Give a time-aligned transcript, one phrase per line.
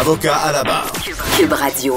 [0.00, 0.90] Avocat à la barre.
[1.36, 1.96] Cube Radio.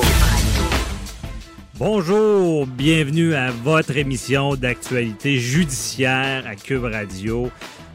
[1.78, 7.50] Bonjour, bienvenue à votre émission d'actualité judiciaire à Cube Radio.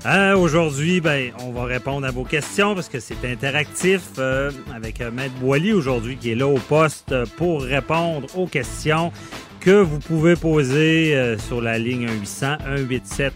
[0.07, 5.01] Euh, Aujourd'hui, ben, on va répondre à vos questions parce que c'est interactif euh, avec
[5.01, 9.13] euh, Maître Boily aujourd'hui qui est là au poste pour répondre aux questions
[9.61, 13.31] que vous pouvez poser euh, sur la ligne 1-800-187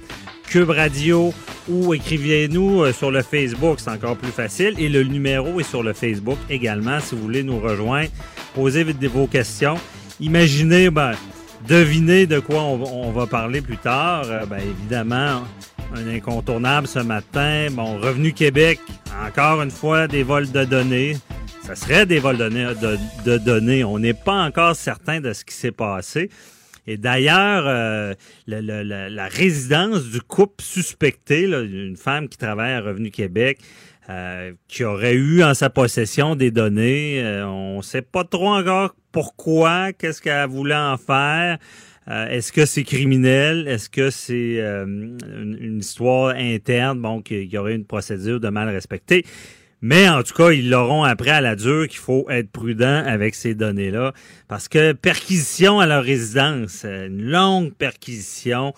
[0.46, 1.32] Cube Radio
[1.68, 4.74] ou écrivez-nous euh, sur le Facebook, c'est encore plus facile.
[4.78, 8.10] Et le numéro est sur le Facebook également si vous voulez nous rejoindre.
[8.54, 9.76] Posez vos questions.
[10.20, 11.12] Imaginez, ben,
[11.66, 14.24] devinez de quoi on, va parler plus tard.
[14.26, 15.42] Euh, ben, évidemment,
[15.94, 17.68] un incontournable ce matin.
[17.72, 18.80] Bon, Revenu Québec,
[19.26, 21.16] encore une fois, des vols de données.
[21.62, 23.84] Ça serait des vols de données.
[23.84, 26.28] On n'est pas encore certain de ce qui s'est passé.
[26.86, 28.14] Et d'ailleurs, euh,
[28.46, 33.58] la résidence du couple suspecté, là, une femme qui travaille à Revenu Québec,
[34.10, 38.48] euh, qui aurait eu en sa possession des données, euh, on ne sait pas trop
[38.48, 41.58] encore pourquoi, qu'est-ce qu'elle voulait en faire.
[42.08, 43.66] Euh, Est-ce que c'est criminel?
[43.66, 48.48] Est-ce que c'est euh, une, une, histoire interne, bon, qu'il y aurait une procédure de
[48.50, 49.24] mal respectée?
[49.86, 53.34] Mais en tout cas, ils l'auront appris à la dure qu'il faut être prudent avec
[53.34, 54.14] ces données-là.
[54.48, 58.72] Parce que perquisition à leur résidence, une longue perquisition.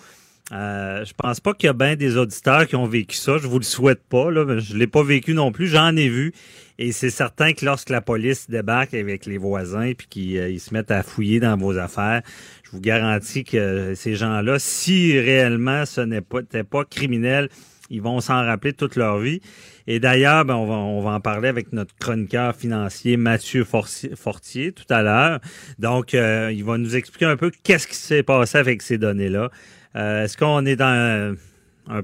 [0.51, 3.39] Euh, je pense pas qu'il y a bien des auditeurs qui ont vécu ça.
[3.39, 4.33] Je vous le souhaite pas.
[4.33, 5.69] Là, je l'ai pas vécu non plus.
[5.69, 6.33] J'en ai vu.
[6.81, 10.75] Et c'est certain que lorsque la police débarque avec les voisins puis qu'ils euh, se
[10.75, 12.23] mettent à fouiller dans vos affaires,
[12.65, 17.49] je vous garantis que ces gens-là, si réellement ce n'est pas, pas criminel,
[17.91, 19.41] ils vont s'en rappeler toute leur vie.
[19.87, 25.03] Et d'ailleurs, ben, on, va, en parler avec notre chroniqueur financier Mathieu Fortier, tout à
[25.03, 25.41] l'heure.
[25.79, 29.51] Donc, euh, il va nous expliquer un peu qu'est-ce qui s'est passé avec ces données-là.
[29.97, 31.35] Euh, Est-ce qu'on est un,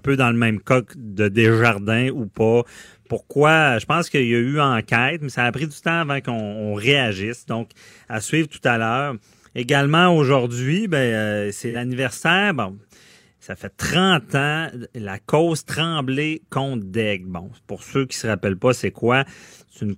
[0.03, 2.63] peu dans le même cas de Desjardins ou pas?
[3.09, 3.79] Pourquoi?
[3.79, 6.75] Je pense qu'il y a eu enquête, mais ça a pris du temps avant qu'on
[6.75, 7.45] réagisse.
[7.47, 7.71] Donc,
[8.09, 9.17] à suivre tout à l'heure.
[9.55, 12.55] Également aujourd'hui, ben, euh, c'est l'anniversaire.
[12.55, 12.79] Bon,
[13.43, 17.27] ça fait 30 ans, la cause Tremblay contre Daigle.
[17.27, 19.25] Bon, pour ceux qui se rappellent pas, c'est quoi?
[19.69, 19.97] C'est une,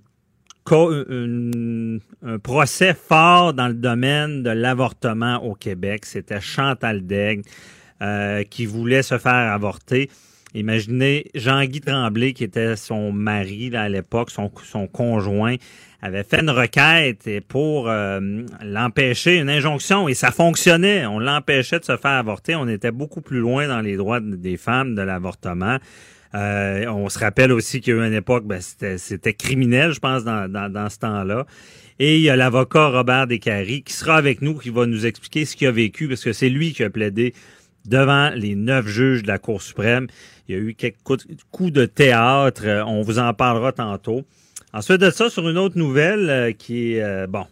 [2.23, 6.07] un procès fort dans le domaine de l'avortement au Québec.
[6.07, 7.43] C'était Chantal Daigle
[8.01, 10.09] euh, qui voulait se faire avorter.
[10.55, 15.57] Imaginez Jean-Guy Tremblay, qui était son mari là, à l'époque, son, son conjoint,
[16.05, 18.19] avait fait une requête pour euh,
[18.63, 21.05] l'empêcher, une injonction, et ça fonctionnait.
[21.05, 22.55] On l'empêchait de se faire avorter.
[22.55, 25.77] On était beaucoup plus loin dans les droits des femmes de l'avortement.
[26.35, 29.99] Euh, on se rappelle aussi qu'il y a eu une époque, ben, c'était criminel, je
[29.99, 31.45] pense, dans, dans, ce temps-là.
[31.97, 35.45] Et il y a l'avocat Robert Descaries qui sera avec nous, qui va nous expliquer
[35.45, 37.33] ce qu'il a vécu, parce que c'est lui qui a plaidé
[37.85, 40.07] devant les neuf juges de la Cour suprême.
[40.47, 40.97] Il y a eu quelques
[41.51, 42.83] coups de théâtre.
[42.85, 44.25] On vous en parlera tantôt.
[44.75, 47.45] Ensuite de ça, sur une autre nouvelle euh, qui est, euh, bon,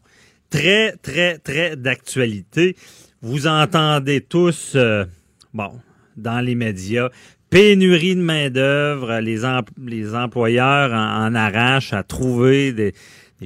[0.49, 2.75] très, très, très d'actualité.
[3.21, 5.05] Vous entendez tous, euh,
[5.53, 5.71] bon,
[6.17, 7.07] dans les médias,
[7.49, 12.93] pénurie de main-d'œuvre, les, em les employeurs en, en, arrachent à trouver des,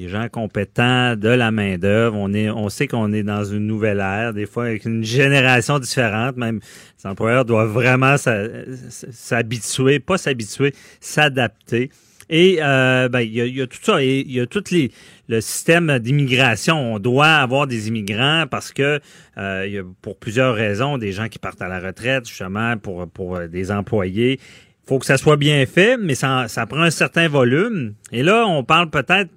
[0.08, 2.18] gens compétents, de la main-d'œuvre.
[2.18, 6.36] On, on sait qu'on est dans une nouvelle ère, des fois avec une génération différente.
[6.36, 6.62] Même
[6.98, 11.92] les employeurs doivent vraiment s'habituer, pas s'habituer, s'adapter.
[12.30, 14.04] Et euh, ben, il, y a, il y a tout ça.
[14.04, 14.92] Et il y a tout les,
[15.28, 16.94] le système d'immigration.
[16.96, 19.00] On doit avoir des immigrants parce que
[19.38, 22.78] euh, il y a pour plusieurs raisons, des gens qui partent à la retraite, justement,
[22.78, 24.40] pour, pour des employés.
[24.42, 27.94] Il faut que ça soit bien fait, mais ça, ça prend un certain volume.
[28.12, 29.32] Et là, on parle peut-être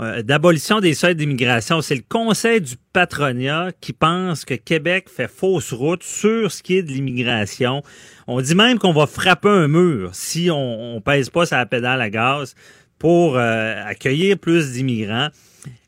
[0.00, 1.82] euh, d'abolition des seuils d'immigration.
[1.82, 6.76] C'est le Conseil du patronat qui pense que Québec fait fausse route sur ce qui
[6.76, 7.82] est de l'immigration.
[8.32, 12.00] On dit même qu'on va frapper un mur si on, on pèse pas sa pédale
[12.00, 12.54] à gaz
[12.96, 15.30] pour euh, accueillir plus d'immigrants.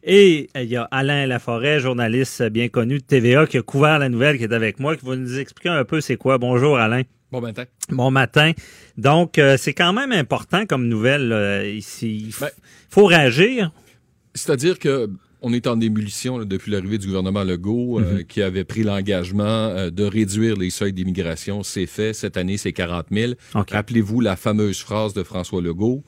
[0.03, 4.09] Et il y a Alain Laforêt, journaliste bien connu de TVA, qui a couvert la
[4.09, 6.39] nouvelle, qui est avec moi, qui va nous expliquer un peu c'est quoi.
[6.39, 7.03] Bonjour Alain.
[7.31, 7.63] Bon matin.
[7.91, 8.51] Bon matin.
[8.99, 12.25] Donc, euh, c'est quand même important comme nouvelle euh, ici.
[12.27, 12.51] Il ben,
[12.91, 13.71] faut réagir.
[14.35, 15.09] C'est-à-dire que
[15.43, 18.07] on est en ébullition là, depuis l'arrivée du gouvernement Legault, mm -hmm.
[18.07, 21.63] euh, qui avait pris l'engagement euh, de réduire les seuils d'immigration.
[21.63, 22.13] C'est fait.
[22.15, 23.33] Cette année, c'est 40 000.
[23.55, 23.75] Okay.
[23.75, 26.03] Rappelez-vous la fameuse phrase de François Legault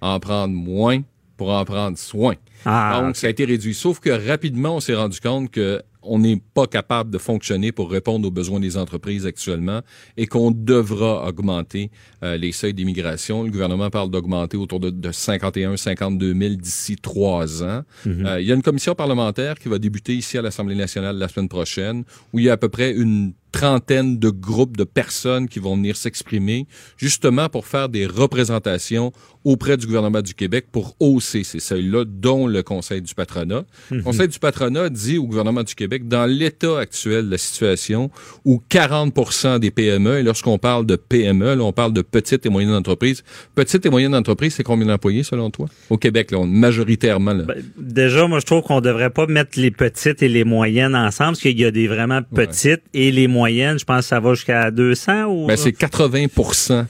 [0.00, 1.00] en prendre moins
[1.36, 2.34] pour en prendre soin.
[2.64, 3.74] Ah, Donc, ça a été réduit.
[3.74, 7.90] Sauf que rapidement, on s'est rendu compte que on n'est pas capable de fonctionner pour
[7.90, 9.82] répondre aux besoins des entreprises actuellement
[10.16, 11.90] et qu'on devra augmenter
[12.22, 13.42] euh, les seuils d'immigration.
[13.42, 17.82] Le gouvernement parle d'augmenter autour de, de 51 52 000 d'ici trois ans.
[18.06, 21.28] Euh, il y a une commission parlementaire qui va débuter ici à l'Assemblée nationale la
[21.28, 25.48] semaine prochaine où il y a à peu près une trentaine de groupes de personnes
[25.48, 26.66] qui vont venir s'exprimer
[26.96, 29.12] justement pour faire des représentations
[29.44, 33.64] auprès du gouvernement du Québec pour hausser ces seuils-là, dont le Conseil du patronat.
[33.90, 38.10] Le Conseil du patronat dit au gouvernement du Québec, dans l'état actuel de la situation,
[38.44, 42.48] où 40% des PME, et lorsqu'on parle de PME, là, on parle de petites et
[42.48, 43.22] moyennes entreprises.
[43.54, 45.66] Petites et moyennes entreprises, c'est combien d'employés selon toi?
[45.88, 47.32] Au Québec, là, on- majoritairement.
[47.32, 47.44] Là?
[47.44, 51.30] Ben, déjà, moi, je trouve qu'on devrait pas mettre les petites et les moyennes ensemble,
[51.32, 53.78] parce qu'il y a des vraiment petites et les moyennes.
[53.78, 55.46] Je pense que ça va jusqu'à 200 ou...
[55.46, 56.86] Ben, c'est 80%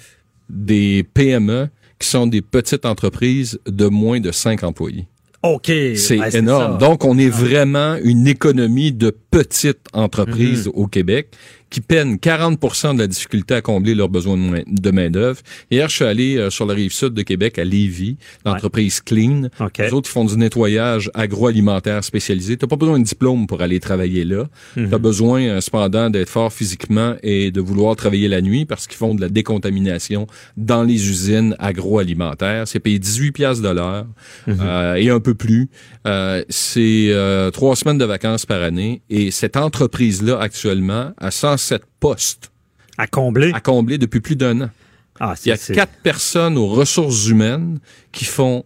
[0.49, 1.69] des PME
[1.99, 5.07] qui sont des petites entreprises de moins de 5 employés.
[5.43, 5.67] OK.
[5.97, 6.79] C'est Ouais, énorme.
[6.79, 10.73] Donc, on est vraiment une économie de petites entreprises Mhm.
[10.75, 11.29] au Québec
[11.71, 15.41] qui peinent 40 de la difficulté à combler leurs besoins de main- de main-d'œuvre.
[15.71, 19.49] Hier, je suis allé euh, sur la rive sud de Québec, à Lévis, l'entreprise Clean.
[19.61, 19.79] OK.
[19.79, 22.57] Les autres, ils font du nettoyage agroalimentaire spécialisé.
[22.57, 24.45] Tu pas besoin de diplôme pour aller travailler là.
[24.77, 24.89] Mhm.
[24.89, 28.87] Tu as besoin, euh, cependant, d'être fort physiquement et de vouloir travailler la nuit parce
[28.87, 30.27] qu'ils font de la décontamination
[30.57, 32.67] dans les usines agroalimentaires.
[32.69, 34.07] C'est payé 18 piastres de l'heure
[34.47, 34.59] Mhm.
[34.61, 35.69] euh, et un peu plus.
[36.07, 39.03] Euh, c'est euh, trois semaines de vacances par année.
[39.11, 41.31] Et cette entreprise-là, actuellement, a
[41.61, 42.51] 107 postes
[42.99, 43.53] À combler?
[43.55, 44.71] à combler depuis plus d'un an.
[45.21, 47.79] Ah, Il y a quatre personnes aux ressources humaines
[48.13, 48.65] qui font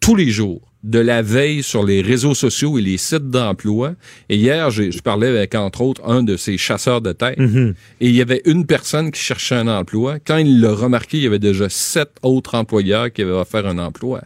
[0.00, 3.94] tous les jours de la veille sur les réseaux sociaux et les sites d'emploi.
[4.28, 7.38] Et hier, j'ai- je parlais avec, entre autres, un de ces chasseurs de tête.
[7.38, 7.74] Mhm.
[8.00, 10.18] Et il y avait une personne qui cherchait un emploi.
[10.24, 13.78] Quand il l'a remarqué, il y avait déjà sept autres employeurs qui avaient offert un
[13.78, 14.20] emploi.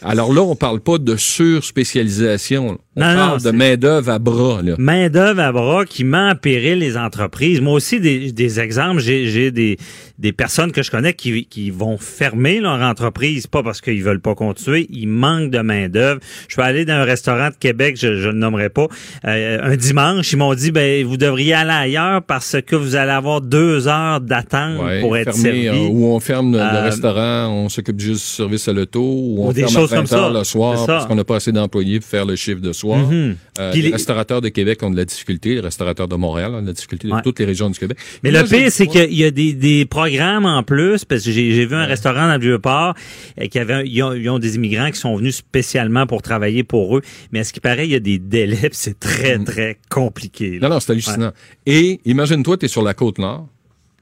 [0.00, 2.78] Alors là, on parle pas de surspécialisation.
[2.94, 4.60] On Non, non, parle de main-d'œuvre à bras.
[4.62, 4.74] Là.
[4.78, 7.60] main-d'œuvre à bras qui met en péril les entreprises.
[7.62, 9.78] Moi aussi, des, des exemples, j'ai des,
[10.18, 14.20] des personnes que je connais qui, qui vont fermer leur entreprise, pas parce qu'ils veulent
[14.20, 16.20] pas continuer, ils manquent de main-d'œuvre.
[16.48, 18.88] Je suis allé dans un restaurant de Québec, je, je le nommerai pas,
[19.24, 23.10] euh, un dimanche, ils m'ont dit, ben vous devriez aller ailleurs parce que vous allez
[23.12, 25.78] avoir deux heures d'attente Ouais, pour être fermé, servi.
[25.80, 29.00] euh, où on ferme le, le Euh, restaurant, on s'occupe juste du service à l'auto,
[29.02, 30.38] ou on Ou des ferme choses à comme 20 heures ça.
[30.38, 32.81] le soir parce qu'on n'a pas assez d'employés pour faire le chiffre de soir.
[32.88, 33.36] Mhm.
[33.58, 36.62] Euh, les, les- restaurateurs de Québec ont de la difficulté, les restaurateurs de Montréal ont
[36.62, 37.20] de la difficulté, de Ouais.
[37.22, 37.96] toutes les régions du Québec.
[38.22, 41.66] Mais le pire, c'est qu'il y a des, des programmes en plus, parce que j'ai
[41.66, 42.94] vu un restaurant dans le Vieux-Port,
[43.40, 46.64] euh, qui avait, ils, ont, ils ont des immigrants qui sont venus spécialement pour travailler
[46.64, 47.02] pour eux,
[47.32, 50.58] mais à ce qui paraît, il y a des délais, puis c'est très, très compliqué.
[50.58, 50.68] là.
[50.68, 51.32] Non, non, c'est hallucinant.
[51.66, 53.48] Et imagine-toi, tu es sur la côte nord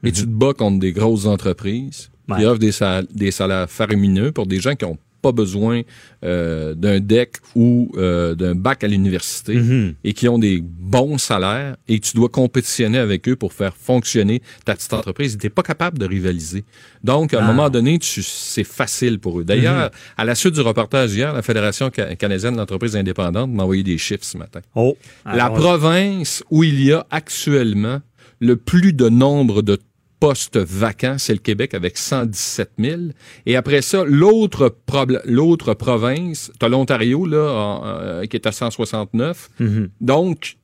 [0.03, 4.31] et tu te bats contre des grosses entreprises qui offrent des, sal- des salaires faramineux
[4.31, 5.81] pour des gens qui n'ont pas besoin
[6.23, 9.93] euh, d'un deck ou euh, d'un bac à l'université Mhm.
[10.03, 14.41] et qui ont des bons salaires et tu dois compétitionner avec eux pour faire fonctionner
[14.65, 15.37] ta petite entreprise.
[15.39, 16.63] Tu n'es pas capable de rivaliser.
[17.03, 17.47] Donc, à un Ah.
[17.47, 19.43] moment donné, c'est facile pour eux.
[19.43, 23.83] D'ailleurs, à la suite du reportage hier, la Fédération ca- canadienne d'entreprises indépendantes m'a envoyé
[23.83, 24.61] des chiffres ce matin.
[24.75, 24.97] Oh.
[25.25, 27.99] La Alors, province où il y a actuellement
[28.39, 29.77] le plus de nombre de
[30.21, 33.01] postes vacants, c'est le Québec avec 117 000.
[33.45, 34.73] Et après ça, l'autre
[35.25, 39.49] l'autre province, tu as l'Ontario là, en- euh, qui est à 169.
[39.59, 39.89] Mhm.
[39.99, 40.55] Donc,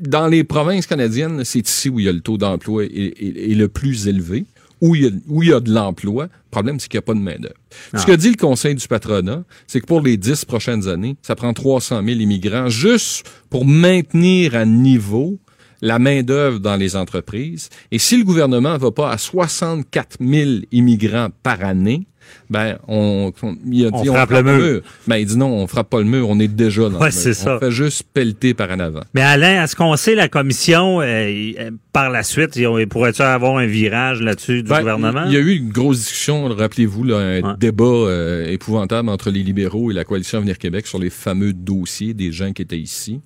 [0.00, 3.50] dans les provinces canadiennes, c'est ici où il y a le taux d'emploi est, est-
[3.52, 4.44] est le plus élevé,
[4.80, 6.24] où il y a, où il y a de l'emploi.
[6.24, 7.54] Le problème, c'est qu'il n'y a pas de main-d'œuvre.
[7.94, 8.04] Ce Ah.
[8.04, 11.52] que dit le Conseil du patronat, c'est que pour les dix prochaines années, ça prend
[11.54, 15.38] 300 000 immigrants juste pour maintenir à niveau
[15.84, 17.68] la main-d'œuvre dans les entreprises.
[17.90, 22.06] Et si le gouvernement ne va pas à 64 000 immigrants par année,
[22.50, 24.80] ben, on, on, il a On dit, frappe le mur.
[25.06, 27.16] Ben, il dit non, on frappe pas le mur, on est déjà dans Ouais, le
[27.16, 27.30] mur.
[27.30, 27.58] On ça.
[27.58, 29.02] fait juste pelleter par en avant.
[29.14, 33.56] Mais Alain, à ce qu'on sait, la commission, euh, euh, par la suite, pourrait-tu avoir
[33.58, 35.24] un virage là-dessus du Ben, gouvernement?
[35.26, 37.42] Il y a eu une grosse discussion, rappelez-vous, un Ouais.
[37.58, 42.14] débat euh, épouvantable entre les libéraux et la coalition Avenir Québec sur les fameux dossiers
[42.14, 43.20] des gens qui étaient ici.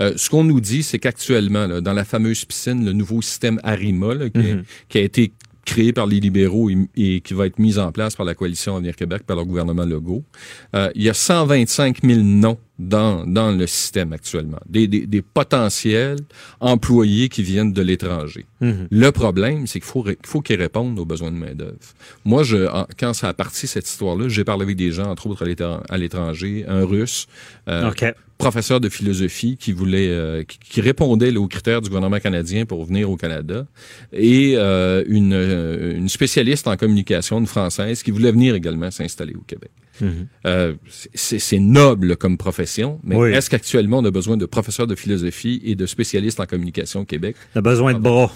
[0.00, 4.14] Euh, ce qu'on nous dit, c'est qu'actuellement, dans la fameuse piscine, le nouveau système Arima,
[4.14, 4.62] là, qui, Mhm.
[4.88, 5.32] qui a été
[5.64, 8.76] créé par les libéraux et, et qui va être mis en place par la coalition
[8.76, 10.24] Avenir Québec, par le gouvernement Legault,
[10.74, 14.58] euh, il y a 125 000 noms dans, dans le système actuellement.
[14.68, 16.18] Des, des, des potentiels
[16.60, 18.46] employés qui viennent de l'étranger.
[18.60, 18.88] Mhm.
[18.90, 21.76] Le problème, c'est qu'il faut, faut qu'ils répondent aux besoins de main-d'œuvre.
[22.24, 25.26] Moi, je, en- quand ça a parti, cette histoire-là, j'ai parlé avec des gens, entre
[25.28, 27.26] autres à l'étran- à l'étranger, un russe,
[27.68, 28.04] euh, OK.
[28.44, 32.64] Professeur de philosophie qui voulait, euh, qui, qui répondait là, aux critères du gouvernement canadien
[32.66, 33.66] pour venir au Canada,
[34.12, 39.34] et euh, une, euh, une spécialiste en communication, une française, qui voulait venir également s'installer
[39.34, 39.70] au Québec.
[40.44, 40.74] Euh,
[41.12, 43.30] c'est c'est noble comme profession, mais Oui.
[43.30, 47.04] est-ce qu'actuellement on a besoin de professeurs de philosophie et de spécialistes en communication au
[47.04, 47.36] Québec?
[47.54, 48.30] On a besoin de bras.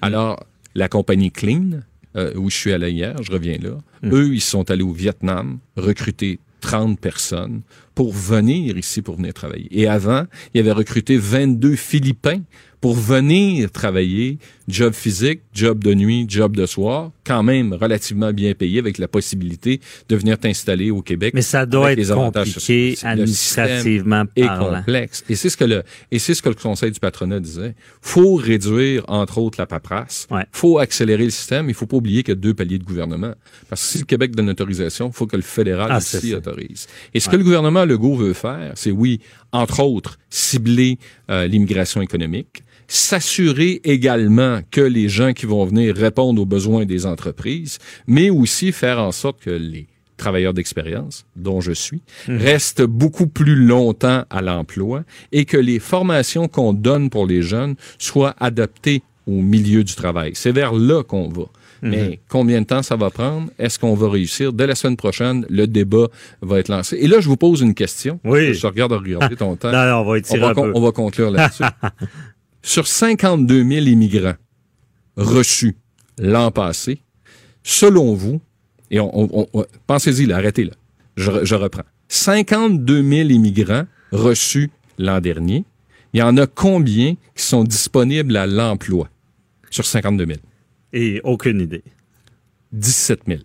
[0.00, 0.42] Alors,
[0.74, 1.80] la compagnie Clean,
[2.16, 5.58] euh, où je suis allé hier, je reviens là, eux, ils sont allés au Vietnam
[5.76, 7.60] recruter 30 personnes
[7.94, 9.68] pour venir ici, pour venir travailler.
[9.70, 12.40] Et avant, ils avaient recruté 22 Philippins
[12.82, 18.54] pour venir travailler, job physique, job de nuit, job de soir, quand même relativement bien
[18.54, 21.32] payé avec la possibilité de venir t'installer au Québec.
[21.32, 22.96] Mais ça doit être compliqué.
[23.00, 24.78] Le administrativement parlant.
[24.80, 25.24] complexe.
[25.28, 27.76] Et c'est ce que le et c'est ce que le Conseil du patronat disait.
[28.00, 30.26] Faut réduire entre autres la paperasse.
[30.32, 30.44] Ouais.
[30.50, 31.68] Faut accélérer le système.
[31.68, 33.34] Il faut pas oublier qu'il y a deux paliers de gouvernement.
[33.68, 36.88] Parce que si le Québec donne l'autorisation, il faut que le fédéral Ah, aussi autorise.
[37.14, 39.20] Et ce que le gouvernement Legault veut faire, c'est oui,
[39.52, 40.98] entre autres, cibler
[41.30, 47.06] euh, l'immigration économique, s'assurer également que les gens qui vont venir répondent aux besoins des
[47.06, 49.86] entreprises, mais aussi faire en sorte que les
[50.18, 56.48] travailleurs d'expérience, dont je suis, restent beaucoup plus longtemps à l'emploi et que les formations
[56.48, 60.32] qu'on donne pour les jeunes soient adaptées au milieu du travail.
[60.34, 61.44] C'est vers là qu'on va.
[61.84, 63.50] Mais combien de temps ça va prendre?
[63.58, 64.52] Est-ce qu'on va réussir?
[64.52, 66.06] Dès la semaine prochaine, le débat
[66.40, 66.96] va être lancé.
[67.00, 68.20] Et là, je vous pose une question.
[68.22, 68.54] Oui.
[68.54, 69.72] Je regarde regarder ton temps.
[69.72, 70.70] Non, non, on va On étirer va, un peu.
[70.74, 71.64] on va conclure là-dessus.
[72.62, 74.36] Sur 52 000 immigrants
[75.16, 75.76] reçus
[76.18, 77.00] l'an passé,
[77.62, 78.40] selon vous,
[78.90, 80.72] et on, on- on- pensez-y, là, arrêtez là,
[81.16, 81.82] je, je reprends.
[82.08, 85.64] 52 000 immigrants reçus l'an dernier,
[86.12, 89.08] il y en a combien qui sont disponibles à l'emploi
[89.70, 90.38] sur 52 000?
[90.92, 91.82] Et aucune idée.
[92.72, 93.40] 17 000.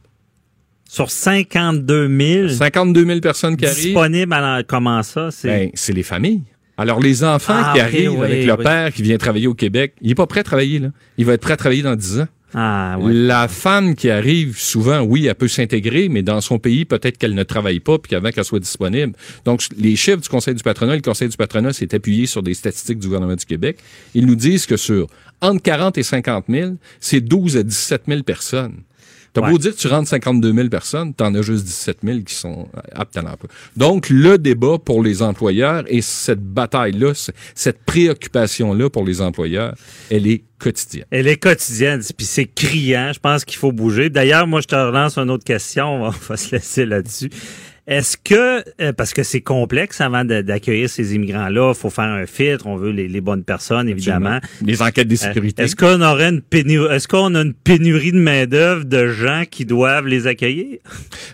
[0.89, 2.07] Sur 52
[2.47, 5.31] 000 52 000 personnes qui arrivent, disponibles, alors comment ça?
[5.31, 5.47] C'est?
[5.47, 6.43] Ben, c'est les familles.
[6.77, 8.63] Alors, les enfants Ah, qui arrivent oui, avec le oui.
[8.63, 10.89] père qui vient travailler au Québec, il est pas prêt à travailler, là.
[11.17, 12.27] Il va être prêt à travailler dans 10 ans.
[12.53, 13.11] Ah, ouais.
[13.13, 17.33] La femme qui arrive, souvent, oui, elle peut s'intégrer, mais dans son pays, peut-être qu'elle
[17.35, 19.13] ne travaille pas, puis qu'avant qu'elle soit disponible.
[19.43, 22.53] Donc, les chiffres du Conseil du patronat, le Conseil du patronat s'est appuyé sur des
[22.53, 23.79] statistiques du gouvernement du Québec.
[24.13, 25.07] Ils nous disent que sur
[25.41, 28.75] entre 40 et 50 000, c'est 12 à 17 000 personnes.
[29.37, 29.51] T'as Ouais.
[29.51, 32.67] beau dire que tu rentres 52 000 personnes, t'en as juste 17 000 qui sont
[32.91, 33.49] aptes à l'emploi.
[33.75, 37.13] Donc, le débat pour les employeurs et cette bataille-là,
[37.53, 39.75] cette préoccupation-là pour les employeurs,
[40.09, 41.05] elle est quotidienne.
[41.11, 43.11] Elle est quotidienne, puis c'est criant.
[43.13, 44.09] Je pense qu'il faut bouger.
[44.09, 46.03] D'ailleurs, moi, je te relance une autre question.
[46.05, 47.29] On va se laisser là-dessus.
[47.87, 52.25] Est-ce que, euh, parce que c'est complexe avant d'accueillir ces immigrants-là, il faut faire un
[52.25, 54.39] filtre, on veut les, les bonnes personnes, évidemment.
[54.61, 55.63] Les enquêtes de Euh, sécurité.
[55.63, 59.65] Est-ce qu'on aurait une pénurie, est-ce qu'on a une pénurie de main-d'œuvre de gens qui
[59.65, 60.79] doivent les accueillir?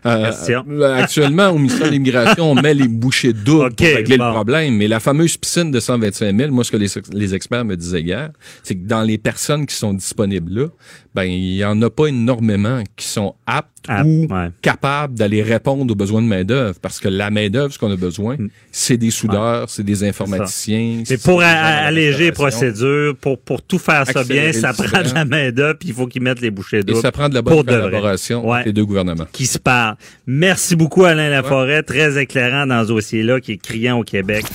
[0.06, 0.32] Euh,
[0.70, 4.28] euh, actuellement, au ministère de l'Immigration, on met les bouchées doubles pour régler bon.
[4.28, 4.76] le problème.
[4.76, 8.02] Mais la fameuse piscine de 125 000, moi, ce que les, les experts me disaient
[8.02, 8.30] hier,
[8.64, 10.68] c'est que dans les personnes qui sont disponibles là,
[11.16, 13.70] ben, il y en a pas énormément qui sont aptes
[14.06, 14.50] ou ouais.
[14.62, 16.80] capables d'aller répondre aux besoins de main-d'œuvre.
[16.82, 18.38] Parce que la main-d'œuvre, ce qu'on a besoin,
[18.72, 21.04] c'est des soudeurs, c'est des informaticiens.
[21.06, 25.14] C'est c'est pour alléger les procédures, pour, pour tout faire ça bien, ça prend de
[25.14, 27.02] la main-d'œuvre, puis il faut qu'ils mettent les bouchées Et doubles.
[27.02, 29.28] ça prend de la bonne collaboration entre les deux gouvernements.
[29.32, 29.96] qui se parlent.
[30.28, 31.84] Merci beaucoup, Alain Laforêt.
[31.84, 34.46] Très éclairant dans ce dossier-là qui est criant au Québec.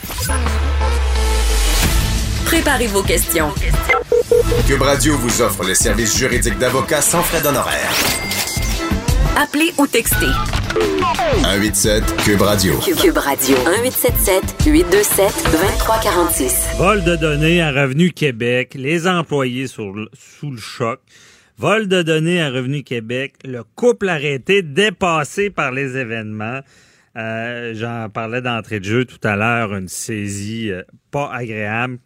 [2.45, 3.50] Préparez vos questions.
[4.66, 8.27] Cube Radio vous offre les services juridiques d'avocats sans frais d'honoraires.
[9.40, 10.26] Appelez ou textez.
[11.42, 12.75] 187 Cube Radio.
[12.80, 13.57] Cube Radio.
[13.59, 16.66] 1877 827 2346.
[16.78, 21.00] Vol de données à Revenu Québec, les employés sur le- sous le choc.
[21.57, 26.61] Vol de données à Revenu Québec, le couple arrêté dépassé par les événements.
[27.16, 31.99] Euh, J'en parlais d'entrée de jeu tout à l'heure, une saisie euh, pas agréable.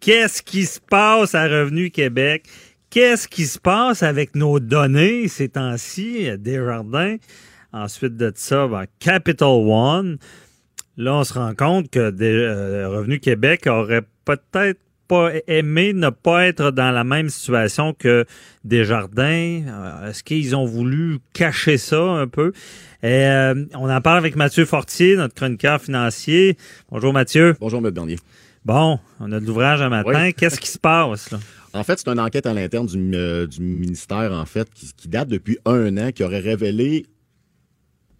[0.00, 2.44] Qu'est-ce qui se passe à Revenu Québec?
[2.92, 7.16] Qu'est-ce qui se passe avec nos données ces temps-ci, euh, Desjardins?
[7.72, 10.18] Ensuite de ça, ben, Capital One.
[10.98, 16.10] Là, on se rend compte que des, euh, Revenu Québec aurait peut-être pas aimé ne
[16.10, 18.26] pas être dans la même situation que
[18.62, 19.62] Desjardins.
[19.66, 22.52] Euh, Est-ce qu'ils ont voulu cacher ça un peu?
[23.02, 26.58] Et, euh, on en parle avec Mathieu Fortier, notre chroniqueur financier.
[26.90, 27.56] Bonjour Mathieu.
[27.58, 27.88] Bonjour, M.
[27.88, 28.18] Bernier.
[28.66, 30.24] Bon, on a de l'ouvrage un matin.
[30.26, 30.34] Oui.
[30.34, 31.38] Qu'est-ce qui se passe là?
[31.74, 35.58] En fait, c'est une enquête à l'interne du, euh, ministère, en fait, qui, date depuis
[35.64, 37.06] un an, qui aurait révélé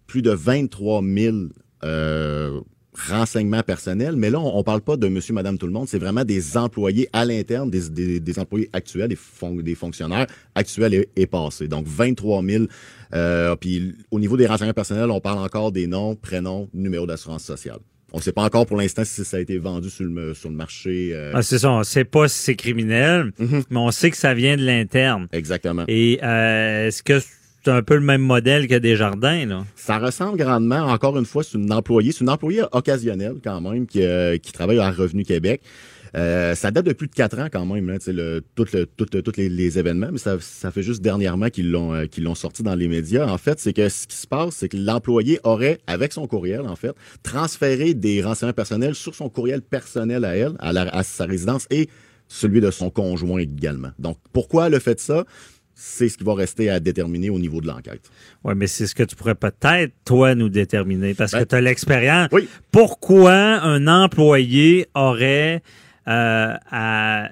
[0.07, 1.37] plus de 23 000
[1.83, 2.59] euh,
[3.09, 4.15] renseignements personnels.
[4.15, 5.87] Mais là, on, on parle pas de monsieur, madame, tout le monde.
[5.87, 11.09] C'est vraiment des employés à l'interne, des, employés actuels, des, fon- des fonctionnaires actuels et,
[11.15, 11.67] et passés.
[11.67, 12.65] Donc, 23 000.
[13.13, 17.43] Euh, puis, au niveau des renseignements personnels, on parle encore des noms, prénoms, numéros d'assurance
[17.43, 17.79] sociale.
[18.13, 20.49] On ne sait pas encore pour l'instant si ça a été vendu sur le, sur
[20.49, 21.09] le marché.
[21.13, 23.63] euh, Ah, c'est ça, on sait pas si c'est criminel, Mhm.
[23.71, 25.27] mais on sait que ça vient de l'interne.
[25.31, 25.83] Exactement.
[25.87, 29.65] Et euh, est-ce que c'est un peu le même modèle que Desjardins, là?
[29.75, 33.87] Ça ressemble grandement, encore une fois, c'est une employée, c'est une employée occasionnelle quand même
[33.87, 35.61] qui, euh, qui travaille à Revenu Québec.
[36.15, 39.07] Euh, ça date de plus de quatre ans quand même, sais, le, tout le, tout
[39.11, 42.23] le- tous les, les événements, mais ça, ça fait juste dernièrement qu'ils l'ont euh, qu'ils
[42.23, 43.27] l'ont sorti dans les médias.
[43.27, 46.61] En fait, c'est que ce qui se passe, c'est que l'employé aurait, avec son courriel,
[46.61, 46.91] en fait,
[47.23, 51.65] transféré des renseignements personnels sur son courriel personnel à elle, à, la- à sa résidence
[51.71, 51.89] et
[52.27, 53.89] celui de son conjoint également.
[53.97, 55.25] Donc, pourquoi elle a fait ça?
[55.75, 58.01] C'est ce qui va rester à déterminer au niveau de l'enquête.
[58.43, 61.55] Oui, mais c'est ce que tu pourrais peut-être, toi, nous déterminer, parce que Ben, tu
[61.55, 62.29] as l'expérience.
[62.31, 62.47] oui.
[62.71, 65.63] Pourquoi un employé aurait
[66.07, 67.29] euh, à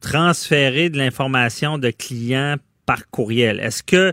[0.00, 3.60] transférer de l'information de clients par courriel?
[3.60, 4.12] Est-ce que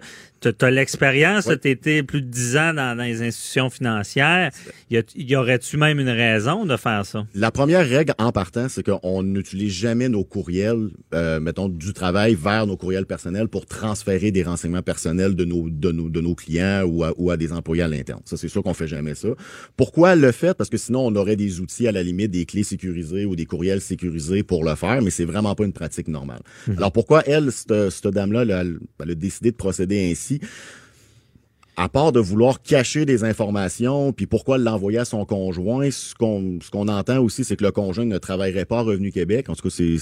[0.52, 1.56] tu as l'expérience, Oui.
[1.62, 4.52] tu été plus de 10 ans dans, dans les institutions financières,
[4.92, 7.26] y, a- y aurait-tu même une raison de faire ça?
[7.36, 12.36] La première règle en partant, c'est qu'on n'utilise jamais nos courriels, euh, mettons, du travail
[12.36, 16.36] vers nos courriels personnels pour transférer des renseignements personnels de nos, de nos, de nos
[16.36, 18.22] clients ou à, ou à des employés à l'interne.
[18.26, 19.30] Ça, c'est sûr qu'on fait jamais ça.
[19.76, 20.56] Pourquoi le fait?
[20.58, 23.46] Parce que sinon, on aurait des outils à la limite, des clés sécurisées ou des
[23.46, 26.40] courriels sécurisés pour le faire, mais c'est vraiment pas une pratique normale.
[26.78, 30.37] Alors, pourquoi elle, cette, cette dame-là, elle a décidé de procéder ainsi?
[31.76, 36.60] À part de vouloir cacher des informations, puis pourquoi l'envoyer à son conjoint, ce qu'on
[36.62, 39.48] ce qu'on entend aussi, c'est que le conjoint ne travaillerait pas à Revenu Québec.
[39.50, 39.98] En tout cas, c'est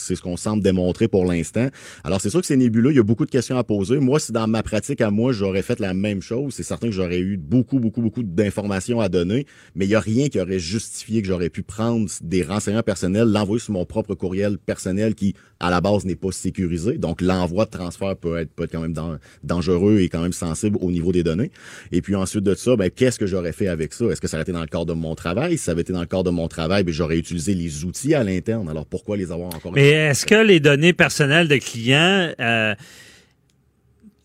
[0.00, 1.68] c'est ce qu'on semble démontrer pour l'instant.
[2.04, 2.90] Alors, c'est sûr que c'est nébuleux.
[2.90, 3.98] Il y a beaucoup de questions à poser.
[3.98, 6.94] Moi, si dans ma pratique à moi, j'aurais fait la même chose, c'est certain que
[6.94, 10.58] j'aurais eu beaucoup, beaucoup, beaucoup d'informations à donner, mais il n'y a rien qui aurait
[10.58, 15.34] justifié que j'aurais pu prendre des renseignements personnels, l'envoyer sur mon propre courriel personnel qui,
[15.58, 16.98] à la base, n'est pas sécurisé.
[16.98, 20.32] Donc, l'envoi de transfert peut être, peut être quand même dan- dangereux et quand même
[20.32, 21.50] sensible au niveau des données.
[21.92, 24.06] Et puis ensuite de ça, ben, qu'est-ce que j'aurais fait avec ça?
[24.06, 25.58] Est-ce que ça aurait été dans le cadre de mon travail?
[25.58, 28.14] Si ça avait été dans le cadre de mon travail, ben, j'aurais utilisé les outils
[28.14, 28.68] à l'interne.
[28.68, 32.74] Alors, pourquoi les avoir encore est-ce que les données personnelles de clients euh,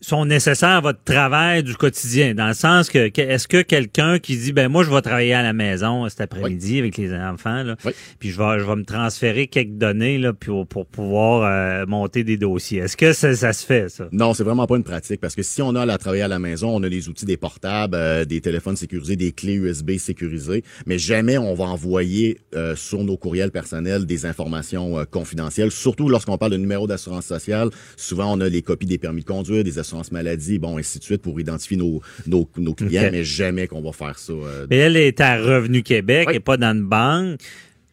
[0.08, 2.34] sont nécessaires à votre travail du quotidien?
[2.34, 5.34] Dans le sens que, que- est-ce que quelqu'un qui dit ben moi je vais travailler
[5.34, 7.92] à la maison cet après-midi avec les enfants, là, Oui.
[8.18, 12.22] puis je vais je vais me transférer quelques données là, pour, pour pouvoir euh, monter
[12.24, 12.78] des dossiers.
[12.80, 14.08] Est-ce que ça, ça se fait, ça?
[14.12, 16.28] Non, c'est vraiment pas une pratique parce que si on a à la travailler à
[16.28, 19.96] la maison, on a les outils des portables, euh, des téléphones sécurisés, des clés USB
[19.98, 25.70] sécurisées, mais jamais on va envoyer euh, sur nos courriels personnels des informations euh, confidentielles,
[25.70, 27.70] surtout lorsqu'on parle de numéro d'assurance sociale.
[27.96, 31.04] Souvent, on a les copies des permis de conduire, des assurances maladie, bon, ainsi de
[31.04, 34.32] suite pour identifier nos, nos, nos clients, mais jamais qu'on va faire ça.
[34.32, 36.36] euh, Mais elle est à Revenu Québec Oui.
[36.36, 37.40] et pas dans une banque.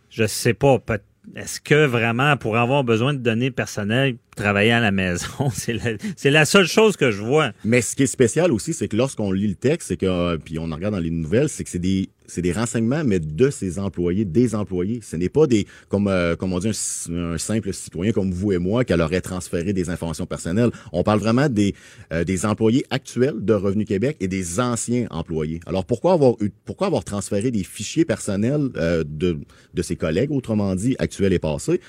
[0.09, 0.77] Je sais pas.
[1.37, 5.91] Est-ce que vraiment, pour avoir besoin de données personnelles, travailler à la maison, c'est la,
[6.17, 7.51] c'est la seule chose que je vois.
[7.63, 10.37] Mais ce qui est spécial aussi, c'est que lorsqu'on lit le texte, c'est que euh,
[10.37, 13.19] puis on en regarde dans les nouvelles, c'est que c'est des c'est des renseignements, mais
[13.19, 14.99] de ses employés, des employés.
[15.03, 18.83] Ce n'est pas des comme euh, on dit un, simple citoyen comme vous et moi
[18.83, 20.71] qui aurait transféré des informations personnelles.
[20.91, 21.75] On parle vraiment des
[22.11, 25.59] euh, des employés actuels de Revenu Québec et des anciens employés.
[25.67, 29.37] Alors pourquoi avoir pourquoi avoir transféré des fichiers personnels euh, de
[29.73, 31.79] de ses collègues, autrement dit actuels et passés,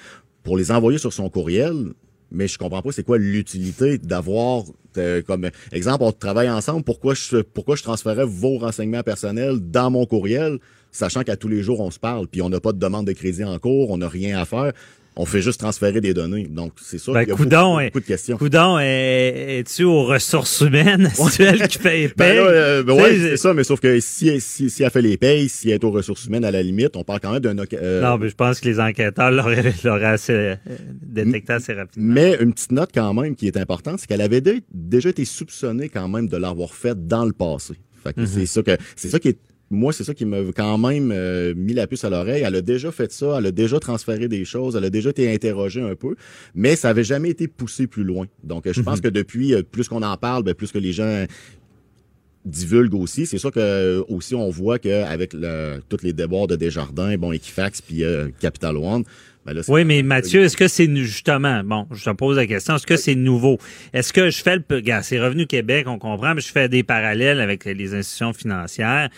[0.42, 1.94] pour les envoyer sur son courriel?
[2.30, 4.64] Mais je comprends pas c'est quoi l'utilité d'avoir
[4.98, 9.90] euh, comme exemple on travaille ensemble pourquoi je pourquoi je transférais vos renseignements personnels dans
[9.90, 10.58] mon courriel
[10.90, 13.12] sachant qu'à tous les jours on se parle puis on n'a pas de demande de
[13.12, 14.72] crédit en cours on n'a rien à faire
[15.16, 17.84] on fait juste transférer des données donc c'est sûr Ben, qu'il y a coudonc, beaucoup,
[17.84, 21.10] beaucoup de questions Coudon, es- es-tu aux ressources humaines?
[21.14, 22.36] C'est elle qui fait les ben payes?
[22.36, 25.16] là, euh, ben ouais, c'est ça, mais sauf que si, si, si elle fait les
[25.16, 27.54] payes, si elle est aux ressources humaines à la limite, on parle quand même d'un...
[27.74, 30.54] euh, Non, mais je pense que les enquêteurs l'auraient l'auraient assez euh,
[31.02, 32.12] détecté assez rapidement.
[32.14, 35.24] Mais une petite note quand même qui est importante, c'est qu'elle avait dé- déjà été
[35.24, 37.74] soupçonnée quand même de l'avoir fait dans le passé.
[38.02, 39.38] Fait que c'est ça que c'est ça qui est
[39.74, 42.42] moi, c'est ça qui m'a quand même euh, mis la puce à l'oreille.
[42.46, 45.32] Elle a déjà fait ça, elle a déjà transféré des choses, elle a déjà été
[45.32, 46.14] interrogée un peu,
[46.54, 48.26] mais ça avait jamais été poussé plus loin.
[48.42, 50.92] Donc, euh, je pense que depuis, euh, plus qu'on en parle, ben, plus que les
[50.92, 51.26] gens
[52.44, 53.26] divulguent aussi.
[53.26, 57.80] C'est sûr que aussi on voit qu'avec le, tous les déboires de Desjardins, bon, Equifax
[57.80, 59.04] puis euh, Capital One,
[59.46, 62.76] ben là, Oui, mais Mathieu, est-ce que c'est justement, bon, je te pose la question,
[62.76, 63.58] est-ce que c'est nouveau?
[63.92, 64.62] Est-ce que je fais le,
[65.02, 69.08] c'est Revenu Québec, on comprend, mais je fais des parallèles avec les institutions financières.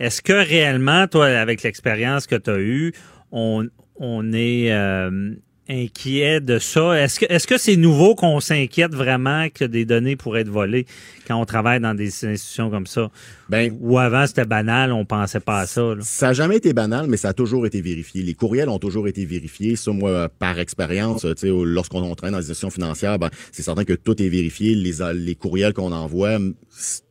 [0.00, 2.92] Est-ce que réellement, toi, avec l'expérience que tu as eue,
[3.32, 5.34] on, on est euh,
[5.68, 6.94] inquiet de ça?
[6.98, 10.86] Est-ce que est-ce que c'est nouveau qu'on s'inquiète vraiment que des données pourraient être volées
[11.28, 13.10] quand on travaille dans des institutions comme ça?
[13.50, 15.82] ben, Ou avant, c'était banal, on pensait pas à ça.
[15.82, 15.98] là?
[16.00, 18.22] Ça n'a jamais été banal, mais ça a toujours été vérifié.
[18.22, 19.76] Les courriels ont toujours été vérifiés.
[19.76, 23.84] Ça, moi, par expérience, tu sais, lorsqu'on travaille dans les institutions financières, ben, c'est certain
[23.84, 24.74] que tout est vérifié.
[24.74, 26.38] Les, les courriels qu'on envoie,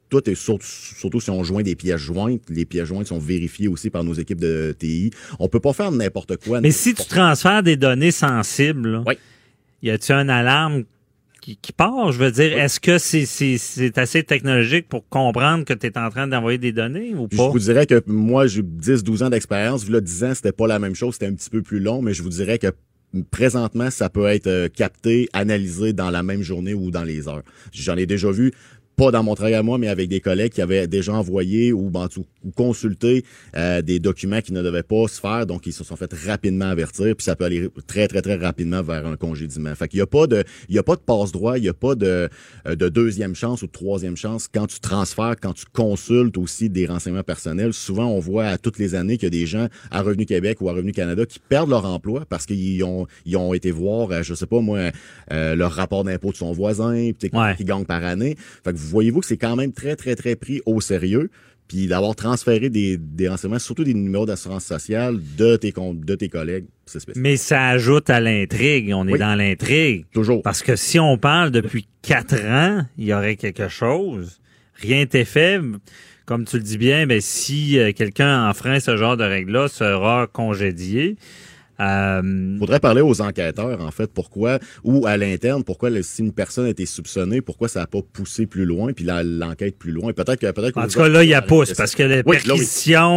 [0.10, 3.67] tout est surtout, surtout si on joint des pièces jointes, les pièces jointes sont vérifiées
[3.67, 5.12] aussi par nos équipes de TI.
[5.39, 6.62] On peut pas faire n'importe quoi.
[6.62, 9.15] Mais si tu transfères des données sensibles, là, Oui.
[9.84, 10.84] y a-tu une alarme
[11.41, 12.12] qui, qui part?
[12.12, 16.28] Je veux dire, est-ce que c'est assez technologique pour comprendre que tu es en train
[16.28, 17.38] d'envoyer des données ou pas?
[17.38, 19.88] Je vous dirais que moi, j'ai 10-12 ans d'expérience.
[19.89, 22.13] Là, 10 ans, c'était pas la même chose, c'était un petit peu plus long, mais
[22.13, 22.67] je vous dirais que
[23.32, 27.41] présentement, ça peut être euh, capté, analysé dans la même journée ou dans les heures.
[27.72, 28.52] J'en ai déjà vu
[29.00, 31.90] pas dans mon travail à moi, mais avec des collègues qui avaient déjà envoyé ou,
[31.90, 33.24] ben, tout- ou consulté
[33.56, 36.66] euh, des documents qui ne devaient pas se faire, donc ils se sont fait rapidement
[36.66, 39.74] avertir, puis ça peut aller très très très rapidement vers un congédiement.
[39.76, 41.70] Fait qu'il y a pas de, il y a pas de passe droit, il y
[41.70, 42.28] a pas de,
[42.68, 46.70] euh, de deuxième chance ou de troisième chance quand tu transfères, quand tu consultes aussi
[46.70, 47.72] des renseignements personnels.
[47.74, 50.58] Souvent, on voit à toutes les années qu'il y a des gens à Revenu Québec
[50.60, 54.12] ou à Revenu Canada qui perdent leur emploi parce qu'ils ont, ils ont été voir,
[54.12, 54.92] euh, je sais pas moi,
[55.32, 57.56] euh, leur rapport d'impôt de son voisin, puis Ouais.
[57.56, 58.36] qui gagne par année.
[58.64, 61.30] Fait que vous voyez-vous que c'est quand même très, très, très pris au sérieux.
[61.67, 66.15] Puis d'avoir transféré des, des renseignements, surtout des numéros d'assurance sociale de tes, comptes- de
[66.15, 67.21] tes collègues, c'est spécial.
[67.21, 68.91] Mais ça ajoute à l'intrigue.
[68.95, 70.06] On est dans l'intrigue.
[70.12, 70.41] Toujours.
[70.41, 74.41] Parce que si on parle depuis quatre ans, il y aurait quelque chose.
[74.73, 75.60] Rien n'était fait.
[76.25, 80.25] Comme tu le dis bien, ben, si euh, quelqu'un enfreint ce genre de règles-là, sera
[80.25, 81.17] congédié.
[81.80, 86.65] Euh, faudrait parler aux enquêteurs, en fait, pourquoi, ou à l'interne, pourquoi si une personne
[86.65, 90.13] a été soupçonnée, pourquoi ça n'a pas poussé plus loin, puis l'enquête plus loin.
[90.13, 92.38] Peut-être que peut-être en tout cas, là, il y a pousse parce que la Oui,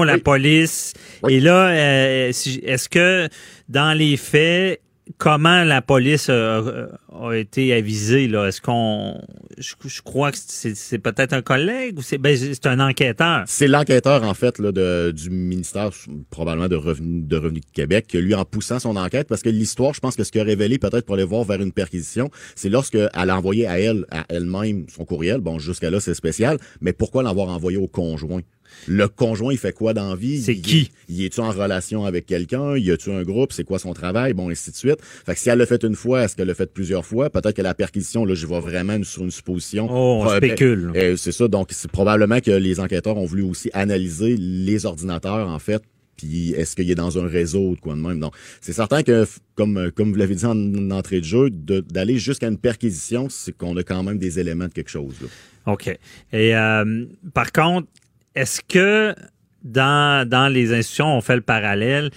[0.07, 0.93] la police.
[1.23, 1.35] Oui.
[1.35, 3.29] Et là, euh, est-ce que
[3.69, 4.81] dans les faits,
[5.19, 6.63] comment la police a,
[7.35, 8.47] été avisée là?
[8.47, 9.21] Est-ce qu'on,
[9.59, 13.45] je, crois que c'est peut-être un collègue ou c'est ben, c'est un enquêteur.
[13.47, 15.91] C'est l'enquêteur, en fait, du ministère,
[16.31, 19.95] probablement de Revenu, de Revenu Québec, que lui, en poussant son enquête, parce que l'histoire,
[19.95, 22.69] je pense que ce qui a révélé, peut-être pour aller voir vers une perquisition, c'est
[22.69, 25.41] lorsque elle a envoyé à elle, à elle-même, son courriel.
[25.41, 26.59] Bon, jusqu'à là, c'est spécial.
[26.81, 28.43] Mais pourquoi l'avoir envoyé au conjoint?
[28.89, 30.41] Le conjoint, il fait quoi dans la vie?
[30.43, 30.91] C'est Il- qui?
[31.09, 32.77] Il est-tu en relation avec quelqu'un?
[32.77, 33.53] Y a-tu un groupe?
[33.53, 34.33] C'est quoi son travail?
[34.33, 34.99] Bon, ainsi de suite.
[35.03, 37.31] Fait que si elle l'a fait une fois, est-ce qu'elle l'a fait plusieurs fois?
[37.31, 39.87] Peut-être que la perquisition, là, je vais vraiment une- sur une supposition.
[39.91, 40.93] Oh, on Euh, ben, spécule.
[40.97, 41.49] euh, c'est ça.
[41.49, 45.83] Donc, c'est probablement que les enquêteurs ont voulu aussi analyser les ordinateurs, en fait.
[46.17, 48.21] Puis, est-ce qu'il est dans un réseau ou de quoi de même?
[48.21, 51.51] Donc, c'est certain que, comme, euh, comme vous l'avez dit en, en entrée de jeu,
[51.51, 55.15] d'aller jusqu'à une perquisition, c'est qu'on a quand même des éléments de quelque chose.
[55.21, 55.29] là.
[55.73, 55.89] OK.
[56.33, 57.89] Et euh, par contre,
[58.35, 59.15] est-ce que
[59.63, 62.11] dans, dans les institutions, on fait le parallèle,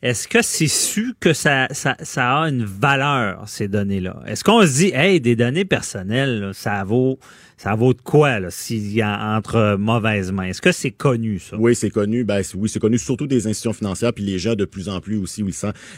[0.00, 1.96] est-ce que c'est su que ça, ça,
[2.40, 4.22] a une valeur, ces données-là?
[4.26, 7.18] Est-ce qu'on se dit, hey, des données personnelles, ça vaut
[7.58, 10.44] ça vaut de quoi là, s'il y a entre mauvaises mains?
[10.44, 11.56] Est-ce que c'est connu, ça?
[11.58, 12.24] Oui, c'est connu.
[12.24, 15.00] Ben, c'est- oui, c'est connu surtout des institutions financières, puis les gens de plus en
[15.00, 15.54] plus aussi, où ils,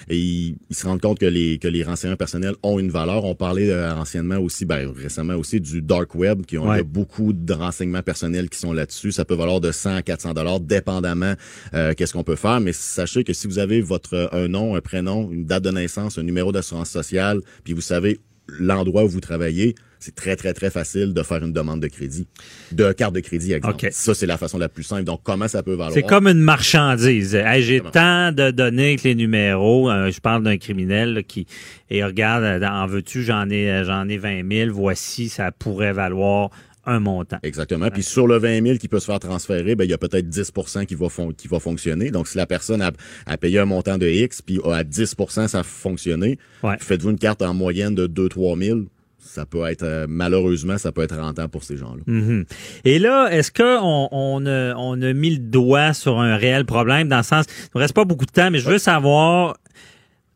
[0.08, 3.24] et ils, ils se rendent compte que les, que les renseignements personnels ont une valeur.
[3.26, 6.82] On parlait euh, anciennement aussi, ben, récemment aussi, du dark web, qui ont Ouais.
[6.82, 9.12] beaucoup de renseignements personnels qui sont là-dessus.
[9.12, 11.34] Ça peut valoir de 100 à 400 dollars, dépendamment
[11.74, 12.60] euh, qu'est-ce qu'on peut faire.
[12.60, 16.16] Mais sachez que si vous avez votre un nom, un prénom, une date de naissance,
[16.16, 18.18] un numéro d'assurance sociale, puis vous savez
[18.48, 22.26] l'endroit où vous travaillez, c'est très, très, très facile de faire une demande de crédit,
[22.72, 23.86] de carte de crédit, exemple.
[23.92, 25.04] Ça, c'est la façon la plus simple.
[25.04, 25.92] Donc, comment ça peut valoir?
[25.92, 27.34] C'est comme une marchandise.
[27.34, 29.90] Hey, j'ai tant de données avec les numéros.
[29.90, 31.46] Euh, je parle d'un criminel là, qui
[31.90, 34.70] et regarde, euh, en veux-tu, j'en ai euh, j'en ai 20 000.
[34.72, 36.50] Voici, ça pourrait valoir
[36.86, 37.36] un montant.
[37.42, 37.90] Exactement.
[37.90, 40.28] Puis sur le 20 000 qui peut se faire transférer, ben il y a peut-être
[40.28, 42.10] 10% qui va, qui va fonctionner.
[42.10, 42.90] Donc, si la personne a,
[43.26, 46.76] a payé un montant de X, puis à 10% ça a fonctionné, Ouais.
[46.80, 48.80] faites-vous une carte en moyenne de 2-3 000.
[49.20, 52.02] Ça peut être, euh, malheureusement, ça peut être rentable pour ces gens-là.
[52.06, 52.44] Mhm.
[52.84, 57.08] Et là, est-ce qu'on on a, on a mis le doigt sur un réel problème
[57.08, 59.56] dans le sens, il ne reste pas beaucoup de temps, mais je veux savoir,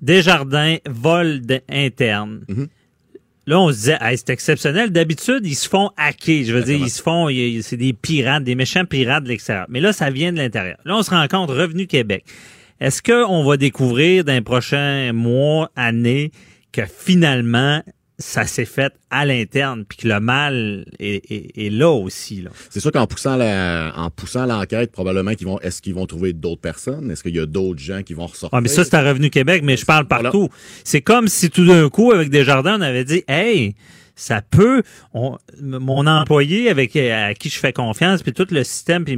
[0.00, 2.44] Desjardins, vol interne.
[2.48, 2.68] Mhm.
[3.46, 4.90] Là, on se disait, hey, c'est exceptionnel.
[4.90, 6.44] D'habitude, ils se font hacker.
[6.44, 7.28] Je veux dire, ils se font,
[7.62, 9.66] c'est des pirates, des méchants pirates de l'extérieur.
[9.68, 10.78] Mais là, ça vient de l'intérieur.
[10.84, 12.24] Là, on se rend compte, Revenu Québec.
[12.80, 16.32] Est-ce qu'on va découvrir dans les prochains mois, années,
[16.72, 17.82] que finalement,
[18.18, 22.42] ça s'est fait à l'interne, puis que le mal est, est- est là aussi.
[22.42, 22.50] Là.
[22.70, 26.32] C'est sûr qu'en poussant la, en poussant l'enquête, probablement qu'ils vont, est-ce qu'ils vont trouver
[26.32, 27.10] d'autres personnes?
[27.10, 28.56] Est-ce qu'il y a d'autres gens qui vont ressortir?
[28.56, 30.30] Ah, mais ça, c'est à Revenu Québec, mais je parle Voilà.
[30.30, 30.48] partout.
[30.84, 33.74] C'est comme si tout d'un coup, avec Desjardins, on avait dit, hey,
[34.16, 39.04] ça peut, on- mon employé avec à qui je fais confiance, puis tout le système,
[39.04, 39.16] puis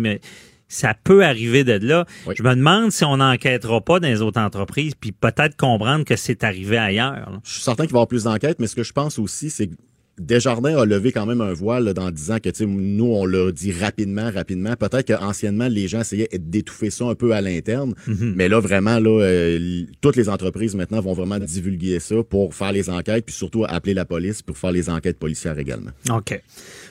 [0.68, 2.06] ça peut arriver de là.
[2.26, 2.34] Oui.
[2.36, 6.16] Je me demande si on n'enquêtera pas dans les autres entreprises, puis peut-être comprendre que
[6.16, 7.30] c'est arrivé ailleurs.
[7.30, 7.40] là.
[7.44, 9.50] Je suis certain qu'il va y avoir plus d'enquêtes, mais ce que je pense aussi,
[9.50, 9.74] c'est que
[10.18, 13.72] Desjardins a levé quand même un voile là, en disant que nous, on l'a dit
[13.72, 14.74] rapidement, rapidement.
[14.74, 17.94] Peut-être qu'anciennement, les gens essayaient d'étouffer ça un peu à l'interne.
[18.06, 18.32] Mhm.
[18.34, 22.72] Mais là, vraiment, là, euh, toutes les entreprises maintenant vont vraiment divulguer ça pour faire
[22.72, 25.90] les enquêtes, puis surtout appeler la police pour faire les enquêtes policières également.
[26.10, 26.40] OK.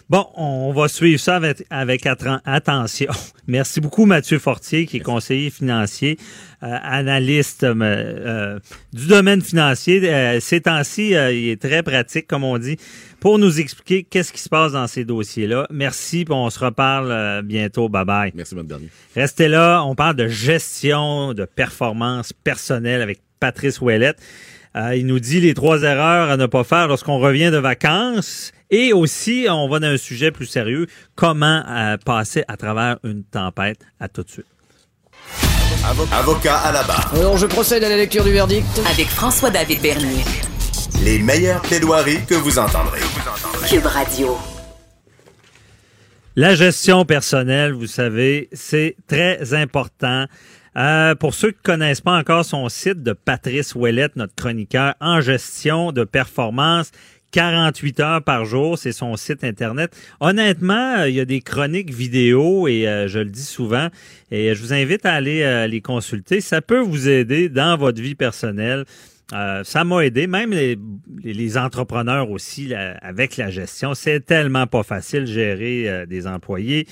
[0.08, 3.12] Bon, on va suivre ça avec, avec attention.
[3.48, 6.18] Merci beaucoup, Mathieu Fortier, qui est conseiller financier,
[6.62, 8.60] analyste euh, euh,
[8.94, 10.40] du domaine financier.
[10.40, 12.78] ces temps-ci, il est très pratique, comme on dit,
[13.20, 15.68] pour nous expliquer qu'est-ce qui se passe dans ces dossiers-là.
[15.70, 17.90] Merci, puis on se reparle bientôt.
[17.90, 18.32] Bye-bye.
[18.36, 18.90] Merci, bonne dernier.
[19.16, 19.84] Restez là.
[19.84, 24.18] On parle de gestion, de performance personnelle avec Patrice Ouellette.
[24.76, 28.52] il nous dit les trois erreurs à ne pas faire lorsqu'on revient de vacances.
[28.72, 33.24] Et aussi, on va dans un sujet plus sérieux, comment euh, passer à travers une
[33.24, 33.86] tempête?
[34.00, 34.46] À tout de suite.
[35.88, 37.12] Avocat à la barre.
[37.14, 38.66] Alors, je procède à la lecture du verdict.
[38.90, 40.24] Avec François-David Bernier.
[41.04, 43.02] Les meilleures plaidoiries que vous entendrez.
[43.70, 44.36] Cube Radio.
[46.36, 50.26] La gestion personnelle, vous savez, c'est très important.
[50.76, 54.96] Euh, pour ceux qui ne connaissent pas encore son site de Patrice Ouellette, notre chroniqueur
[55.00, 56.92] en gestion de performance,
[57.36, 59.94] 48 heures par jour, c'est son site internet.
[60.22, 63.90] Honnêtement, euh, il y a des chroniques vidéo et euh, je le dis souvent
[64.32, 66.40] et je vous invite à aller euh, les consulter.
[66.40, 68.86] Ça peut vous aider dans votre vie personnelle.
[69.32, 73.96] ça m'a aidé, même les, entrepreneurs aussi avec la gestion.
[73.96, 76.88] C'est tellement pas facile gérer des employés.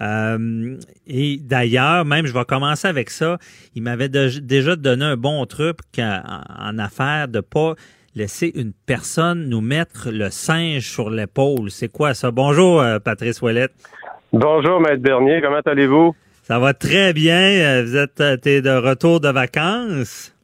[0.00, 3.36] et d'ailleurs, même je vais commencer avec ça.
[3.74, 6.22] Il m'avait déjà donné un bon truc en,
[6.70, 7.74] en de pas
[8.14, 11.70] laisser une personne nous mettre le singe sur l'épaule.
[11.70, 12.30] C'est quoi ça?
[12.30, 13.72] Bonjour, euh, Patrice Ouellette.
[14.32, 15.40] Bonjour, Maître Bernier.
[15.42, 16.14] Comment allez-vous?
[16.42, 17.40] Ça va très bien.
[17.40, 20.34] Euh, vous êtes euh, de retour de vacances?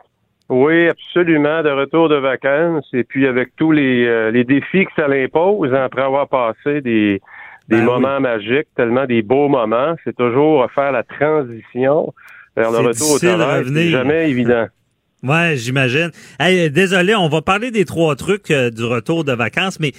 [0.48, 2.88] Oui, absolument, de retour de vacances.
[2.94, 7.20] Et puis avec tous les, les défis que ça l'impose, hein, après avoir passé des,
[7.68, 12.14] des ben moments magiques, tellement des beaux moments, c'est toujours faire la transition
[12.56, 13.64] vers le retour au travail.
[13.66, 14.68] C'est jamais évident.
[15.24, 16.10] Ouais, j'imagine.
[16.38, 19.90] Hey, désolé, on va parler des trois trucs euh, du retour de vacances, mais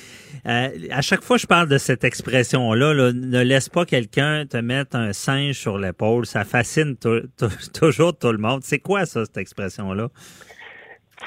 [0.45, 4.95] euh, à chaque fois je parle de cette expression-là, ne laisse pas quelqu'un te mettre
[4.95, 6.25] un singe sur l'épaule.
[6.25, 6.95] Ça fascine
[7.77, 8.61] toujours tout le monde.
[8.63, 10.07] C'est quoi ça, cette expression-là?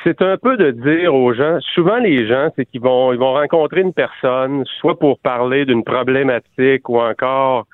[0.04, 3.34] C'est un peu de dire aux gens, souvent les gens, c'est qu'ils vont, ils vont
[3.34, 7.66] rencontrer une personne, soit pour parler d'une problématique ou encore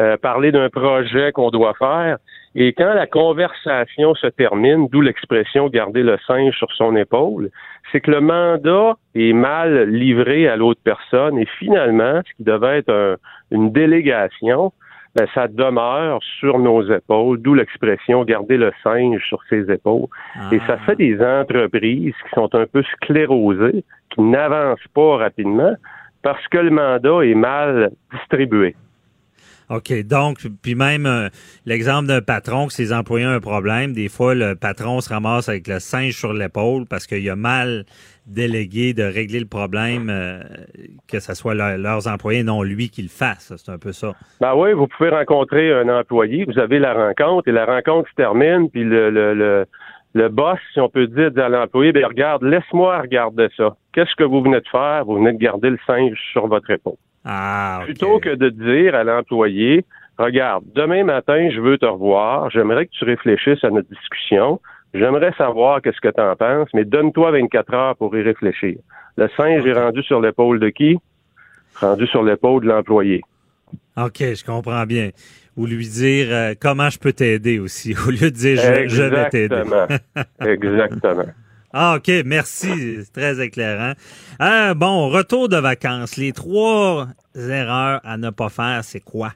[0.00, 2.16] euh, parler d'un projet qu'on doit faire.
[2.58, 7.50] Et quand la conversation se termine, d'où l'expression garder le singe sur son épaule,
[7.92, 12.78] c'est que le mandat est mal livré à l'autre personne et finalement, ce qui devait
[12.78, 13.18] être
[13.50, 14.72] une délégation,
[15.14, 20.08] ben, ça demeure sur nos épaules, d'où l'expression garder le singe sur ses épaules.
[20.50, 25.74] Et ça fait des entreprises qui sont un peu sclérosées, qui n'avancent pas rapidement
[26.22, 28.74] parce que le mandat est mal distribué.
[29.68, 29.92] OK.
[30.06, 31.28] Donc, puis même euh,
[31.64, 35.48] l'exemple d'un patron que ses employés ont un problème, des fois, le patron se ramasse
[35.48, 37.84] avec le singe sur l'épaule parce qu'il a mal
[38.26, 40.40] délégué de régler le problème, euh,
[41.08, 43.52] que ce soit leurs employés, non lui qui le fasse.
[43.56, 44.12] C'est un peu ça.
[44.40, 48.14] Ben oui, vous pouvez rencontrer un employé, vous avez la rencontre et la rencontre se
[48.14, 49.66] termine, puis le, le, le,
[50.14, 53.76] le boss, si on peut dire, dit à l'employé, ben regarde, laisse-moi regarder ça.
[53.92, 55.04] Qu'est-ce que vous venez de faire?
[55.04, 56.96] Vous venez de garder le singe sur votre épaule.
[57.28, 59.84] Ah, Plutôt que de dire à l'employé,
[60.16, 64.60] regarde, demain matin, je veux te revoir, j'aimerais que tu réfléchisses à notre discussion,
[64.94, 68.76] j'aimerais savoir qu'est-ce que tu en penses, mais donne-toi 24 heures pour y réfléchir.
[69.16, 70.98] Le singe est rendu sur l'épaule de qui?
[71.80, 73.22] Rendu sur l'épaule de l'employé.
[73.96, 75.10] OK, je comprends bien.
[75.56, 79.02] Ou lui dire euh, comment je peux t'aider aussi, au lieu de dire je, je
[79.02, 79.62] vais t'aider.
[80.44, 81.24] Exactement.
[81.78, 83.02] Ah, OK, merci.
[83.04, 83.92] C'est très éclairant.
[84.40, 86.16] Euh, bon, retour de vacances.
[86.16, 89.32] Les trois erreurs à ne pas faire, c'est quoi?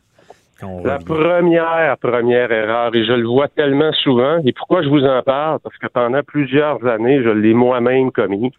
[0.82, 5.22] La première, première erreur, et je le vois tellement souvent, et pourquoi je vous en
[5.22, 5.58] parle?
[5.60, 8.50] Parce que pendant plusieurs années, je l'ai moi-même commis,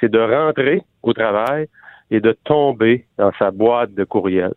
[0.00, 1.66] c'est de rentrer au travail
[2.10, 4.52] et de tomber dans sa boîte de courriel.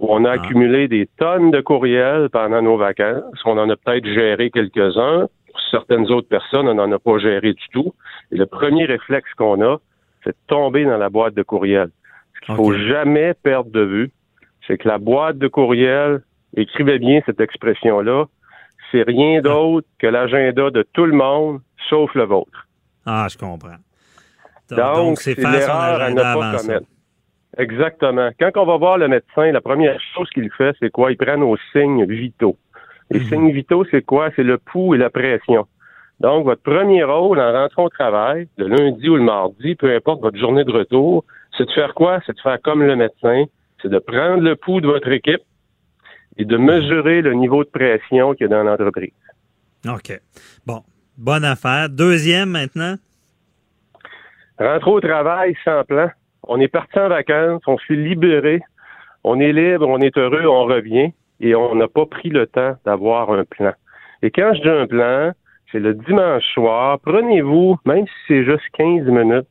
[0.00, 0.34] Où on a ah.
[0.34, 3.40] accumulé des tonnes de courriels pendant nos vacances.
[3.44, 5.26] On en a peut-être géré quelques-uns,
[5.70, 7.94] certaines autres personnes, on n'en a pas géré du tout.
[8.32, 9.78] Et le premier réflexe qu'on a,
[10.24, 11.90] c'est de tomber dans la boîte de courriel.
[12.34, 14.10] Ce qu'il ne faut jamais perdre de vue,
[14.66, 16.22] c'est que la boîte de courriel,
[16.56, 18.26] écrivez bien cette expression-là,
[18.90, 22.66] c'est rien d'autre que l'agenda de tout le monde, sauf le vôtre.
[23.04, 23.76] Ah, je comprends.
[24.70, 26.86] Donc, c'est l'erreur à ne pas commettre.
[27.58, 28.30] Exactement.
[28.38, 31.10] Quand on va voir le médecin, la première chose qu'il fait, c'est quoi?
[31.10, 32.56] Il prend nos signes vitaux.
[33.10, 33.26] Les mhm.
[33.26, 34.30] signes vitaux, c'est quoi?
[34.34, 35.66] C'est le pouls et la pression.
[36.20, 40.22] Donc, votre premier rôle en rentrant au travail, le lundi ou le mardi, peu importe
[40.22, 41.24] votre journée de retour,
[41.56, 42.20] c'est de faire quoi?
[42.26, 43.44] C'est de faire comme le médecin,
[43.82, 45.42] c'est de prendre le pouls de votre équipe
[46.38, 49.12] et de mesurer le niveau de pression qu'il y a dans l'entreprise.
[49.86, 50.20] OK.
[50.66, 50.82] Bon,
[51.16, 51.88] bonne affaire.
[51.90, 52.96] Deuxième maintenant?
[54.58, 56.10] Rentrer au travail sans plan.
[56.44, 58.62] On est parti en vacances, on s'est libéré,
[59.22, 62.76] on est libre, on est heureux, on revient et on n'a pas pris le temps
[62.84, 63.72] d'avoir un plan.
[64.22, 65.32] Et quand je dis un plan,
[65.70, 66.98] c'est le dimanche soir.
[67.04, 69.46] Prenez-vous, même si c'est juste 15 minutes,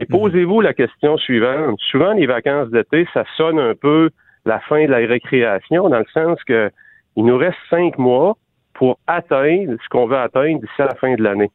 [0.00, 0.18] et mhm.
[0.18, 1.78] posez-vous la question suivante.
[1.90, 4.10] Souvent, les vacances d'été, ça sonne un peu
[4.46, 6.70] la fin de la récréation, dans le sens que
[7.16, 8.36] il nous reste cinq mois
[8.74, 11.50] pour atteindre ce qu'on veut atteindre d'ici à la fin de l'année.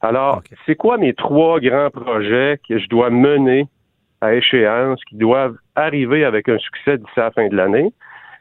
[0.00, 3.66] Alors, c'est quoi mes trois grands projets que je dois mener
[4.20, 7.92] à échéance, qui doivent arriver avec un succès d'ici à la fin de l'année?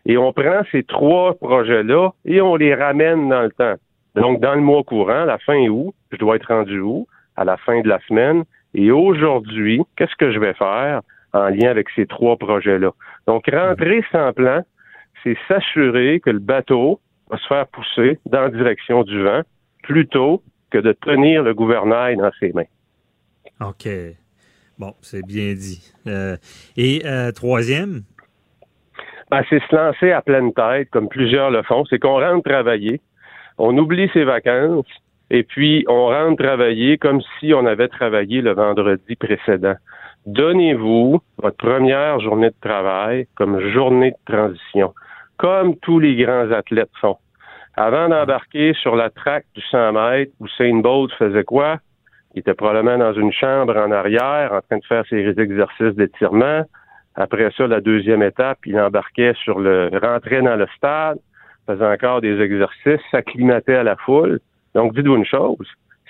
[0.05, 3.75] Et on prend ces trois projets-là et on les ramène dans le temps.
[4.15, 7.07] Donc, dans le mois courant, la fin août, je dois être rendu où?
[7.35, 8.43] À la fin de la semaine.
[8.75, 11.01] Et aujourd'hui, qu'est-ce que je vais faire
[11.33, 12.91] en lien avec ces trois projets-là?
[13.27, 14.61] Donc, rentrer sans plan,
[15.23, 19.41] c'est s'assurer que le bateau va se faire pousser dans la direction du vent
[19.83, 22.69] plutôt que de tenir le gouvernail dans ses mains.
[23.61, 23.87] OK.
[24.77, 25.93] Bon, c'est bien dit.
[26.07, 26.35] Euh,
[26.75, 28.01] et euh, troisième?
[29.33, 31.85] Ben, c'est se lancer à pleine tête, comme plusieurs le font.
[31.85, 33.01] C'est qu'on rentre travailler,
[33.57, 34.85] on oublie ses vacances,
[35.31, 39.73] et puis on rentre travailler comme si on avait travaillé le vendredi précédent.
[40.27, 44.93] Donnez-vous votre première journée de travail comme journée de transition,
[45.37, 47.17] comme tous les grands athlètes font.
[47.75, 51.79] Avant d'embarquer sur la traque du 100 mètres, où Saint Bolt faisait quoi?
[52.35, 56.65] Il était probablement dans une chambre en arrière, en train de faire ses exercices d'étirement.
[57.15, 61.17] Après ça, la deuxième étape, il embarquait sur le, rentrait dans le stade,
[61.67, 64.39] faisait encore des exercices, s'acclimatait à la foule.
[64.73, 65.67] Donc, dites-vous une chose.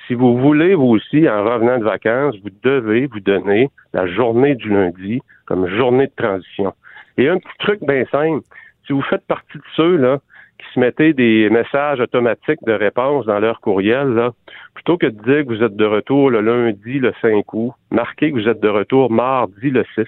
[0.07, 4.55] Si vous voulez, vous aussi, en revenant de vacances, vous devez vous donner la journée
[4.55, 6.73] du lundi comme journée de transition.
[7.17, 8.43] Et un petit truc bien simple.
[8.85, 10.19] Si vous faites partie de ceux, là,
[10.57, 14.29] qui se mettaient des messages automatiques de réponse dans leur courriel,
[14.73, 18.31] plutôt que de dire que vous êtes de retour le lundi, le 5 août, marquez
[18.31, 20.05] que vous êtes de retour mardi, le 6.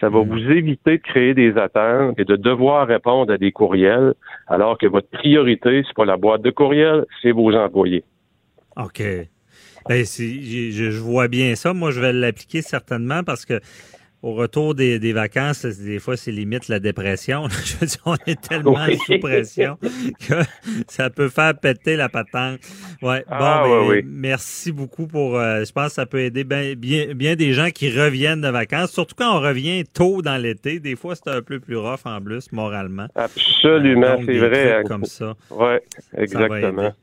[0.00, 0.28] Ça va mm.
[0.28, 4.14] vous éviter de créer des attentes et de devoir répondre à des courriels,
[4.48, 8.04] alors que votre priorité, c'est pas la boîte de courriel, c'est vos employés.
[8.76, 9.02] OK.
[9.88, 11.74] Ben, je, je vois bien ça.
[11.74, 13.60] Moi, je vais l'appliquer certainement parce que
[14.24, 17.46] au retour des, vacances, des fois, c'est limite la dépression.
[17.64, 19.76] Je veux dire, on est tellement sous pression
[20.26, 20.34] que
[20.88, 22.60] ça peut faire péter la patente.
[23.02, 23.22] Ouais.
[23.30, 25.38] Ah, bon, ben, merci beaucoup pour.
[25.38, 28.92] Euh, je pense que ça peut aider bien, bien, des gens qui reviennent de vacances,
[28.92, 30.80] surtout quand on revient tôt dans l'été.
[30.80, 33.08] Des fois, c'est un peu plus rough en plus, moralement.
[33.14, 34.72] Absolument, c'est vrai.
[34.72, 34.82] Hein.
[34.88, 35.34] Comme ça.
[35.50, 35.74] Oui,
[36.16, 36.94] exactement.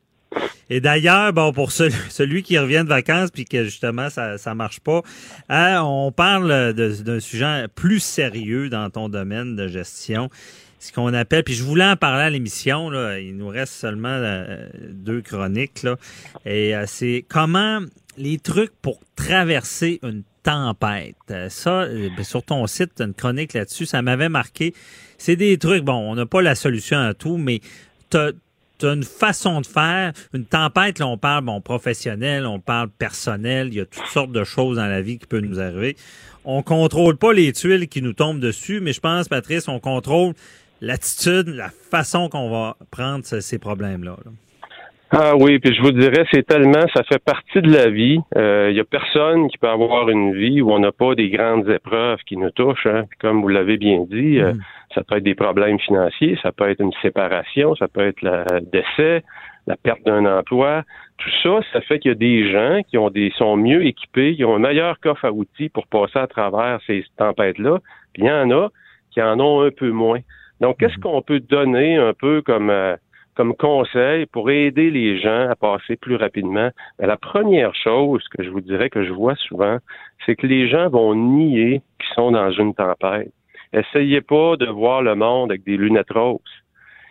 [0.71, 4.79] Et d'ailleurs, bon, pour celui qui revient de vacances puis que justement ça ça marche
[4.79, 5.01] pas,
[5.49, 10.29] hein, on parle d'un sujet plus sérieux dans ton domaine de gestion,
[10.79, 11.43] ce qu'on appelle.
[11.43, 12.89] Puis je voulais en parler à l'émission.
[12.89, 15.97] Là, il nous reste seulement euh, deux chroniques là,
[16.45, 17.81] et euh, c'est comment
[18.15, 21.17] les trucs pour traverser une tempête.
[21.31, 24.73] Euh, ça, ben, sur ton site, une chronique là-dessus, ça m'avait marqué.
[25.17, 27.59] C'est des trucs, bon, on n'a pas la solution à tout, mais
[28.09, 28.17] tu
[28.83, 30.13] une façon de faire.
[30.33, 33.67] Une tempête, là, on parle bon, professionnel, on parle personnel.
[33.67, 35.95] Il y a toutes sortes de choses dans la vie qui peuvent nous arriver.
[36.45, 40.33] On contrôle pas les tuiles qui nous tombent dessus, mais je pense, Patrice, on contrôle
[40.81, 44.17] l'attitude, la façon qu'on va prendre ces problèmes-là.
[45.13, 48.19] Ah oui, puis je vous dirais, c'est tellement, ça fait partie de la vie.
[48.33, 51.29] Il euh, y a personne qui peut avoir une vie où on n'a pas des
[51.29, 52.85] grandes épreuves qui nous touchent.
[52.85, 53.03] Hein.
[53.19, 54.61] Comme vous l'avez bien dit, euh, mm.
[54.93, 58.59] Ça peut être des problèmes financiers, ça peut être une séparation, ça peut être le
[58.61, 59.23] décès,
[59.67, 60.83] la perte d'un emploi.
[61.17, 64.35] Tout ça, ça fait qu'il y a des gens qui ont des sont mieux équipés,
[64.35, 67.79] qui ont un meilleur coffre à outils pour passer à travers ces tempêtes-là.
[68.13, 68.69] Puis il y en a
[69.11, 70.19] qui en ont un peu moins.
[70.61, 71.03] Donc, qu'est-ce mhm.
[71.03, 72.95] qu'on peut donner un peu comme euh,
[73.35, 76.69] comme conseil pour aider les gens à passer plus rapidement?
[76.99, 79.77] Ben, la première chose que je vous dirais que je vois souvent,
[80.25, 83.31] c'est que les gens vont nier qu'ils sont dans une tempête
[83.73, 86.39] essayez pas de voir le monde avec des lunettes roses.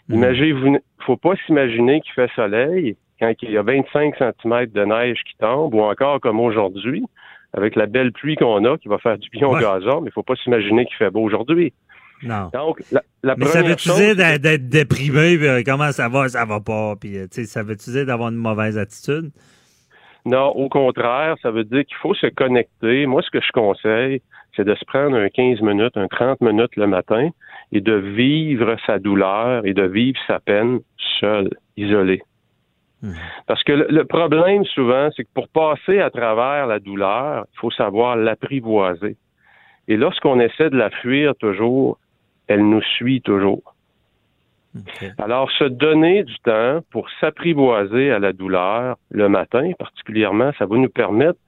[0.08, 0.14] Hmm.
[0.14, 4.84] Imaginez, vous, faut pas s'imaginer qu'il fait soleil quand il y a 25 cm de
[4.84, 7.04] neige qui tombe, ou encore comme aujourd'hui,
[7.52, 10.12] avec la belle pluie qu'on a, qui va faire du bien au gazon, mais il
[10.12, 11.72] faut pas s'imaginer qu'il fait beau aujourd'hui.
[12.22, 12.50] Non.
[12.52, 12.82] Donc,
[13.22, 17.16] la, mais ça veut-tu dire d'être déprimé, euh, comment ça va, ça va pas, puis
[17.16, 19.30] euh, ça veut-tu dire d'avoir une mauvaise attitude?
[20.26, 23.06] Non, au contraire, ça veut dire qu'il faut se connecter.
[23.06, 24.20] Moi, ce que je conseille,
[24.56, 27.30] c'est de se prendre un 15 minutes, un 30 minutes le matin
[27.72, 30.80] et de vivre sa douleur et de vivre sa peine
[31.20, 32.22] seul, isolé.
[33.02, 33.12] Hmm.
[33.46, 37.70] Parce que le, problème souvent, c'est que pour passer à travers la douleur, il faut
[37.70, 39.16] savoir l'apprivoiser.
[39.88, 41.98] Et lorsqu'on essaie de la fuir toujours,
[42.46, 43.74] elle nous suit toujours.
[45.18, 50.76] Alors, se donner du temps pour s'apprivoiser à la douleur le matin, particulièrement, ça va
[50.76, 51.38] nous permettre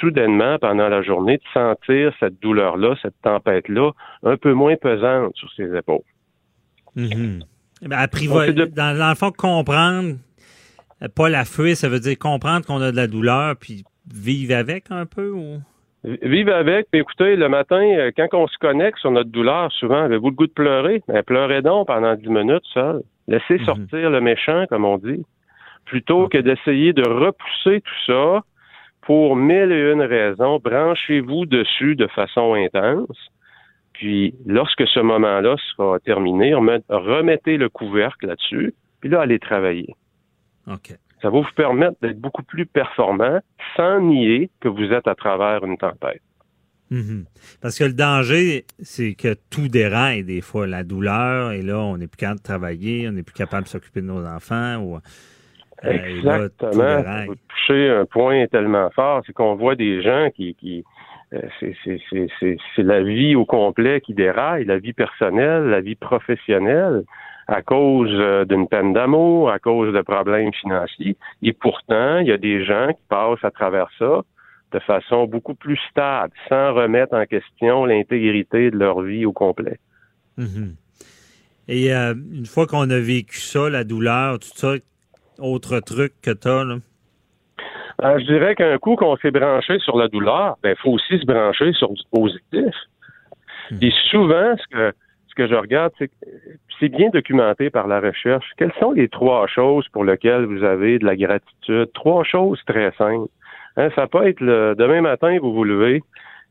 [0.00, 5.50] soudainement, pendant la journée, de sentir cette douleur-là, cette tempête-là, un peu moins pesante sur
[5.52, 6.02] ses épaules.
[6.96, 7.42] Mm-hmm.
[7.90, 10.16] Apprivoiser, dans, dans, le fond, comprendre,
[11.14, 14.90] pas la fuir, ça veut dire comprendre qu'on a de la douleur, puis vivre avec
[14.90, 15.58] un peu ou?
[16.04, 20.02] Vivre avec, puis écoutez, le matin, euh, quand on se connecte sur notre douleur, souvent,
[20.02, 21.02] avez-vous le goût de pleurer?
[21.08, 23.02] Ben, pleurez donc pendant dix minutes seul.
[23.26, 23.64] Laissez mhm.
[23.64, 25.24] sortir le méchant, comme on dit,
[25.86, 28.42] plutôt que d'essayer de repousser tout ça
[29.08, 30.60] pour mille et une raisons.
[30.62, 33.16] Branchez-vous dessus de façon intense.
[33.94, 39.94] Puis, lorsque ce moment-là sera terminé, remettez le couvercle là-dessus, puis là, allez travailler.
[40.66, 40.90] OK.
[41.22, 43.40] Ça va vous permettre d'être beaucoup plus performant
[43.78, 46.20] sans nier que vous êtes à travers une tempête.
[46.90, 47.24] Mhm.
[47.62, 50.66] Parce que le danger, c'est que tout déraille des fois.
[50.66, 53.68] La douleur, et là, on n'est plus capable de travailler, on n'est plus capable de
[53.68, 54.76] s'occuper de nos enfants.
[54.82, 54.98] Ou,
[55.82, 57.24] Exactement.
[57.26, 60.84] vous touchez un point tellement fort, c'est qu'on voit des gens qui, qui
[61.34, 67.04] euh, c'est la vie au complet qui déraille, la vie personnelle, la vie professionnelle
[67.48, 71.16] à cause euh, d'une peine d'amour, à cause de problèmes financiers.
[71.42, 74.22] Et pourtant, il y a des gens qui passent à travers ça
[74.72, 79.78] de façon beaucoup plus stable, sans remettre en question l'intégrité de leur vie au complet.
[80.36, 80.74] Mhm.
[81.68, 84.74] Et euh, une fois qu'on a vécu ça, la douleur, tout ça,
[85.38, 86.76] autre truc que tu as, là?
[88.02, 91.18] Euh, je dirais qu'un coup qu'on s'est branché sur la douleur, il ben, faut aussi
[91.18, 92.74] se brancher sur du positif.
[93.72, 93.78] Mhm.
[93.82, 94.94] Et souvent, ce que
[95.38, 96.10] que je regarde, c'est
[96.78, 98.46] c'est bien documenté par la recherche.
[98.56, 101.90] Quelles sont les trois choses pour lesquelles vous avez de la gratitude?
[101.94, 103.30] Trois choses très simples.
[103.76, 106.02] Hein, ça peut être le demain matin, vous vous levez,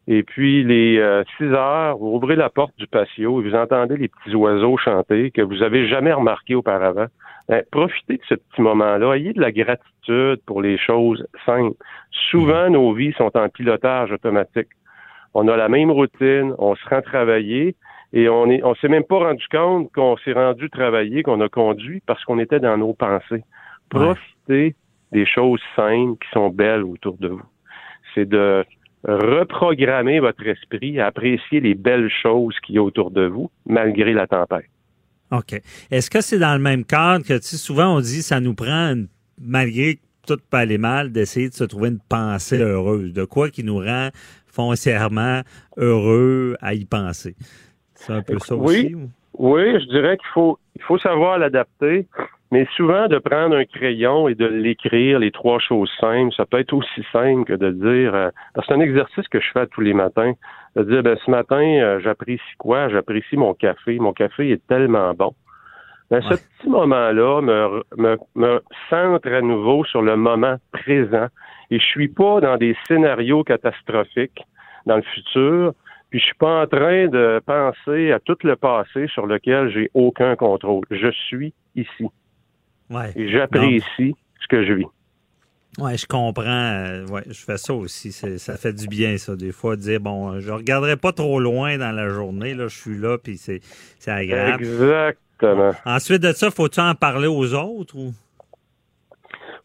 [0.08, 3.98] et puis les euh, six heures, vous ouvrez la porte du patio et vous entendez
[3.98, 7.08] les petits oiseaux chanter que vous avez jamais remarqué auparavant.
[7.50, 9.16] Ben, profitez de ce petit moment-là.
[9.16, 11.76] Ayez de la gratitude pour les choses simples.
[12.32, 14.70] Souvent, nos vies sont en pilotage automatique.
[15.34, 17.76] On a la même routine, on se rend travailler,
[18.14, 21.50] et on est, on s'est même pas rendu compte qu'on s'est rendu travailler, qu'on a
[21.50, 23.44] conduit parce qu'on était dans nos pensées.
[23.90, 24.76] Profitez
[25.12, 27.42] des choses simples qui sont belles autour de vous.
[28.16, 28.66] C'est de
[29.04, 34.14] reprogrammer votre esprit à apprécier les belles choses qui y a autour de vous, malgré
[34.14, 34.70] la tempête.
[35.32, 35.62] OK.
[35.92, 38.54] Est-ce que c'est dans le même cadre que, tu sais, souvent on dit ça nous
[38.54, 38.96] prend,
[39.40, 43.64] malgré tout pas aller mal, d'essayer de se trouver une pensée heureuse, de quoi qui
[43.64, 44.10] nous rend
[44.46, 45.42] foncièrement
[45.78, 47.36] heureux à y penser?
[47.96, 48.96] C'est un peu ça oui, aussi?
[49.38, 52.08] Oui, je dirais qu'il faut, il faut savoir l'adapter,
[52.52, 56.60] mais souvent de prendre un crayon et de l'écrire, les trois choses simples, ça peut
[56.60, 59.94] être aussi simple que de dire, euh, c'est un exercice que je fais tous les
[59.94, 60.34] matins,
[60.76, 62.88] de dire, ben, ce matin, euh, j'apprécie quoi?
[62.90, 64.00] J'apprécie mon café.
[64.00, 65.34] Mon café est tellement bon.
[66.10, 71.28] Ben, Ce petit moment-là me, me, me centre à nouveau sur le moment présent
[71.70, 74.42] et je suis pas dans des scénarios catastrophiques
[74.86, 75.74] dans le futur.
[76.10, 79.90] Puis je suis pas en train de penser à tout le passé sur lequel j'ai
[79.94, 80.86] aucun contrôle.
[80.90, 82.08] Je suis ici.
[82.90, 83.12] Ouais.
[83.16, 84.86] Et j'apprécie ce que je vis.
[85.80, 86.44] Oui, je comprends.
[86.46, 88.12] Euh, ouais, je fais ça aussi.
[88.12, 91.78] Ça fait du bien, ça, des fois, de dire, bon, je regarderai pas trop loin
[91.78, 92.56] dans la journée.
[92.56, 93.62] Là, je suis là, puis c'est
[94.08, 94.64] agréable.
[94.64, 95.72] Exactement.
[95.86, 97.96] Ensuite de ça, faut-tu en parler aux autres?
[97.96, 98.12] Ou?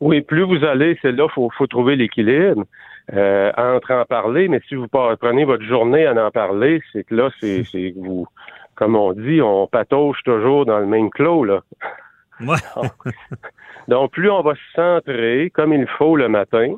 [0.00, 2.64] Oui, plus vous allez, c'est là, faut, faut trouver l'équilibre
[3.12, 7.14] euh, entre en parler, mais si vous prenez votre journée à en parler, c'est que
[7.14, 7.64] là, c'est
[7.96, 8.26] vous,
[8.74, 11.62] comme on dit, on patauge toujours dans le même clos, là.
[13.88, 16.74] Donc, plus on va se centrer comme il faut le matin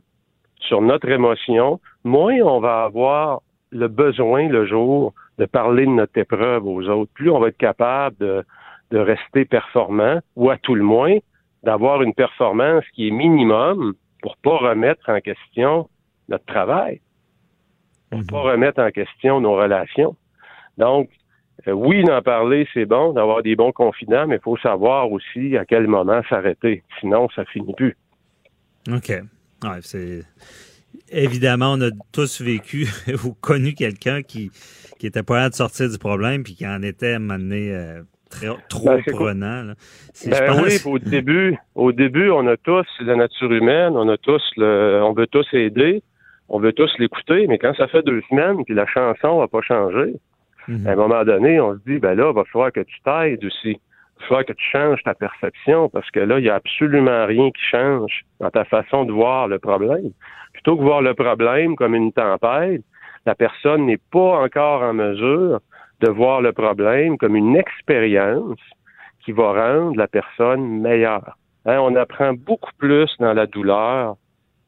[0.60, 6.16] sur notre émotion, moins on va avoir le besoin le jour de parler de notre
[6.16, 7.10] épreuve aux autres.
[7.14, 8.44] Plus on va être capable de,
[8.90, 11.18] de rester performant, ou à tout le moins,
[11.64, 15.88] d'avoir une performance qui est minimum pour pas remettre en question
[16.28, 17.00] notre travail,
[18.10, 18.50] pour ne pas mhm.
[18.50, 20.16] remettre en question nos relations.
[20.78, 21.10] Donc,
[21.68, 25.56] euh, oui, d'en parler, c'est bon, d'avoir des bons confidents, mais il faut savoir aussi
[25.56, 26.82] à quel moment s'arrêter.
[27.00, 27.96] Sinon, ça finit plus.
[28.92, 29.08] OK.
[29.10, 30.22] Ouais, c'est...
[31.10, 32.86] Évidemment, on a tous vécu
[33.24, 34.50] ou connu quelqu'un qui,
[34.98, 38.02] qui était pas à de sortir du problème puis qui en était amené euh,
[38.68, 39.72] trop ben, prenant.
[40.26, 44.42] Ben oui, au début, au début, on a tous la nature humaine, on a tous
[44.56, 46.02] le, on veut tous aider,
[46.48, 49.62] on veut tous l'écouter, mais quand ça fait deux semaines que la chanson n'a pas
[49.62, 50.14] changé,
[50.68, 50.86] mhm.
[50.86, 53.44] à un moment donné, on se dit, ben là, il va falloir que tu t'aides
[53.44, 53.78] aussi.
[54.16, 57.26] Il va falloir que tu changes ta perception parce que là, il n'y a absolument
[57.26, 60.10] rien qui change dans ta façon de voir le problème.
[60.52, 62.82] Plutôt que voir le problème comme une tempête,
[63.26, 65.60] la personne n'est pas encore en mesure
[66.00, 68.60] de voir le problème comme une expérience
[69.24, 71.36] qui va rendre la personne meilleure.
[71.66, 74.16] Hein, on apprend beaucoup plus dans la douleur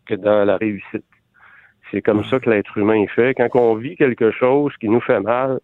[0.06, 1.04] que dans la réussite.
[1.90, 3.34] C'est comme ça que l'être humain est fait.
[3.34, 5.60] Quand on vit quelque chose qui nous fait mal,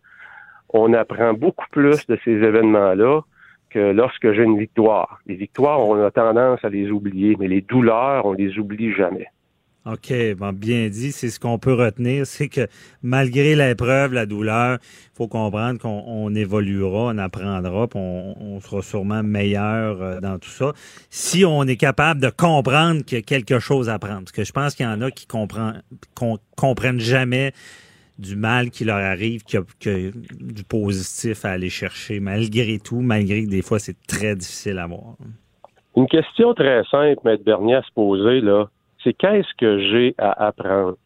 [0.73, 3.21] on apprend beaucoup plus de ces événements-là
[3.71, 5.21] que lorsque j'ai une victoire.
[5.27, 9.29] Les victoires, on a tendance à les oublier, mais les douleurs, on les oublie jamais.
[9.85, 11.11] OK, bon, bien dit.
[11.11, 12.69] C'est ce qu'on peut retenir, c'est que
[13.03, 19.25] malgré l'épreuve, la douleur, il faut comprendre qu'on évoluera, on apprendra, puis on, sera sûrement
[19.25, 20.73] meilleur euh, dans tout ça.
[21.11, 24.45] Si on est capable de comprendre qu'il y a quelque chose à apprendre, parce que
[24.45, 25.83] je pense qu'il y en a qui comprennent,
[26.57, 27.53] comprennent jamais
[28.23, 33.01] du mal qui leur arrive, qu'il y a, du positif à aller chercher, malgré tout,
[33.01, 35.17] malgré que des fois c'est très difficile à voir.
[35.97, 38.69] Une question très simple, Maître Bernier, à se poser, là
[39.03, 40.97] c'est qu'est-ce que j'ai à apprendre?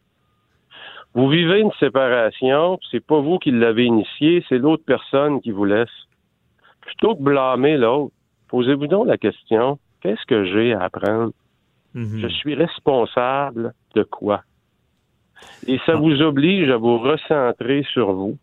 [1.14, 5.64] Vous vivez une séparation, c'est pas vous qui l'avez initié, c'est l'autre personne qui vous
[5.64, 5.88] laisse.
[6.82, 8.12] Plutôt que blâmer l'autre,
[8.48, 11.32] posez-vous donc la question, qu'est-ce que j'ai à apprendre?
[11.94, 12.18] Mhm.
[12.20, 14.42] Je suis responsable de quoi?
[15.66, 18.37] Et ça vous oblige à vous recentrer sur vous.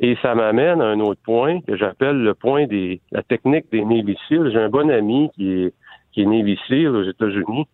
[0.00, 3.84] Et ça m'amène à un autre point que j'appelle le point des la technique des
[3.84, 5.74] Navy J'ai un bon ami qui est
[6.12, 7.66] qui Navy aux États-Unis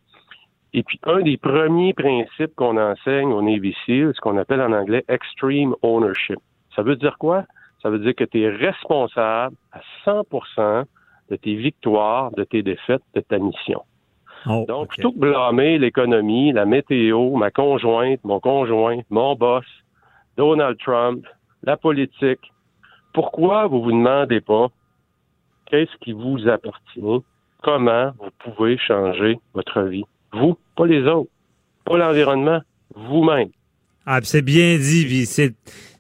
[0.77, 5.05] et puis, un des premiers principes qu'on enseigne au Navy ce qu'on appelle en anglais
[5.09, 6.41] extreme ownership.
[6.75, 7.45] Ça veut dire quoi?
[7.81, 10.85] Ça veut dire que tu es responsable à 100%
[11.31, 13.83] de tes victoires, de tes défaites, de ta mission.
[14.47, 19.65] Oh, Donc, plutôt que blâmer l'économie, la météo, ma conjointe, mon conjoint, mon boss,
[20.37, 21.25] Donald Trump,
[21.63, 22.53] la politique,
[23.13, 24.69] pourquoi vous vous demandez pas
[25.67, 27.25] qu'est-ce qui vous appartient?
[27.63, 30.05] Comment vous pouvez changer votre vie?
[30.33, 31.31] Vous, pas les autres,
[31.85, 32.61] pas l'environnement,
[32.95, 33.49] vous-même.
[34.05, 35.55] Ah, c'est bien dit, c'est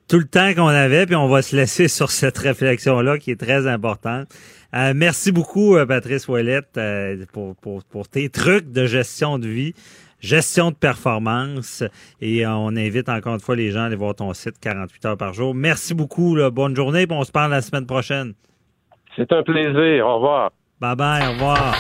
[0.09, 3.40] tout le temps qu'on avait, puis on va se laisser sur cette réflexion-là qui est
[3.40, 4.28] très importante.
[4.75, 9.47] Euh, merci beaucoup, euh, Patrice Ouellette, euh, pour, pour, pour, tes trucs de gestion de
[9.47, 9.72] vie,
[10.20, 11.85] gestion de performance.
[12.20, 15.16] Et on invite encore une fois les gens à aller voir ton site 48 heures
[15.16, 15.55] par jour.
[15.55, 16.37] Merci beaucoup.
[16.51, 18.35] bonne journée, on se parle la semaine prochaine.
[19.16, 20.07] C'est un plaisir.
[20.07, 20.51] Au revoir.
[20.81, 21.79] Bye bye, au revoir.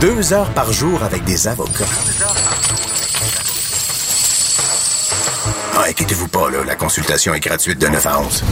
[0.00, 1.84] Deux heures par jour avec des avocats.
[5.76, 8.44] Ah, inquiétez-vous pas, là, la consultation est gratuite de 9 à 11.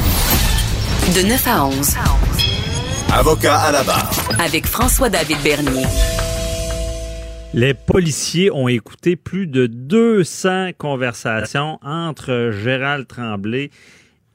[1.17, 2.49] De 9 à 11.
[3.13, 4.09] Avocat à la barre.
[4.39, 5.85] Avec François-David Bernier.
[7.53, 13.71] Les policiers ont écouté plus de 200 conversations entre Gérald Tremblay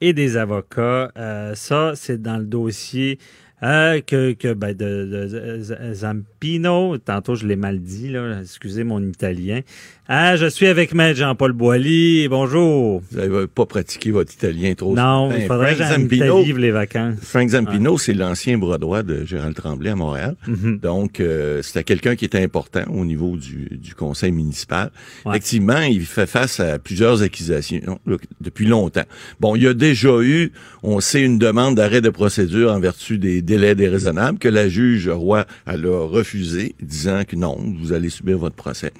[0.02, 1.10] et des avocats.
[1.16, 3.18] Euh, ça, c'est dans le dossier
[3.66, 9.02] euh, que, que ben, de, de, Zampino, tantôt je l'ai mal dit, là, excusez mon
[9.02, 9.60] italien.
[10.08, 12.28] Ah, je suis avec Maître Jean-Paul Boilly.
[12.28, 13.02] Bonjour.
[13.10, 17.16] Vous n'avez pas pratiqué votre italien trop Non, il ben, faudrait que vivre les vacances.
[17.22, 20.36] Frank Zampino, c'est l'ancien bras droit de Gérald Tremblay à Montréal.
[20.46, 20.78] Mm-hmm.
[20.78, 24.92] Donc, euh, c'était quelqu'un qui était important au niveau du, du conseil municipal.
[25.28, 27.98] Effectivement, il fait face à plusieurs accusations
[28.40, 29.06] depuis longtemps.
[29.40, 30.52] Bon, il y a déjà eu,
[30.84, 35.08] on sait, une demande d'arrêt de procédure en vertu des délais déraisonnables que la juge
[35.08, 38.92] Roy a refusé, disant que non, vous allez subir votre procès.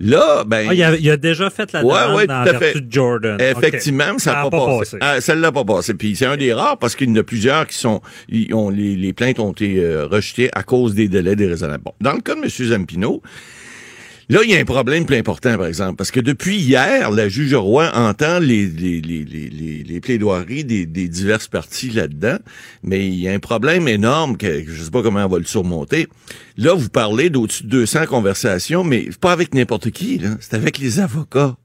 [0.00, 0.66] Là, ben.
[0.70, 3.38] Ah, il, a, il, a, déjà fait la demande ouais, dans vertu de Jordan.
[3.38, 4.96] Effectivement, ça n'a pas, passé.
[5.00, 5.92] Ah, ça l'a pas passé.
[5.92, 8.70] Puis c'est un des rares parce qu'il y en a plusieurs qui sont, ils ont,
[8.70, 11.84] les, les plaintes ont été euh, rejetées à cause des délais déraisonnables.
[11.84, 12.48] Bon, dans le cas de M.
[12.48, 13.22] Zampino,
[14.30, 17.28] Là, il y a un problème plus important, par exemple, parce que depuis hier, la
[17.28, 22.38] juge Roy entend les, les, les, les, les plaidoiries des, des diverses parties là-dedans,
[22.84, 25.44] mais il y a un problème énorme que je sais pas comment on va le
[25.44, 26.06] surmonter.
[26.56, 31.00] Là, vous parlez d'au-dessus de 200 conversations, mais pas avec n'importe qui, c'est avec les
[31.00, 31.56] avocats.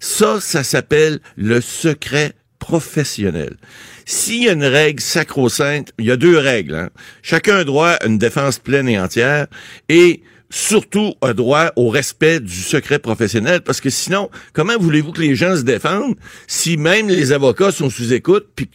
[0.00, 3.58] Ça, ça s'appelle le secret professionnel.
[4.06, 6.74] S'il y a une règle sacro-sainte, il y a deux règles.
[6.74, 6.88] Hein.
[7.20, 9.46] Chacun a droit à une défense pleine et entière
[9.90, 15.20] et surtout a droit au respect du secret professionnel parce que sinon, comment voulez-vous que
[15.20, 16.16] les gens se défendent
[16.46, 18.70] si même les avocats sont sous écoute puis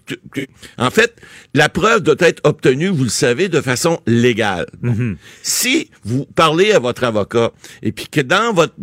[0.77, 1.15] en fait,
[1.53, 4.67] la preuve doit être obtenue, vous le savez, de façon légale.
[4.83, 5.15] Mm-hmm.
[5.41, 7.51] Si vous parlez à votre avocat
[7.81, 8.73] et puis que dans votre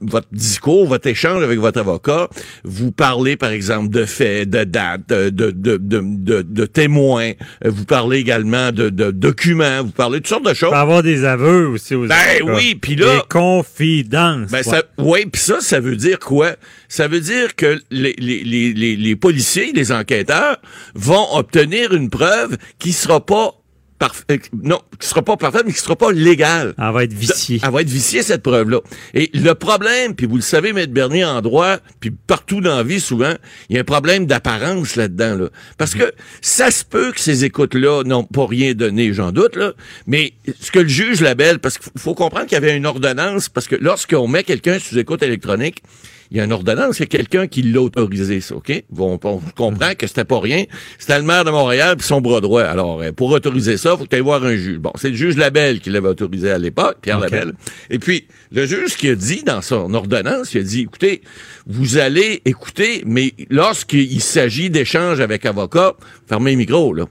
[0.00, 2.28] votre discours, votre échange avec votre avocat,
[2.62, 7.32] vous parlez par exemple de faits, de dates, de, de, de, de, témoins,
[7.64, 10.72] vous parlez également de, documents, vous parlez de toutes sortes de choses.
[10.72, 13.16] Avoir des aveux aussi aux Ben oui, puis là...
[13.16, 14.50] Des confidences.
[14.50, 16.56] Ben ça, oui, puis ça, ça veut dire quoi?
[16.88, 20.58] Ça veut dire que les, les, les, les policiers, les enquêteurs
[20.94, 23.54] vont obtenir une preuve qui sera pas
[23.98, 26.74] parfait, non, qui sera pas parfaite, mais qui sera pas légale.
[26.78, 27.60] Elle va être viciée.
[27.62, 28.80] Elle va être viciée, cette preuve-là.
[29.14, 32.82] Et le problème, puis vous le savez, Maître Bernier, en droit, puis partout dans la
[32.82, 33.34] vie, souvent,
[33.68, 35.48] il y a un problème d'apparence là-dedans, là.
[35.78, 39.72] Parce que ça se peut que ces écoutes-là n'ont pas rien donné, j'en doute, là.
[40.06, 43.48] Mais ce que le juge labelle, parce qu'il faut comprendre qu'il y avait une ordonnance,
[43.48, 45.82] parce que lorsqu'on met quelqu'un sous écoute électronique,
[46.30, 48.84] il y a une ordonnance, c'est quelqu'un qui l'a autorisé, ça, OK?
[48.90, 50.64] Bon, on comprend que c'était pas rien.
[50.98, 52.62] C'était le maire de Montréal puis son bras droit.
[52.62, 54.78] Alors, euh, pour autoriser ça, faut que tu voir un juge.
[54.78, 57.52] Bon, c'est le juge Labelle qui l'avait autorisé à l'époque, Pierre Labelle.
[57.90, 61.22] Et puis, le juge qui a dit dans son ordonnance, il a dit, écoutez,
[61.66, 65.94] vous allez écouter, mais lorsqu'il s'agit d'échanges avec avocats,
[66.26, 67.04] fermez le micro, là.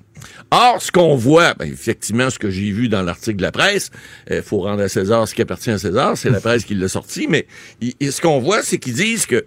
[0.51, 3.89] Or, ce qu'on voit, ben, effectivement, ce que j'ai vu dans l'article de la presse,
[4.29, 6.75] il euh, faut rendre à César ce qui appartient à César, c'est la presse qui
[6.75, 7.47] l'a sorti, mais
[7.81, 9.43] ce qu'on voit, c'est qu'ils disent que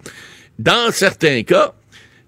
[0.59, 1.75] dans certains cas,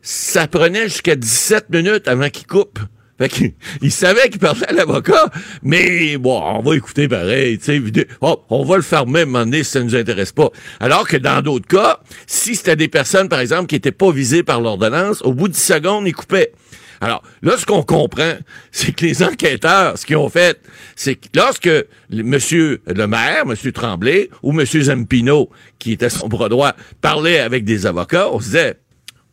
[0.02, 2.78] ça prenait jusqu'à 17 minutes avant qu'il coupe.
[3.18, 5.28] Fait qu'il il savait qu'il parlait à l'avocat,
[5.62, 9.44] mais bon, on va écouter pareil, tu sais, oh, on va le fermer un moment
[9.44, 10.50] donné si ça nous intéresse pas.
[10.78, 14.44] Alors que dans d'autres cas, si c'était des personnes, par exemple, qui étaient pas visées
[14.44, 16.52] par l'ordonnance, au bout de 10 secondes, ils coupaient.
[17.00, 18.34] Alors, là, ce qu'on comprend,
[18.72, 20.60] c'est que les enquêteurs, ce qu'ils ont fait,
[20.96, 21.70] c'est que lorsque
[22.10, 27.64] monsieur le maire, monsieur Tremblay, ou monsieur Zampino, qui était son bras droit, parlait avec
[27.64, 28.76] des avocats, on se disait,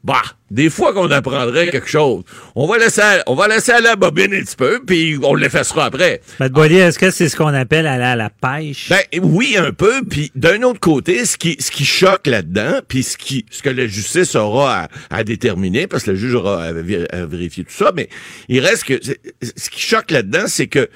[0.05, 3.95] bah, des fois qu'on apprendrait quelque chose, on va laisser, on va laisser aller la
[3.95, 6.21] bobine un petit peu, puis on l'effacera après.
[6.39, 8.87] Matt Boilly, est-ce que c'est ce qu'on appelle aller à la pêche?
[8.89, 10.03] Ben oui, un peu.
[10.07, 13.69] Puis d'un autre côté, ce qui, ce qui choque là-dedans, puis ce qui, ce que
[13.69, 17.91] la justice aura à, déterminer, parce que le juge aura à, à, vérifier tout ça,
[17.95, 18.07] mais
[18.47, 20.87] il reste que ce qui choque là-dedans, c'est que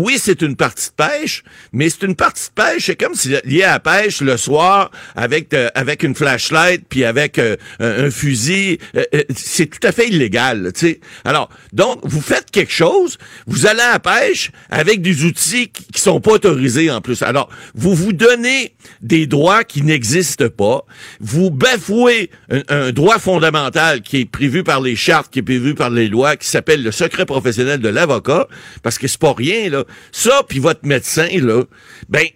[0.00, 3.34] oui, c'est une partie de pêche, mais c'est une partie de pêche, c'est comme si
[3.44, 8.10] lié à la pêche le soir avec euh, avec une flashlight puis avec euh, un,
[8.10, 11.00] fusil, euh, c'est tout à fait illégal, tu sais.
[11.24, 16.20] Alors, donc vous faites quelque chose, vous allez à pêche avec des outils qui, sont
[16.20, 17.20] pas autorisés en plus.
[17.20, 20.84] Alors, vous vous donnez des droits qui n'existent pas,
[21.20, 25.74] vous bafouez un, un droit fondamental qui est prévu par les chartes, qui est prévu
[25.74, 28.48] par les lois, qui s'appelle le secret professionnel de l'avocat,
[28.82, 29.84] parce que c'est pas rien là.
[30.12, 31.64] Ça, puis votre médecin, là,
[32.08, 32.26] ben,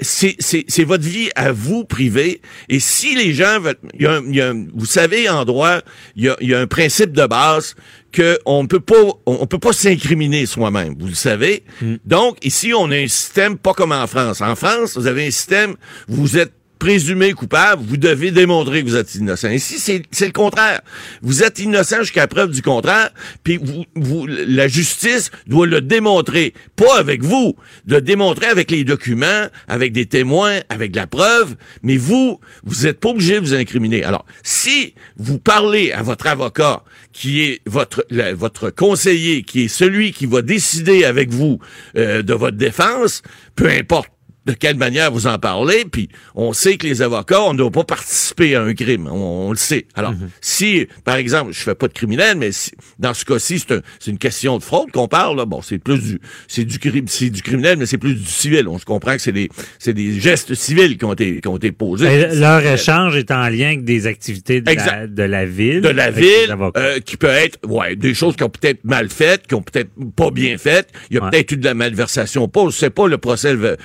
[0.00, 2.42] c'est votre vie à vous privée.
[2.68, 5.80] Et si les gens veulent, y a, y a, vous savez, en droit,
[6.16, 7.74] il y a, y a, un principe de base
[8.12, 10.96] que on ne peut pas, on, peut pas s'incriminer soi-même.
[10.98, 11.64] Vous le savez.
[11.80, 11.96] Hmm.
[12.04, 14.42] Donc ici, on a un système pas comme en France.
[14.42, 15.76] En France, vous avez un système,
[16.08, 19.50] vous êtes présumé coupable, vous devez démontrer que vous êtes innocent.
[19.50, 20.80] Ici, c'est le contraire.
[21.22, 23.10] Vous êtes innocent jusqu'à preuve du contraire,
[23.44, 23.60] puis
[23.94, 27.54] vous, la justice doit le démontrer, pas avec vous,
[27.84, 32.98] de démontrer avec les documents, avec des témoins, avec la preuve, mais vous, vous êtes
[32.98, 34.02] pas obligé de vous incriminer.
[34.02, 40.12] Alors, si vous parlez à votre avocat, qui est votre votre conseiller, qui est celui
[40.12, 41.58] qui va décider avec vous
[41.96, 43.22] euh, de votre défense,
[43.56, 44.10] peu importe
[44.46, 47.70] de quelle manière vous en parlez, puis on sait que les avocats, on ne doit
[47.70, 49.86] pas participer à un crime, on, le sait.
[49.94, 50.30] Alors, mhm.
[50.40, 53.80] si, par exemple, je fais pas de criminel, mais si, dans ce cas-ci, c'est un,
[54.06, 57.30] une question de fraude qu'on parle, là, bon, c'est plus du, c'est du crime, c'est
[57.30, 58.66] du criminel, mais c'est plus du civil.
[58.68, 61.56] On se comprend que c'est des, c'est des gestes civils qui ont été, qui ont
[61.56, 62.28] été posés.
[62.34, 65.80] leur échange est en lien avec des activités de, la, de la, ville.
[65.80, 69.46] De la ville, euh, qui peut être, ouais, des choses qui ont peut-être mal faites,
[69.46, 70.88] qui ont peut-être pas bien faites.
[71.10, 72.48] Il y a peut-être eu de la malversation.
[72.48, 73.76] Pas, c'est pas le procès euh,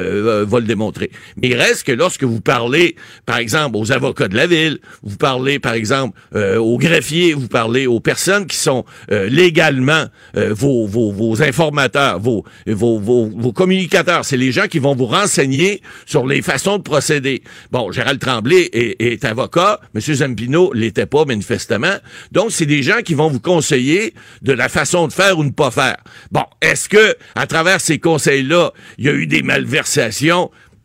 [0.00, 1.10] va le démontrer.
[1.36, 2.96] Mais il reste que lorsque vous parlez,
[3.26, 7.48] par exemple, aux avocats de la ville, vous parlez, par exemple, euh, aux greffiers, vous
[7.48, 14.24] parlez aux personnes qui sont euh, légalement vos, vos, vos, informateurs, vos, vos, vos, communicateurs,
[14.24, 17.42] c'est les gens qui vont vous renseigner sur les façons de procéder.
[17.70, 20.00] Bon, Gérald Tremblay est, est avocat, M.
[20.00, 21.96] Zampino l'était pas manifestement.
[22.32, 25.50] Donc, c'est des gens qui vont vous conseiller de la façon de faire ou ne
[25.50, 25.96] pas faire.
[26.30, 29.89] Bon, est-ce que à travers ces conseils-là, il y a eu des malversations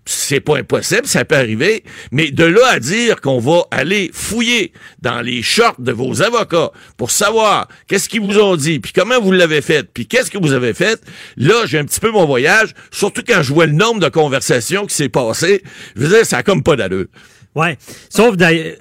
[0.05, 4.71] c'est pas impossible, ça peut arriver, mais de là à dire qu'on va aller fouiller
[5.01, 9.19] dans les shorts de vos avocats pour savoir qu'est-ce qu'ils vous ont dit, puis comment
[9.19, 11.01] vous l'avez fait, puis qu'est-ce que vous avez fait,
[11.37, 14.85] là, j'ai un petit peu mon voyage, surtout quand je vois le nombre de conversations
[14.85, 15.63] qui s'est passé,
[15.95, 17.07] je veux dire, ça a comme pas d'allure.
[17.55, 17.77] Ouais.
[18.09, 18.35] Sauf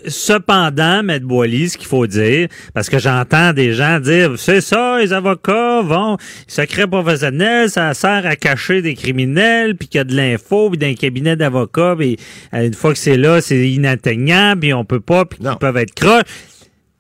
[0.09, 4.99] cependant, Maître Boily, ce qu'il faut dire, parce que j'entends des gens dire, c'est ça,
[4.99, 6.17] les avocats vont,
[6.49, 10.79] secret professionnel, ça sert à cacher des criminels, puis qu'il y a de l'info, puis
[10.79, 12.17] d'un cabinet d'avocats, puis
[12.53, 15.77] euh, une fois que c'est là, c'est inatteignable, puis on peut pas, puis ils peuvent
[15.77, 16.25] être croches.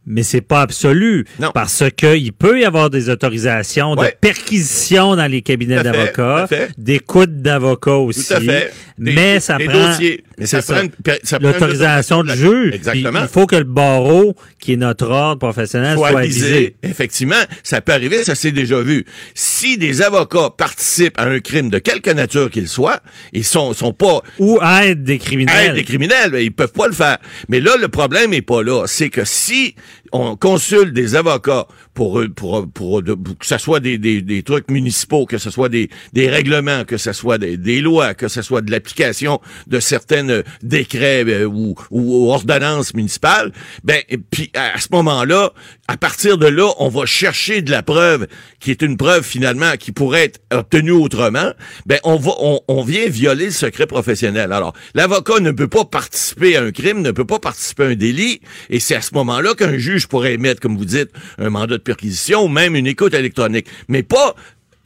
[0.06, 1.26] Mais c'est pas absolu.
[1.38, 1.50] Non.
[1.54, 6.46] Parce qu'il peut y avoir des autorisations de perquisition dans les cabinets d'avocats,
[6.78, 8.26] d'écoute d'avocats aussi.
[8.26, 8.72] Tout à fait.
[8.98, 10.22] Des- mais ça des prend, dossiers.
[10.38, 12.74] Mais ça ça l'autorisation du juge.
[12.74, 13.10] Exactement.
[13.20, 16.46] Puis Il faut que le barreau, qui est notre ordre professionnel, soit, soit avisé.
[16.46, 16.76] visé.
[16.82, 19.04] Effectivement, ça peut arriver, ça s'est déjà vu.
[19.34, 23.00] Si des avocats participent à un crime de quelque nature qu'il soit,
[23.32, 25.68] ils sont, sont pas Ou aide des criminels.
[25.70, 27.18] aident des criminels, ben, ils peuvent pas le faire.
[27.48, 28.84] Mais là, le problème est pas là.
[28.86, 29.74] C'est que si
[30.14, 35.50] on consulte des avocats pour, pour, pour, que ce soit des, trucs municipaux, que ce
[35.50, 40.42] soit des, règlements, que ce soit des, lois, que ce soit de l'application de certains
[40.62, 43.52] décrets euh, ou, ordonnances municipales,
[43.82, 44.00] ben
[44.30, 45.52] puis à, ce moment-là,
[45.88, 48.28] à partir de là, on va chercher de la preuve
[48.60, 51.52] qui est une preuve finalement qui pourrait être obtenue autrement.
[51.86, 52.32] Ben on va
[52.68, 54.52] on vient violer le secret professionnel.
[54.52, 57.94] Alors l'avocat ne peut pas participer à un crime, ne peut pas participer à un
[57.96, 58.40] délit,
[58.70, 61.82] et c'est à ce moment-là qu'un juge pourrait émettre, comme vous dites, un mandat de
[61.82, 64.34] perquisition ou même une écoute électronique, mais pas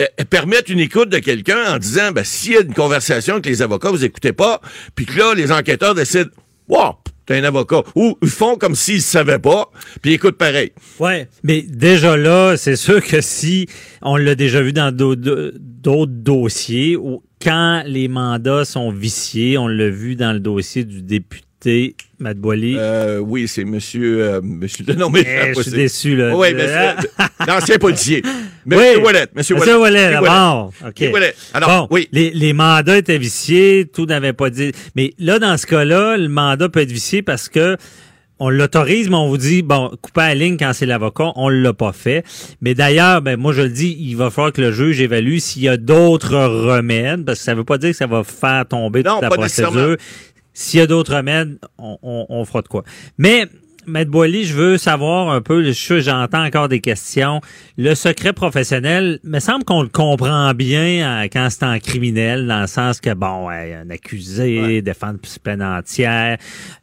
[0.01, 3.49] euh, permettre une écoute de quelqu'un en disant ben s'il y a une conversation que
[3.49, 4.61] les avocats vous écoutez pas,
[4.95, 6.31] puis que là les enquêteurs décident
[6.69, 6.95] wow
[7.29, 10.73] t'es un avocat ou ils font comme s'ils savaient pas, puis écoutent pareil.
[10.99, 13.67] Ouais, mais déjà là, c'est sûr que si
[14.01, 16.97] on l'a déjà vu dans d'autres dossiers
[17.43, 21.48] quand les mandats sont viciés, on l'a vu dans le dossier du député
[22.21, 22.77] Matt Boily.
[22.79, 26.37] Euh, oui, c'est monsieur euh, monsieur non mais Eh, je suis déçu là.
[26.37, 28.23] Oui, mais c'est- l'ancien policier.
[28.67, 29.03] Monsieur Oui.
[29.03, 29.97] Wallet, monsieur Monsieur Wallet.
[29.99, 30.73] Wallet, Monsieur d'abord.
[30.85, 30.93] OK.
[31.01, 31.35] Monsieur Wallet.
[31.55, 32.09] Alors, bon, oui.
[32.13, 34.73] les, les mandats étaient viciés, tout n'avait pas dit.
[34.95, 37.79] Mais là, dans ce cas-là, le mandat peut être vicié parce que
[38.41, 41.73] on l'autorise, mais on vous dit, bon, couper la ligne quand c'est l'avocat, on l'a
[41.73, 42.25] pas fait.
[42.61, 45.63] Mais d'ailleurs, ben, moi, je le dis, il va falloir que le juge évalue s'il
[45.63, 49.03] y a d'autres remèdes, parce que ça veut pas dire que ça va faire tomber
[49.03, 49.97] Non, toute la procédure.
[50.61, 52.83] S'il y a d'autres remèdes, on, on, on fera de quoi.
[53.17, 53.47] Mais,
[53.89, 57.41] Maître Boily, je veux savoir un peu, je suis- j'entends encore des questions.
[57.79, 62.61] Le secret professionnel, me semble qu'on le comprend bien euh, quand c'est en criminel, dans
[62.61, 66.37] le sens que, bon, ouais, un accusé, défendre peine entière,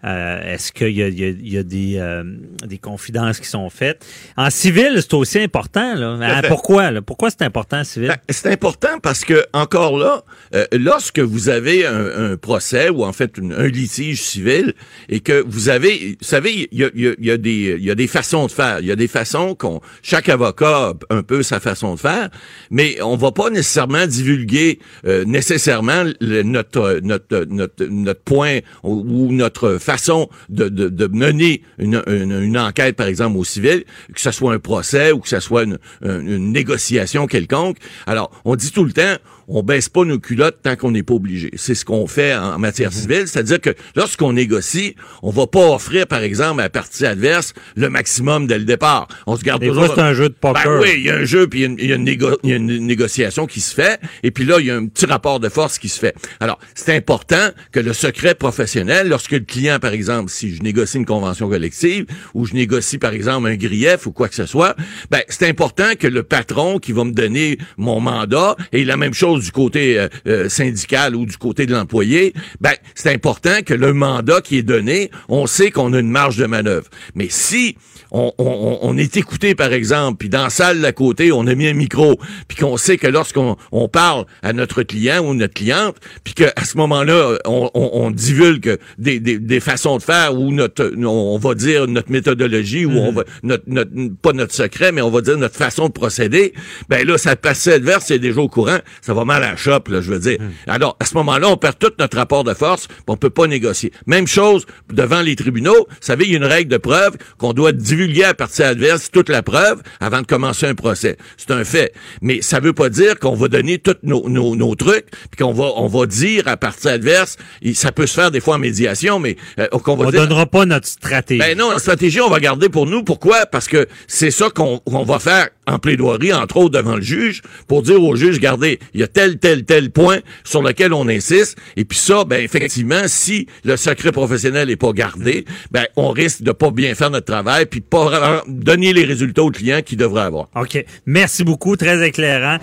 [0.04, 2.24] euh, est-ce qu'il y a, il y a- il y a des, euh,
[2.66, 4.06] des confidences qui sont faites?
[4.36, 5.94] En civil, c'est aussi important.
[5.96, 6.18] Là.
[6.22, 6.48] Ah, fait.
[6.48, 6.90] pourquoi?
[6.92, 7.02] Là?
[7.02, 8.08] Pourquoi c'est important en civil?
[8.10, 10.24] Ben, c'est important parce que encore là,
[10.56, 14.74] euh, lorsque vous avez un, un procès ou en fait une- un litige civil
[15.10, 17.92] et que vous avez, vous savez, il y a, y a- y a des, y
[17.92, 18.80] a des façons de faire.
[18.80, 22.30] Il y a des façons qu'on, chaque avocat a un peu sa façon de faire,
[22.72, 29.78] mais on va pas nécessairement divulguer euh, nécessairement notre, notre, notre, notre point ou, notre
[29.78, 33.84] façon de, de, de mener une, une, une enquête, par exemple, au civil,
[34.14, 37.78] que ce soit un procès ou que ce soit une- une négociation quelconque.
[38.08, 39.16] Alors, on dit tout le temps,
[39.48, 41.52] on baisse pas nos culottes tant qu'on n'est pas obligé.
[41.56, 46.08] C'est ce qu'on fait en matière civile, c'est-à-dire que lorsqu'on négocie, on va pas offrir,
[46.08, 49.08] par exemple, à la partie adverse le maximum dès le départ.
[49.28, 49.94] On se garde Des toujours...
[49.94, 50.64] c'est un jeu de poker.
[50.64, 52.86] Ben oui, il y a un jeu, puis y y, négo- il y a une
[52.86, 55.78] négociation qui se fait, et puis là, il y a un petit rapport de force
[55.78, 56.16] qui se fait.
[56.40, 60.98] Alors, c'est important que le secret professionnel, lorsque le client, par exemple, si je négocie
[60.98, 64.76] une convention collective, ou je négocie, par exemple, un grief ou quoi que ce soit,
[65.12, 69.14] ben, c'est important que le patron qui va me donner mon mandat, et la même
[69.14, 73.74] chose du côté euh, euh, syndical ou du côté de l'employé, ben, c'est important que
[73.74, 76.88] le mandat qui est donné, on sait qu'on a une marge de manœuvre.
[77.16, 77.78] Mais si
[78.12, 81.56] on, on- on est écouté, par exemple, puis dans la salle d'à côté, on a
[81.56, 85.54] mis un micro, puis qu'on sait que lorsqu'on on parle à notre client ou notre
[85.54, 90.38] cliente, puis qu'à ce moment-là, on, on- on divulgue des, des- des façons de faire
[90.38, 93.92] ou notre, on va dire notre méthodologie ou on va notre, notre
[94.22, 96.54] pas notre secret, mais on va dire notre façon de procéder.
[96.90, 99.88] Ben là, ça passe adverse, c'est déjà au courant, ça va mal à la chope,
[99.90, 100.38] là, je veux dire.
[100.68, 103.92] Alors à ce moment-là, on perd tout notre rapport de force, on peut pas négocier.
[104.06, 105.88] Même chose devant les tribunaux.
[105.90, 109.10] Vous savez, il y a une règle de preuve qu'on doit divulguer à partir adverse
[109.12, 111.18] toute la preuve avant de commencer un procès.
[111.38, 111.94] C'est un fait.
[112.22, 115.54] Mais ça veut pas dire qu'on va donner tous nos, nos, nos trucs, puis qu'on
[115.54, 118.60] va, on va dire à partir adverse, et ça peut se faire des fois en
[118.60, 120.22] médiation, mais euh, qu'on va on dire...
[120.22, 121.40] donnera pas notre stratégie.
[121.40, 123.04] Ben non, la stratégie, on va garder pour nous.
[123.04, 123.46] Pourquoi?
[123.46, 127.42] Parce que c'est ça qu'on qu'on va faire en plaidoirie, entre autres devant le juge,
[127.68, 131.08] pour dire au juge, regardez, il y a tel, tel, tel point sur lequel on
[131.08, 131.58] insiste.
[131.76, 136.42] Et puis ça, ben effectivement, si le secret professionnel est pas gardé, ben on risque
[136.42, 139.82] de pas bien faire notre travail, puis de pas vraiment donner les résultats aux clients
[139.84, 140.48] qu'il devrait avoir.
[140.56, 140.84] OK.
[141.06, 141.76] Merci beaucoup.
[141.76, 142.58] Très éclairant.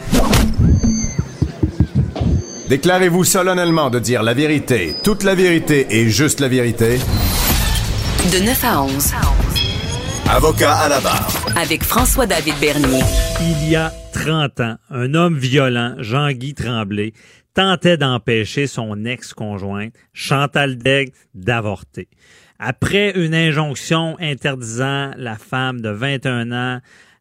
[2.69, 6.99] Déclarez-vous solennellement de dire la vérité, toute la vérité et juste la vérité.
[8.33, 9.13] De 9 à 11.
[10.31, 11.47] Avocat à la barre.
[11.57, 13.03] Avec François-David Bernier.
[13.41, 17.13] Il y a 30 ans, un homme violent, Jean-Guy Tremblay,
[17.55, 22.09] tentait d'empêcher son ex-conjointe, Chantal Daigle, d'avorter.
[22.59, 26.81] Après une injonction interdisant la femme de 21 ans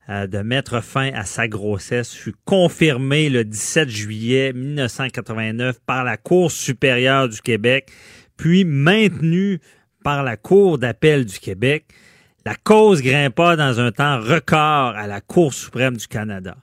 [0.09, 6.17] euh, de mettre fin à sa grossesse fut confirmée le 17 juillet 1989 par la
[6.17, 7.91] Cour supérieure du Québec,
[8.35, 9.59] puis maintenue
[10.03, 11.85] par la Cour d'appel du Québec,
[12.45, 16.57] la cause grimpa dans un temps record à la Cour suprême du Canada.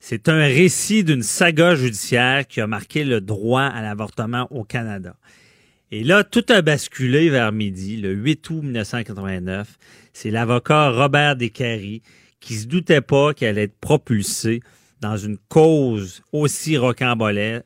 [0.00, 5.14] C'est un récit d'une saga judiciaire qui a marqué le droit à l'avortement au Canada.
[5.92, 9.78] Et là, tout a basculé vers midi, le 8 août 1989.
[10.12, 12.02] C'est l'avocat Robert Descaries
[12.40, 14.62] qui se doutait pas qu'elle allait être propulsée
[15.00, 17.62] dans une cause aussi rocambolesque,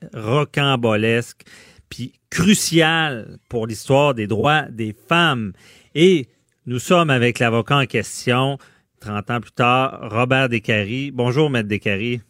[1.89, 5.53] puis cruciale pour l'histoire des droits des femmes.
[5.95, 6.29] Et
[6.67, 8.59] nous sommes avec l'avocat en question,
[9.01, 11.11] 30 ans plus tard, Robert Descaries.
[11.12, 12.23] Bonjour, Maître Descaries.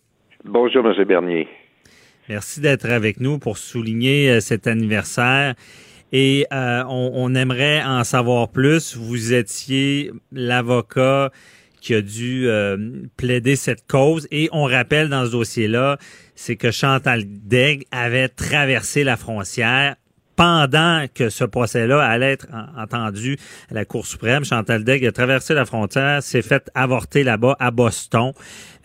[0.45, 1.05] Bonjour, M.
[1.05, 1.49] Bernier.
[2.29, 5.55] Merci d'être avec nous pour souligner euh, cet anniversaire.
[6.13, 8.97] Et euh, on, aimerait en savoir plus.
[8.97, 11.31] Vous étiez l'avocat
[11.81, 12.77] qui a dû euh,
[13.17, 14.29] plaider cette cause.
[14.31, 15.99] Et on rappelle dans ce dossier-là,
[16.35, 19.97] c'est que Chantal Degg avait traversé la frontière
[20.37, 23.37] pendant que ce procès-là allait être entendu
[23.71, 27.71] à la Cour suprême, Chantal Degg a traversé la frontière, s'est fait avorter là-bas à
[27.71, 28.33] Boston.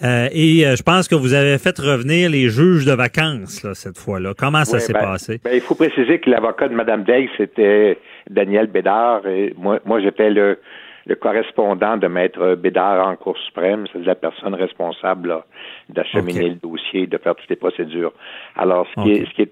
[0.04, 3.76] Euh, et euh, je pense que vous avez fait revenir les juges de vacances là,
[3.76, 4.34] cette fois-là.
[4.36, 5.39] Comment ça s'est ben, passé?
[5.43, 7.99] Ben, il faut préciser que l'avocat de Mme Degg, c'était
[8.30, 9.28] Daniel Bédard.
[9.28, 10.58] Et moi, moi j'étais le,
[11.06, 15.43] le correspondant de Maître Bédard en Cour suprême, c'est la personne responsable
[15.89, 18.14] d'acheminer le dossier, de faire toutes les procédures.
[18.56, 19.52] Alors, ce qui est, ce qui est,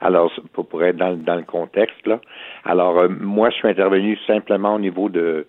[0.00, 2.20] alors pour, pour être dans, dans le contexte là,
[2.64, 5.46] alors euh, moi je suis intervenu simplement au niveau de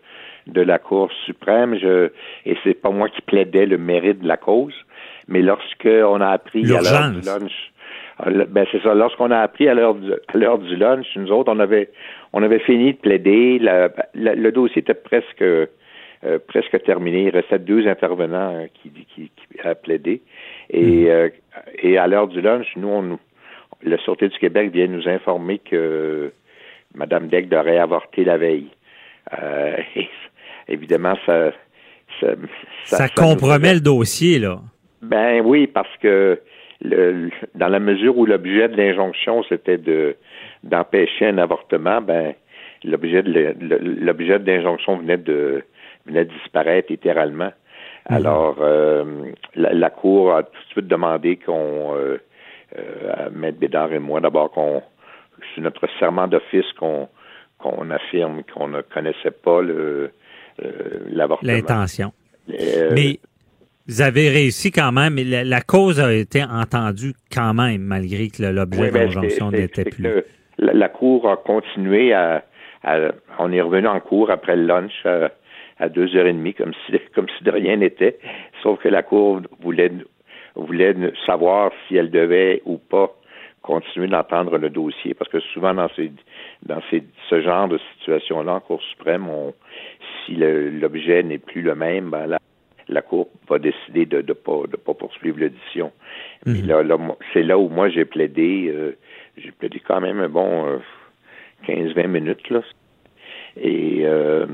[0.47, 2.09] de la Cour suprême, je
[2.45, 4.73] et c'est pas moi qui plaidais le mérite de la cause,
[5.27, 7.71] mais lorsqu'on a appris à l'heure du lunch
[8.25, 8.93] euh, ben c'est ça.
[8.93, 11.89] Lorsqu'on a appris à l'heure du, à l'heure du lunch, nous autres, on avait
[12.33, 13.59] on avait fini de plaider.
[14.13, 15.67] le dossier était presque euh,
[16.47, 17.23] presque terminé.
[17.23, 20.21] Il restait deux intervenants euh, qui, qui, qui a plaidé.
[20.69, 21.31] Et, mhm.
[21.81, 23.19] et à l'heure du lunch, nous, on,
[23.83, 26.31] la Sûreté du Québec vient nous informer que
[26.95, 28.69] Mme Deck aurait avorté la veille.
[30.67, 31.51] évidemment, ça
[32.19, 32.27] ça,
[32.83, 34.59] ça, compromet le dossier, là.
[35.01, 36.39] Ben oui, parce que
[36.81, 40.15] le, dans la mesure où l'objet de l'injonction c'était de
[40.63, 42.33] d'empêcher un avortement, ben
[42.83, 43.55] l'objet de
[44.03, 45.63] l'objet de l'injonction venait de
[46.05, 47.51] venait de disparaître littéralement.
[48.09, 48.15] Mhm.
[48.15, 49.03] Alors euh,
[49.55, 52.17] la, cour a tout de suite demandé qu'on euh,
[52.77, 54.81] euh, Maître Bédard et moi d'abord qu'on
[55.55, 57.07] c'est notre serment d'office qu'on
[57.57, 60.11] qu'on affirme qu'on ne connaissait pas le
[60.63, 60.71] euh,
[61.09, 61.51] l'avortement.
[61.51, 62.11] L'intention.
[62.47, 63.19] Mais
[63.87, 68.43] vous avez réussi quand même, mais la, cause a été entendue quand même, malgré que
[68.43, 70.07] l'objet de ben, l'injonction n'était plus.
[70.57, 72.43] La, Cour a continué à,
[73.39, 75.05] On est revenu en cours après le lunch
[75.79, 78.19] à, deux heures et demie, comme si, comme si de rien n'était.
[78.61, 79.91] Sauf que la Cour voulait,
[80.55, 80.95] voulait
[81.25, 83.15] savoir si elle devait ou pas
[83.61, 86.11] continuer d'entendre le dossier, parce que souvent dans ces
[86.63, 89.53] dans ces, ce genre de situation-là en Cour suprême, on,
[90.25, 92.39] si l'objet n'est plus le même, ben là,
[92.87, 95.91] la Cour va décider de ne de pas, de pas poursuivre l'édition.
[96.45, 96.67] Mhm.
[96.67, 96.97] là,
[97.33, 98.71] c'est là où moi j'ai plaidé.
[98.73, 98.97] Euh,
[99.37, 100.79] j'ai plaidé quand même un bon
[101.67, 102.49] 15-20 euh, minutes.
[102.49, 102.61] Là.
[103.57, 104.45] Et euh,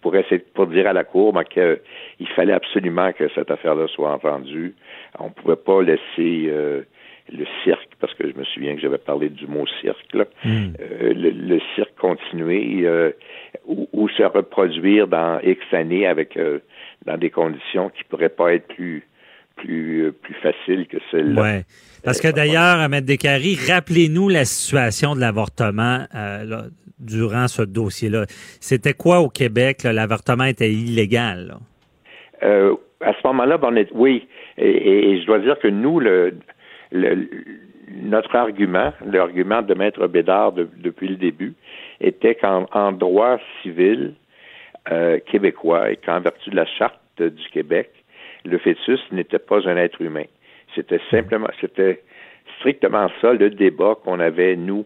[0.00, 4.12] pour essayer pour dire à la Cour ben, qu'il fallait absolument que cette affaire-là soit
[4.12, 4.74] entendue.
[5.18, 6.50] On ne pouvait pas laisser
[7.32, 10.24] le cirque, parce que je me souviens que j'avais parlé du mot cirque, là.
[10.44, 10.74] Mhm.
[11.00, 12.86] le, cirque continuer
[13.66, 16.38] ou, ou, se reproduire dans X années avec
[17.06, 19.06] dans des conditions qui pourraient pas être plus
[19.64, 21.42] plus, euh, plus faciles que celles-là.
[21.42, 21.62] Ouais.
[22.04, 28.26] Parce que d'ailleurs, Ahmed Descaries, rappelez-nous la situation de l'avortement euh, durant ce dossier-là.
[28.60, 29.84] C'était quoi au Québec?
[29.84, 31.56] L'avortement était illégal?
[32.42, 34.26] Euh, à ce moment-là, ben, oui.
[34.58, 36.34] Et, je dois dire que nous, le,
[38.02, 41.54] notre argument, l'argument de Maître Bédard depuis le début,
[42.00, 44.14] était qu'en droit civil,
[44.92, 47.90] euh, québécois et qu'en vertu de la charte du Québec,
[48.44, 50.24] le fœtus n'était pas un être humain.
[50.74, 52.02] C'était simplement, c'était
[52.58, 54.84] strictement ça le débat qu'on avait nous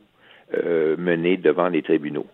[0.54, 2.26] euh, mené devant les tribunaux.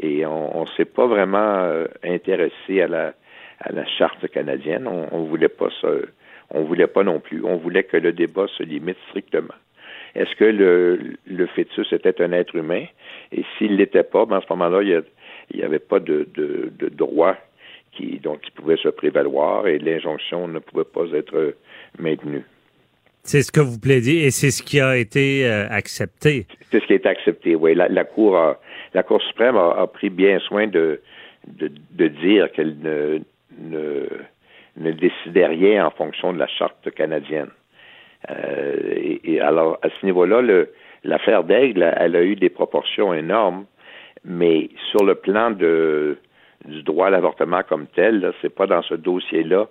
[0.00, 3.14] Et on, ne s'est pas vraiment euh, intéressé à la
[3.60, 4.86] à la charte canadienne.
[4.86, 5.88] On, on voulait pas ça.
[6.50, 7.44] On voulait pas non plus.
[7.44, 9.54] On voulait que le débat se limite strictement.
[10.14, 12.84] Est-ce que le, le fœtus était un être humain?
[13.32, 15.02] Et s'il l'était pas, ben à ce moment-là, il
[15.56, 17.36] n'y avait pas de, de, de droit
[17.92, 21.54] qui, donc, qui pouvait se prévaloir et l'injonction ne pouvait pas être
[21.98, 22.44] maintenue.
[23.22, 26.46] C'est ce que vous plaidez et c'est ce qui a été accepté.
[26.70, 27.74] C'est ce qui a été accepté, oui.
[27.74, 28.38] La, Cour
[28.94, 31.00] la Cour suprême a, pris bien soin de,
[31.46, 33.18] de, dire qu'elle ne,
[33.58, 34.06] ne,
[34.78, 37.50] ne, décidait rien en fonction de la charte canadienne.
[38.30, 40.64] et, alors, à ce niveau-là,
[41.04, 43.66] l'affaire d'Aigle, elle a eu des proportions énormes,
[44.24, 46.16] mais sur le plan de,
[46.64, 49.68] du droit à l'avortement comme tel, c'est pas dans ce dossier-là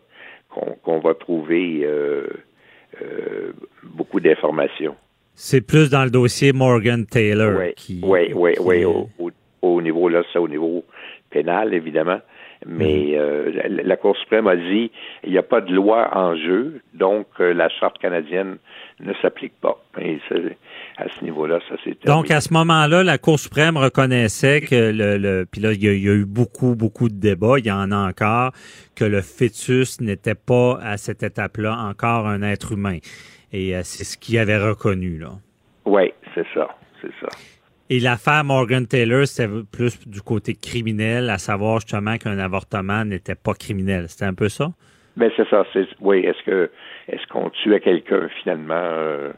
[0.49, 2.27] qu'on va trouver euh,
[3.01, 3.51] euh,
[3.83, 4.95] beaucoup d'informations.
[5.35, 7.59] C'est plus dans le dossier Morgan Taylor.
[7.59, 8.85] Oui, qui, oui, oui, oui.
[9.61, 10.83] Au, niveau là, c'est au niveau
[11.29, 12.19] pénal, évidemment.
[12.65, 13.15] Mais mhm.
[13.15, 14.91] euh, la Cour suprême a dit
[15.23, 18.57] il n'y a pas de loi en jeu, donc la charte canadienne
[18.99, 19.77] ne s'applique pas.
[19.99, 20.19] Et
[20.97, 22.05] à ce niveau-là, ça c'est.
[22.05, 25.87] Donc à ce moment-là, la Cour suprême reconnaissait que le, le puis là il y,
[25.87, 28.51] a, eu beaucoup beaucoup de débats, il y en a encore
[28.95, 32.97] que le fœtus n'était pas à cette étape-là encore un être humain.
[33.53, 35.29] Et euh, c'est ce qu'il avait reconnu là.
[35.85, 36.67] Oui, c'est ça,
[37.01, 37.29] c'est ça.
[37.89, 43.35] Et l'affaire Morgan Taylor, c'était plus du côté criminel, à savoir justement qu'un avortement n'était
[43.35, 44.09] pas criminel.
[44.09, 44.69] C'était un peu ça?
[45.15, 45.65] Ben c'est ça.
[46.01, 46.19] oui.
[46.19, 46.69] Est-ce que
[47.07, 49.31] est-ce qu'on tuait quelqu'un finalement euh,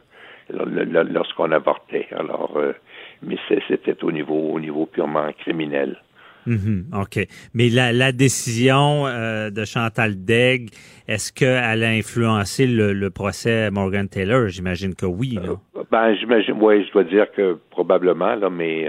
[0.50, 2.08] lorsqu'on avortait?
[2.12, 2.72] Alors, euh,
[3.22, 3.36] mais
[3.68, 5.96] c'était au niveau au niveau purement criminel.
[6.50, 7.02] Mm-hmm.
[7.02, 7.26] OK.
[7.54, 10.70] Mais la, décision euh, de Chantal Degg,
[11.06, 14.48] est-ce qu'elle a influencé le, procès Morgan Taylor?
[14.48, 15.38] J'imagine que oui.
[15.90, 18.88] ben, j'imagine, oui, je dois dire que probablement, là, mais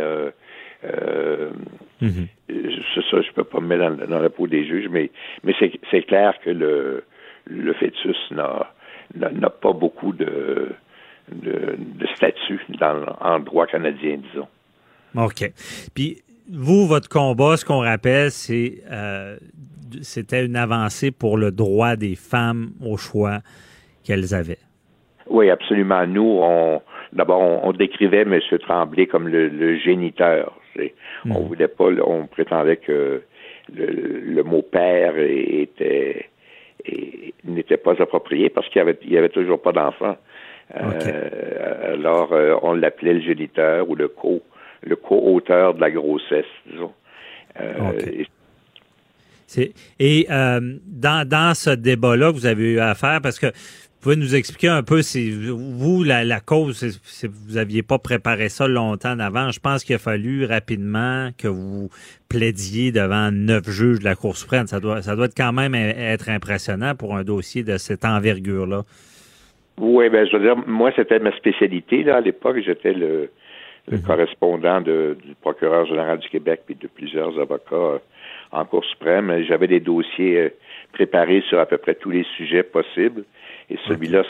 [0.83, 2.27] mm-hmm.
[2.49, 5.11] c'est ça, je peux pas me mettre dans, la peau des juges, mais,
[5.43, 7.03] mais c'est clair que le,
[7.45, 10.69] le fœtus n'a pas beaucoup de,
[11.31, 14.47] de, statut dans, en droit canadien, disons.
[15.15, 15.51] OK.
[15.93, 19.37] Puis, vous, votre combat, ce qu'on rappelle, c'est euh,
[20.01, 23.39] c'était une avancée pour le droit des femmes au choix
[24.03, 24.59] qu'elles avaient.
[25.29, 26.05] Oui, absolument.
[26.07, 26.81] Nous, on
[27.13, 28.39] d'abord, on, décrivait M.
[28.59, 30.57] Tremblay comme le, géniteur.
[31.25, 31.47] On hmm.
[31.47, 33.21] voulait pas, on prétendait que
[33.73, 36.27] le mot père était
[37.43, 40.17] n'était pas approprié parce qu'il n'y avait, toujours pas d'enfant.
[40.75, 44.41] Euh, alors, euh, on l'appelait le géniteur ou le co
[44.81, 46.93] le co-auteur de la grossesse, disons.
[47.59, 47.91] Euh,
[49.99, 54.15] et, dans, dans ce débat-là que vous avez eu à faire, parce que vous pouvez
[54.15, 58.67] nous expliquer un peu, si vous, la, la cause, si vous n'aviez pas préparé ça
[58.67, 61.89] longtemps avant, je pense qu'il a fallu rapidement que vous
[62.27, 64.65] plaidiez devant neuf juges de la Cour suprême.
[64.65, 68.83] Ça doit, ça doit quand même être impressionnant pour un dossier de cette envergure-là.
[69.79, 72.03] Oui, ben je veux dire, moi, c'était ma spécialité.
[72.03, 73.29] Là, à l'époque, j'étais le,
[73.89, 74.01] mhm.
[74.03, 77.99] correspondant du procureur général du Québec puis de plusieurs avocats euh,
[78.51, 79.43] en Cour suprême.
[79.47, 80.49] J'avais des dossiers euh,
[80.91, 83.23] préparés sur à peu près tous les sujets possibles.
[83.69, 84.23] Et celui-là,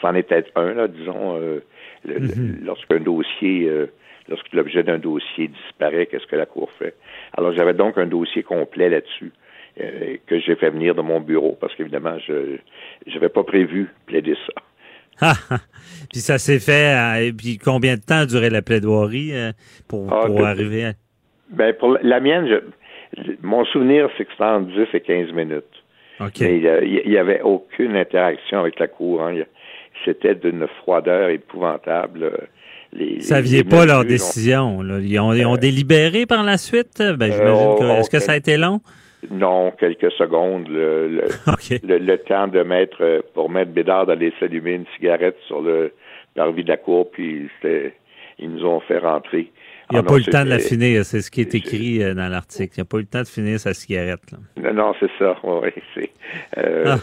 [0.00, 1.60] c'en était un, là, disons, euh,
[2.04, 2.60] mhm.
[2.64, 3.86] lorsqu'un dossier, euh,
[4.28, 6.94] lorsque l'objet d'un dossier disparaît, qu'est-ce que la Cour fait?
[7.36, 9.32] Alors, j'avais donc un dossier complet là-dessus
[9.80, 12.58] euh, que j'ai fait venir de mon bureau parce qu'évidemment, je
[13.12, 14.62] n'avais pas prévu plaider ça.
[16.10, 17.26] Puis ça s'est fait.
[17.26, 19.32] et puis combien de temps a duré la plaidoirie
[19.88, 20.92] pour, ah, arriver à...
[21.50, 22.56] Ben pour la mienne, je,
[23.42, 25.64] mon souvenir, c'est que c'était en 10 et 15 minutes.
[26.40, 29.22] Mais il n'y avait aucune interaction avec la Cour.
[29.22, 29.42] Hein.
[30.04, 32.48] C'était d'une froideur épouvantable.
[32.92, 34.82] Les, Saviez pas leur décision.
[35.00, 37.02] Ils, ont, euh, délibéré par la suite?
[37.16, 38.80] Ben, euh, Est-ce que ça a été long?
[39.30, 40.68] Non, quelques secondes.
[40.68, 45.92] Le, le, temps de mettre, pour mettre Bédard d'aller s'allumer une cigarette sur le
[46.34, 47.48] parvis de la cour, puis
[48.38, 49.50] ils nous ont fait rentrer.
[49.90, 52.02] Il n'a ah pas eu le temps de la finir, c'est ce qui est écrit
[52.02, 52.74] euh, dans l'article.
[52.76, 54.20] Il n'a pas eu le temps de finir sa cigarette.
[54.58, 55.34] Non, non, c'est ça.
[55.42, 56.10] Oui, c'est.
[56.58, 56.98] Euh, ah.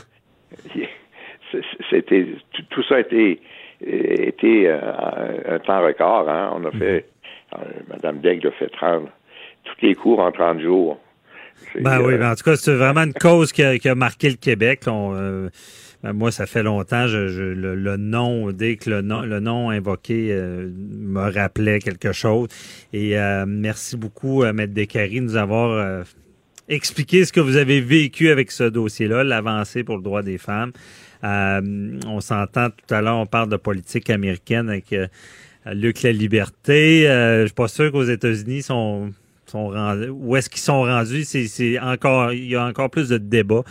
[1.90, 2.28] C'était
[2.70, 3.42] tout, ça a été,
[3.82, 4.80] été euh,
[5.48, 6.30] un, temps record.
[6.30, 6.52] Hein.
[6.54, 6.80] On a mhm.
[6.80, 7.06] fait,
[7.88, 9.10] Madame Daigle a fait 30,
[9.64, 11.00] tous les cours en 30 jours.
[11.82, 14.84] Ben oui, en tout cas, c'est vraiment une cause qui a, marqué le Québec.
[14.88, 15.50] On,
[16.06, 20.28] ben, moi, ça fait longtemps, je, le, nom, dès que le nom, le nom invoqué
[20.30, 22.48] euh, me rappelait quelque chose.
[22.94, 26.06] Et euh, merci beaucoup, euh, Maître Descaries, de nous avoir
[26.70, 30.74] expliqué ce que vous avez vécu avec ce dossier-là, l'avancée pour le droit des femmes.
[31.24, 34.94] on s'entend tout à l'heure, on parle de politique américaine avec
[35.66, 37.06] Luc La Liberté.
[37.08, 39.12] je suis pas sûr qu'aux États-Unis sont
[39.50, 43.18] sont rendus, où est-ce qu'ils sont rendus, c'est encore, il y a encore plus de
[43.18, 43.64] débats.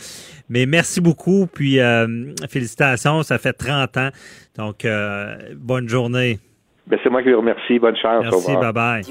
[0.49, 2.07] Mais merci beaucoup, puis euh,
[2.49, 4.11] félicitations, ça fait 30 ans.
[4.57, 6.39] Donc, euh, bonne journée.
[6.87, 7.79] Ben, c'est moi qui vous remercie.
[7.79, 8.25] Bonne chance.
[8.25, 9.05] Merci, bye-bye.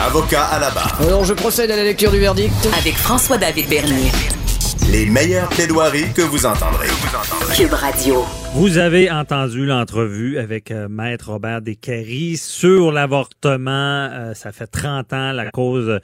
[0.00, 0.98] Avocat à la barre.
[1.06, 2.52] Alors, je procède à la lecture du verdict.
[2.78, 4.37] Avec François-David Bernier.
[4.90, 6.88] Les meilleures plaidoiries que vous entendrez.
[7.56, 8.24] Cube Radio.
[8.54, 14.08] Vous avez entendu l'entrevue avec euh, Maître Robert Descaries sur l'avortement.
[14.12, 16.00] Euh, ça fait 30 ans, la cause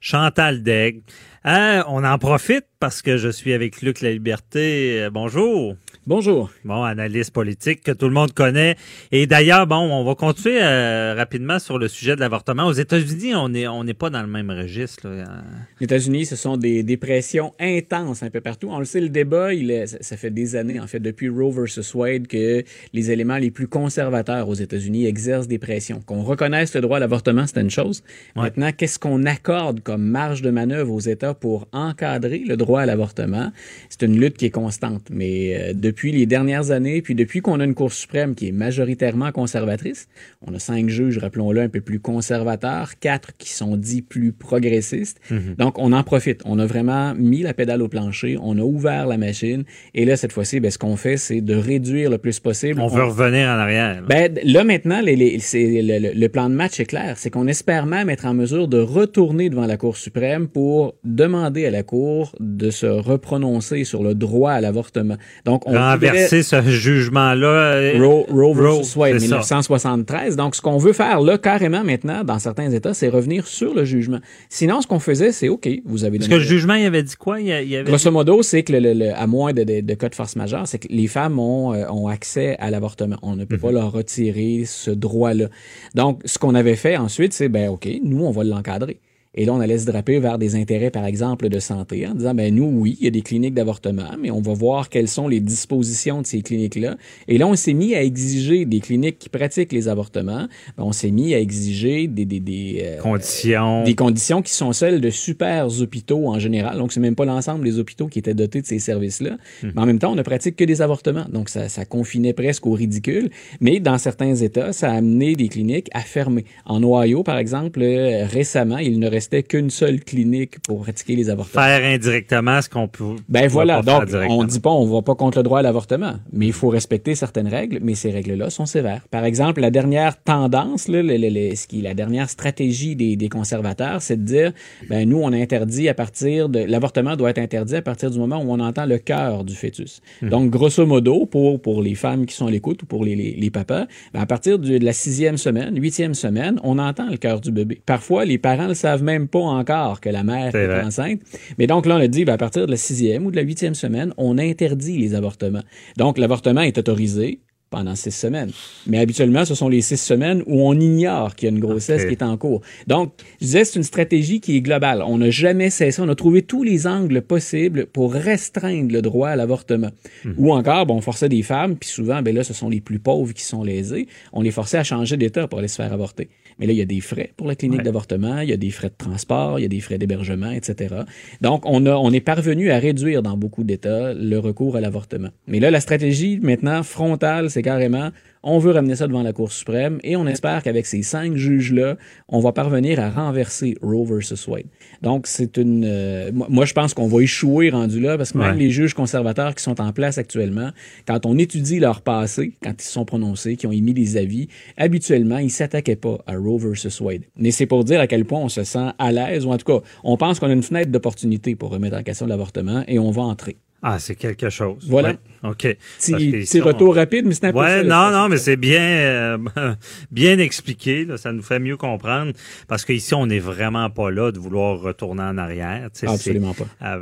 [0.00, 1.02] Chantal Daigle.
[1.48, 5.08] Euh, on en profite parce que je suis avec Luc La Liberté.
[5.10, 5.76] bonjour.
[6.08, 6.50] Bonjour.
[6.64, 8.76] Bon, analyste politique que tout le monde connaît.
[9.12, 12.64] Et d'ailleurs, bon, on va continuer euh, rapidement sur le sujet de l'avortement.
[12.64, 15.06] Aux États-Unis, on n'est on pas dans le même registre.
[15.06, 15.42] Là.
[15.80, 18.68] Les États-Unis, ce sont des, des, pressions intenses un peu partout.
[18.70, 21.50] On le sait, le débat, il est, ça fait des années, en fait, depuis Roe
[21.50, 26.00] versus Wade, que les éléments les plus conservateurs aux États-Unis exercent des pressions.
[26.00, 28.02] Qu'on reconnaisse le droit à l'avortement, c'est une chose.
[28.34, 32.86] Maintenant, qu'est-ce qu'on accorde comme marge de manœuvre aux États pour encadrer le droit à
[32.86, 33.52] l'avortement?
[33.88, 35.08] C'est une lutte qui est constante.
[35.10, 38.52] Mais euh, depuis les dernières années, puis depuis qu'on a une Cour suprême qui est
[38.52, 40.08] majoritairement conservatrice,
[40.46, 45.20] on a cinq juges, rappelons-le, un peu plus conservateurs, quatre qui sont dits plus progressistes.
[45.30, 45.54] Mhm.
[45.58, 46.42] Donc, on en profite.
[46.44, 49.64] On a vraiment mis la pédale au plancher, on a ouvert la machine,
[49.94, 52.80] et là, cette fois-ci, ben, ce qu'on fait, c'est de réduire le plus possible.
[52.80, 54.02] On, veut revenir en arrière.
[54.02, 57.14] Là, ben, là maintenant, les, les, le, le, plan de match est clair.
[57.16, 61.66] C'est qu'on espère même être en mesure de retourner devant la Cour suprême pour demander
[61.66, 65.16] à la Cour de se reprononcer sur le droit à l'avortement.
[65.44, 67.46] Donc, on renverser ce jugement-là.
[67.48, 70.36] Euh, Roe, Roe versus Wade, 1973.
[70.36, 73.84] Donc, ce qu'on veut faire là, carrément maintenant, dans certains États, c'est revenir sur le
[73.84, 74.20] jugement.
[74.48, 76.18] Sinon, ce qu'on faisait, c'est OK, vous avez...
[76.18, 77.40] Parce que le jugement, il avait dit quoi?
[77.40, 77.84] Il avait...
[77.84, 80.78] Grosso modo, c'est que, le, à moins de, de, de, cas de force majeure, c'est
[80.78, 83.16] que les femmes ont, euh, ont accès à l'avortement.
[83.22, 83.74] On ne peut pas mhm.
[83.74, 85.48] leur retirer ce droit-là.
[85.94, 89.00] Donc, ce qu'on avait fait ensuite, c'est, ben OK, nous, on va l'encadrer.
[89.38, 92.34] Et là, on allait se draper vers des intérêts, par exemple, de santé, en disant,
[92.34, 95.28] ben nous, oui, il y a des cliniques d'avortement, mais on va voir quelles sont
[95.28, 96.96] les dispositions de ces cliniques-là.
[97.28, 100.48] Et là, on s'est mis à exiger des cliniques qui pratiquent les avortements.
[100.76, 104.72] Ben, on s'est mis à exiger des, des, des euh, conditions, des conditions qui sont
[104.72, 106.76] celles de super hôpitaux en général.
[106.76, 109.36] Donc, c'est même pas l'ensemble des hôpitaux qui étaient dotés de ces services-là.
[109.62, 109.70] Hmm.
[109.72, 111.26] Mais en même temps, on ne pratique que des avortements.
[111.32, 113.30] Donc, ça, ça confinait presque au ridicule.
[113.60, 116.44] Mais dans certains États, ça a amené des cliniques à fermer.
[116.64, 121.30] En Ohio, par exemple, euh, récemment, il ne restait qu'une seule clinique pour pratiquer les
[121.30, 121.62] avortements.
[121.62, 123.16] Faire indirectement ce qu'on peut.
[123.28, 123.82] Ben voilà.
[123.82, 126.68] Donc, on dit pas, on va pas contre le droit à l'avortement, mais il faut
[126.68, 129.02] respecter certaines règles, mais ces règles-là sont sévères.
[129.10, 134.02] Par exemple, la dernière tendance, là, ce qui est la dernière stratégie des, des conservateurs,
[134.02, 134.52] c'est de dire,
[134.88, 138.38] ben nous, on interdit à partir de, l'avortement doit être interdit à partir du moment
[138.38, 140.00] où on entend le cœur du fœtus.
[140.22, 140.28] Hmm.
[140.28, 143.32] Donc, grosso modo, pour, pour les femmes qui sont à l'écoute ou pour les, les,
[143.32, 147.40] les papas, ben à partir de la sixième semaine, huitième semaine, on entend le cœur
[147.40, 147.80] du bébé.
[147.84, 151.20] Parfois, les parents le savent même pas encore que la mère est, enceinte.
[151.58, 153.42] Mais donc là, on a dit, ben, à partir de la sixième ou de la
[153.42, 155.64] huitième semaine, on interdit les avortements.
[155.96, 157.40] Donc, l'avortement est autorisé
[157.70, 158.50] pendant six semaines.
[158.86, 162.04] Mais habituellement, ce sont les six semaines où on ignore qu'il y a une grossesse
[162.04, 162.62] qui est en cours.
[162.86, 165.02] Donc, je disais, c'est une stratégie qui est globale.
[165.06, 169.28] On n'a jamais cessé, on a trouvé tous les angles possibles pour restreindre le droit
[169.28, 169.90] à l'avortement.
[170.24, 170.34] Mhm.
[170.38, 172.98] Ou encore, bon, on forçait des femmes, puis souvent, ben là, ce sont les plus
[172.98, 174.08] pauvres qui sont lésés.
[174.32, 176.28] On les forçait à changer d'état pour aller se faire avorter.
[176.58, 178.70] Mais là, il y a des frais pour la clinique d'avortement, il y a des
[178.70, 180.94] frais de transport, il y a des frais d'hébergement, etc.
[181.40, 185.28] Donc, on, a, on est parvenu à réduire dans beaucoup d'États le recours à l'avortement.
[185.46, 188.10] Mais là, la stratégie maintenant frontale, c'est carrément
[188.42, 191.96] on veut ramener ça devant la Cour suprême et on espère qu'avec ces cinq juges-là,
[192.28, 194.66] on va parvenir à renverser Roe versus Wade.
[195.02, 195.84] Donc, c'est une.
[195.84, 199.54] Euh, moi, je pense qu'on va échouer rendu là parce que même les juges conservateurs
[199.54, 200.70] qui sont en place actuellement,
[201.06, 204.48] quand on étudie leur passé, quand ils se sont prononcés, qui ont émis des avis,
[204.76, 207.24] habituellement, ils s'attaquaient pas à Roe versus Wade.
[207.36, 209.66] Mais c'est pour dire à quel point on se sent à l'aise ou en tout
[209.66, 213.10] cas, on pense qu'on a une fenêtre d'opportunité pour remettre en question l'avortement et on
[213.10, 213.56] va entrer.
[213.80, 214.84] Ah, c'est quelque chose.
[214.88, 215.14] Voilà.
[215.44, 215.76] OK.
[216.00, 219.38] Petit retour rapide, mais c'est un peu ouais, non, non, mais c'est bien, euh,
[220.10, 221.04] bien expliqué.
[221.04, 222.32] Là, ça nous fait mieux comprendre
[222.66, 225.90] parce qu'ici, on n'est vraiment pas là de vouloir retourner en arrière.
[226.06, 226.98] Absolument pas.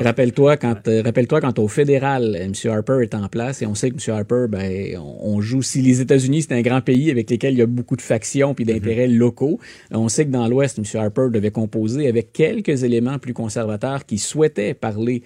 [0.00, 2.52] Rappelle-toi quand, euh, rappelle-toi quand au fédéral, M.
[2.70, 4.16] Harper est en place et on sait que M.
[4.16, 5.60] Harper, ben, on, joue.
[5.60, 8.54] Si les États-Unis, c'est un grand pays avec lesquels il y a beaucoup de factions
[8.54, 9.18] puis d'intérêts mm-hmm.
[9.18, 10.84] locaux, on sait que dans l'Ouest, M.
[11.00, 15.22] Harper devait composer avec quelques éléments plus conservateurs qui souhaitaient parler.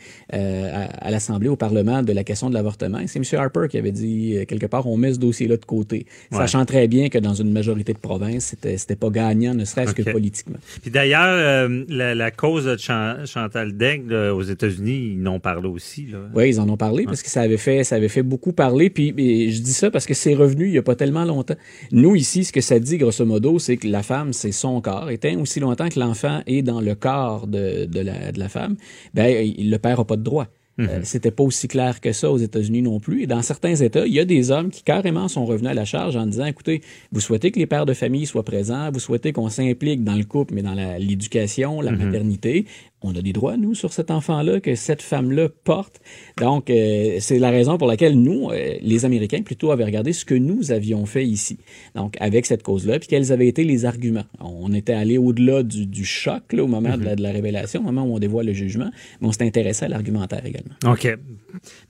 [0.64, 2.98] Euh, à, l'Assemblée, au Parlement, de la question de l'avortement.
[3.06, 3.40] C'est M.
[3.40, 6.88] Harper qui avait dit, euh, quelque part, on met ce dossier-là de côté, sachant très
[6.88, 10.58] bien que dans une majorité de provinces, c'était, pas gagnant, ne serait-ce que politiquement.
[10.82, 16.08] Puis d'ailleurs, euh, la, cause de Chantal Daigle aux États-Unis, ils en ont parlé aussi.
[16.34, 18.90] Oui, ils en ont parlé parce que ça avait fait, ça avait fait beaucoup parler.
[18.90, 21.56] Puis je dis ça parce que c'est revenu il y a pas tellement longtemps.
[21.92, 25.10] Nous ici, ce que ça dit grosso modo, c'est que la femme, c'est son corps.
[25.10, 28.48] Et tant aussi longtemps que l'enfant est dans le corps de, de, la, de la
[28.48, 28.76] femme,
[29.12, 30.48] ben le père a pas de droit.
[30.80, 31.04] Euh, mhm.
[31.04, 33.22] C'était pas aussi clair que ça aux États-Unis non plus.
[33.22, 35.84] Et dans certains États, il y a des hommes qui carrément sont revenus à la
[35.84, 36.82] charge en disant, écoutez,
[37.12, 40.24] vous souhaitez que les pères de famille soient présents, vous souhaitez qu'on s'implique dans le
[40.24, 42.04] couple, mais dans l'éducation, la, mhm.
[42.04, 42.66] maternité
[43.04, 46.00] on a des droits, nous, sur cet enfant-là que cette femme-là porte.
[46.38, 50.24] Donc, euh, c'est la raison pour laquelle nous, euh, les Américains, plutôt, avaient regardé ce
[50.24, 51.58] que nous avions fait ici.
[51.94, 54.24] Donc, avec cette cause-là, puis quels avaient été les arguments.
[54.40, 57.84] On était allé au-delà du, choc, là, au moment de, la, de, la, révélation, au
[57.84, 58.90] moment où on dévoile le jugement,
[59.20, 60.74] mais on s'est intéressé à l'argumentaire également.
[60.86, 61.14] OK.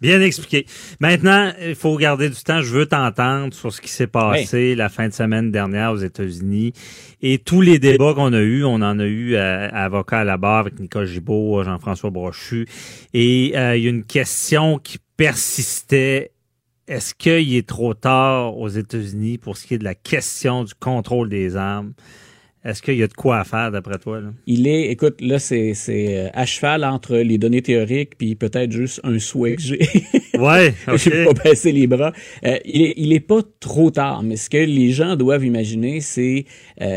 [0.00, 0.66] Bien expliqué.
[0.98, 2.60] Maintenant, il faut garder du temps.
[2.60, 6.72] Je veux t'entendre sur ce qui s'est passé la fin de semaine dernière aux États-Unis
[7.22, 8.64] et tous les débats qu'on a eus.
[8.64, 12.66] On en a eu à, à avocat à la barre avec Nicole Gibault, Jean-François Brochu.
[13.12, 16.32] Et euh, il y a une question qui persistait.
[16.86, 20.74] Est-ce qu'il est trop tard aux États-Unis pour ce qui est de la question du
[20.74, 21.94] contrôle des armes?
[22.62, 24.20] Est-ce qu'il y a de quoi faire d'après toi?
[24.46, 29.00] Il est, écoute, là, c'est, euh, à cheval entre les données théoriques puis peut-être juste
[29.04, 29.80] un souhait que j'ai.
[30.38, 30.98] ouais, okay.
[30.98, 32.12] j'ai pas baissé les bras.
[32.44, 36.00] Euh, il, est, il est pas trop tard, mais ce que les gens doivent imaginer,
[36.00, 36.46] c'est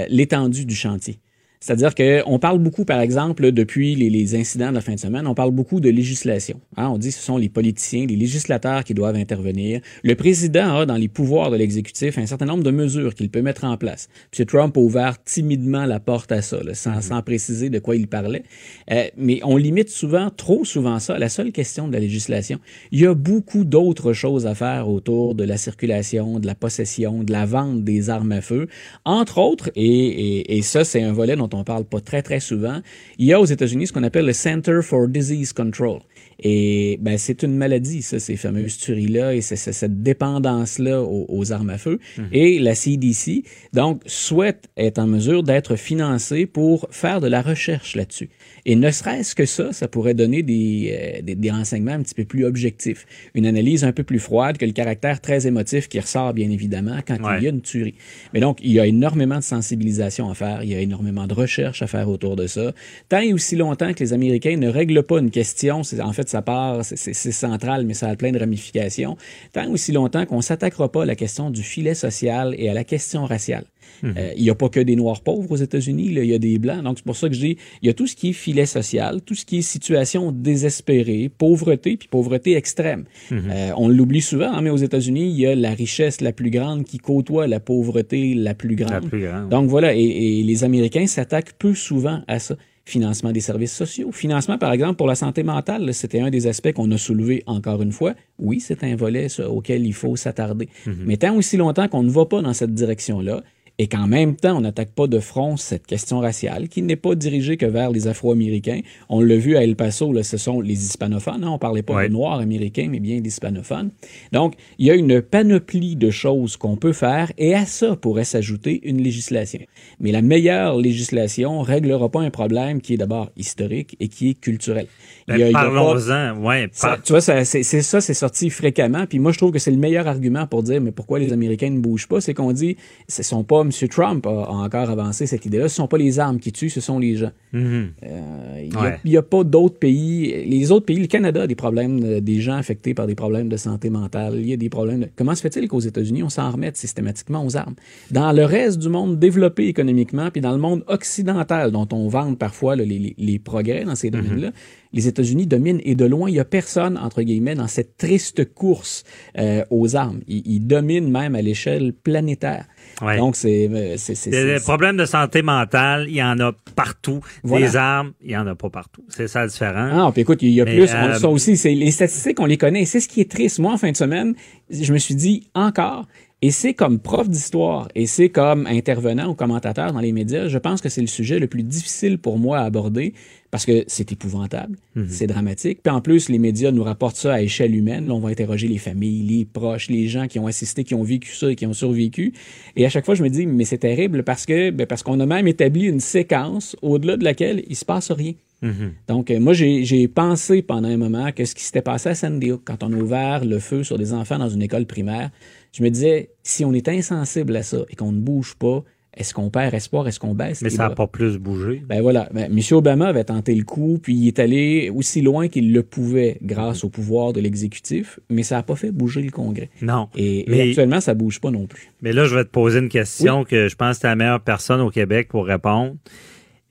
[0.09, 1.19] l'étendue du chantier.
[1.68, 5.35] C'est-à-dire qu'on parle beaucoup, par exemple, depuis les, incidents de la fin de semaine, on
[5.35, 6.61] parle beaucoup de législation.
[6.77, 6.88] Hein.
[6.88, 9.81] On dit que ce sont les politiciens, les législateurs qui doivent intervenir.
[10.02, 13.41] Le président a dans les pouvoirs de l'exécutif un certain nombre de mesures qu'il peut
[13.41, 14.07] mettre en place.
[14.39, 14.45] M.
[14.45, 17.02] Trump a ouvert timidement la porte à ça, mm-hmm.
[17.02, 18.44] sans, préciser de quoi il parlait.
[18.89, 22.60] Euh, mais on limite souvent, trop souvent ça, à la seule question de la législation.
[22.94, 27.23] Il y a beaucoup d'autres choses à faire autour de la circulation, de la possession,
[27.23, 28.69] de la vente des armes à feu.
[29.03, 32.81] Entre autres, et, et ça, c'est un volet dont on parle pas très, très souvent.
[33.17, 35.99] Il y a aux États-Unis ce qu'on appelle le Center for Disease Control.
[36.39, 41.71] Et ben, c'est une maladie, ça, ces fameuses tueries-là et c'est, cette dépendance-là aux, armes
[41.71, 41.99] à feu.
[42.17, 42.27] Mhm.
[42.31, 43.43] Et la CDC,
[43.73, 48.29] donc, souhaite être en mesure d'être financée pour faire de la recherche là-dessus.
[48.69, 52.26] Et ne serait-ce que ça, ça pourrait donner des, euh, des, renseignements un petit peu
[52.26, 53.06] plus objectifs.
[53.34, 56.98] Une analyse un peu plus froide que le caractère très émotif qui ressort, bien évidemment,
[57.07, 57.95] quand il y a une tuerie.
[58.34, 61.34] Mais donc, il y a énormément de sensibilisation à faire, il y a énormément de
[61.34, 62.73] recherche à faire autour de ça.
[63.07, 66.27] Tant et aussi longtemps que les Américains ne règlent pas une question, c'est, en fait,
[66.27, 69.15] ça part, c'est, central, mais ça a plein de ramifications.
[69.53, 72.73] Tant et aussi longtemps qu'on s'attaquera pas à la question du filet social et à
[72.73, 73.64] la question raciale.
[74.03, 74.14] Mhm.
[74.18, 76.60] Euh, il n'y a pas que des Noirs pauvres aux États-Unis, il y a des
[76.60, 76.84] Blancs.
[76.84, 78.65] Donc, c'est pour ça que je dis, il y a tout ce qui est filet
[78.65, 83.06] social, tout ce qui est situation désespérée, pauvreté, puis pauvreté extrême.
[83.32, 83.44] Mhm.
[83.49, 86.49] Euh, on l'oublie souvent, hein, mais aux États-Unis, il y a la richesse la plus
[86.49, 89.10] grande qui côtoie la pauvreté la plus grande.
[89.49, 92.56] Donc, voilà, et les Américains s'attaquent peu souvent à ça
[92.88, 94.11] financement des services sociaux.
[94.11, 97.82] Financement, par exemple, pour la santé mentale, c'était un des aspects qu'on a soulevé encore
[97.82, 98.14] une fois.
[98.40, 100.69] Oui, c'est un volet auquel il faut s'attarder.
[100.86, 100.95] Mhm.
[101.06, 103.44] Mais tant aussi longtemps qu'on ne va pas dans cette direction-là,
[103.80, 107.14] et qu'en même temps, on n'attaque pas de front cette question raciale qui n'est pas
[107.14, 108.82] dirigée que vers les Afro-Américains.
[109.08, 111.44] On l'a vu à El Paso, là, ce sont les hispanophones.
[111.44, 111.52] Hein.
[111.52, 113.91] On parlait pas de noirs américains, mais bien d'hispanophones.
[114.32, 118.24] Donc, il y a une panoplie de choses qu'on peut faire et à ça pourrait
[118.24, 119.60] s'ajouter une législation.
[119.99, 124.40] Mais la meilleure législation réglera pas un problème qui est d'abord historique et qui est
[124.40, 124.88] culturel.
[125.28, 126.70] Ben, Parlons-en, ouais.
[127.04, 129.06] tu vois, c'est ça, c'est sorti fréquemment.
[129.08, 131.70] Puis moi, je trouve que c'est le meilleur argument pour dire, mais pourquoi les Américains
[131.70, 132.22] ne bougent pas?
[132.22, 132.78] C'est qu'on dit,
[133.08, 133.88] ce sont pas M.
[133.89, 135.68] Trump a, encore avancé cette idée-là.
[135.69, 137.31] Ce ne sont pas les armes qui tuent, ce sont les gens.
[137.53, 137.88] Mm-hmm.
[138.03, 138.69] Euh,
[139.03, 140.45] il n'y a, pas d'autres pays.
[140.45, 143.57] Les autres pays, le Canada a des problèmes, des gens affectés par des problèmes de
[143.57, 144.35] santé mentale.
[144.38, 145.07] Il y a des problèmes.
[145.15, 147.76] Comment se fait-il qu'aux États-Unis, on s'en remette systématiquement aux armes?
[148.11, 152.38] Dans le reste du monde développé économiquement, puis dans le monde occidental, dont on vante
[152.38, 154.11] parfois les, progrès dans ces mm-hmm.
[154.11, 154.52] domaines-là,
[154.94, 158.53] les États-Unis dominent et de loin, il n'y a personne, entre guillemets, dans cette triste
[158.53, 159.03] course
[159.38, 160.22] euh, aux armes.
[160.27, 162.65] Ils, dominent même à l'échelle planétaire.
[163.02, 163.69] Donc, c'est...
[163.72, 163.95] Euh,
[164.28, 167.22] des problèmes de santé mentale, il y en a partout.
[167.44, 169.03] Des armes, il n'y en a pas partout.
[169.10, 170.07] C'est ça différent.
[170.07, 170.90] Ah, puis écoute, il y a plus.
[170.94, 172.86] Euh, ça aussi, c'est les statistiques, on les connaît.
[172.86, 173.60] C'est ce qui est triste.
[173.60, 174.34] Moi, en fin de semaine,
[174.69, 176.07] je me suis dit encore,
[176.43, 180.57] et c'est comme prof d'histoire et c'est comme intervenant ou commentateur dans les médias, je
[180.59, 183.14] pense que c'est le sujet le plus difficile pour moi à aborder
[183.49, 185.07] parce que c'est épouvantable, mhm.
[185.09, 185.80] c'est dramatique.
[185.81, 188.07] Puis en plus, les médias nous rapportent ça à échelle humaine.
[188.07, 191.01] Là, on va interroger les familles, les proches, les gens qui ont assisté, qui ont
[191.01, 192.34] vécu ça et qui ont survécu.
[192.76, 195.19] Et à chaque fois, je me dis, mais c'est terrible parce que ben, parce qu'on
[195.19, 198.34] a même établi une séquence au-delà de laquelle il se passe rien.
[198.61, 198.93] Mhm.
[199.07, 202.51] Donc, euh, moi, j'ai pensé pendant un moment que ce qui s'était passé à Sandy
[202.51, 205.31] Hook, quand on a ouvert le feu sur des enfants dans une école primaire,
[205.78, 208.84] je me disais, si on est insensible à ça et qu'on ne bouge pas,
[209.16, 210.08] est-ce qu'on perd espoir?
[210.08, 210.64] Est-ce qu'on baisse?
[210.64, 211.84] Mais ça n'a pas plus bougé.
[211.88, 212.30] Ben voilà.
[212.34, 212.60] Ben, M.
[212.72, 216.84] Obama avait tenté le coup, puis il est allé aussi loin qu'il le pouvait grâce
[216.84, 219.70] au pouvoir de l'exécutif, mais ça n'a pas fait bouger le Congrès.
[219.84, 220.10] Non.
[220.16, 221.91] Et, actuellement, ça ne bouge pas non plus.
[222.02, 224.16] Mais là, je vais te poser une question que je pense que tu es la
[224.16, 225.95] meilleure personne au Québec pour répondre.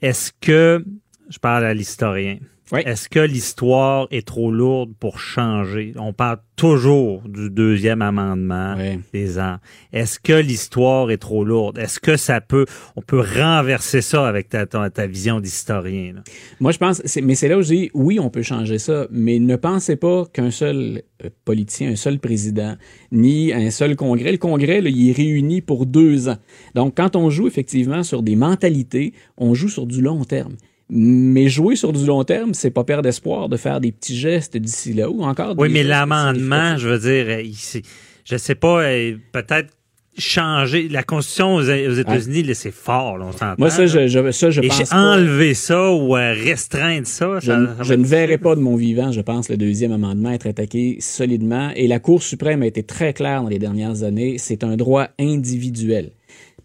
[0.02, 0.84] Est-ce que,
[1.28, 2.38] je parle à l'historien,
[2.72, 5.92] Est-ce que l'histoire est trop lourde pour changer?
[5.96, 8.76] On parle toujours du deuxième amendement
[9.12, 9.58] des ans.
[9.92, 11.78] Est-ce que l'histoire est trop lourde?
[11.78, 12.66] Est-ce que ça peut,
[12.96, 16.14] on peut renverser ça avec ta, ta, vision d'historien?
[16.58, 19.38] Moi, je pense, mais c'est là où je dis, oui, on peut changer ça, mais
[19.38, 22.74] ne pensez pas qu'un seul euh, politicien, un seul président,
[23.12, 26.38] ni un seul congrès, le congrès, il est réuni pour deux ans.
[26.74, 30.56] Donc, quand on joue effectivement sur des mentalités, on joue sur du long terme.
[30.88, 34.56] Mais jouer sur du long terme, c'est pas perdre espoir de faire des petits gestes
[34.56, 35.54] d'ici là ou encore.
[35.58, 37.82] Oui, mais l'amendement, je veux dire, ici,
[38.24, 39.70] je sais pas, euh, peut-être
[40.18, 43.54] changer la constitution aux, États-Unis, c'est fort, on s'entend.
[43.58, 47.52] Moi, ça, je, je, ça, je Et pense enlever ça ou euh, restreindre ça, je,
[47.82, 51.70] je ne verrai pas de mon vivant, je pense, le deuxième amendement être attaqué solidement.
[51.76, 55.08] Et la Cour suprême a été très claire dans les dernières années, c'est un droit
[55.18, 56.12] individuel.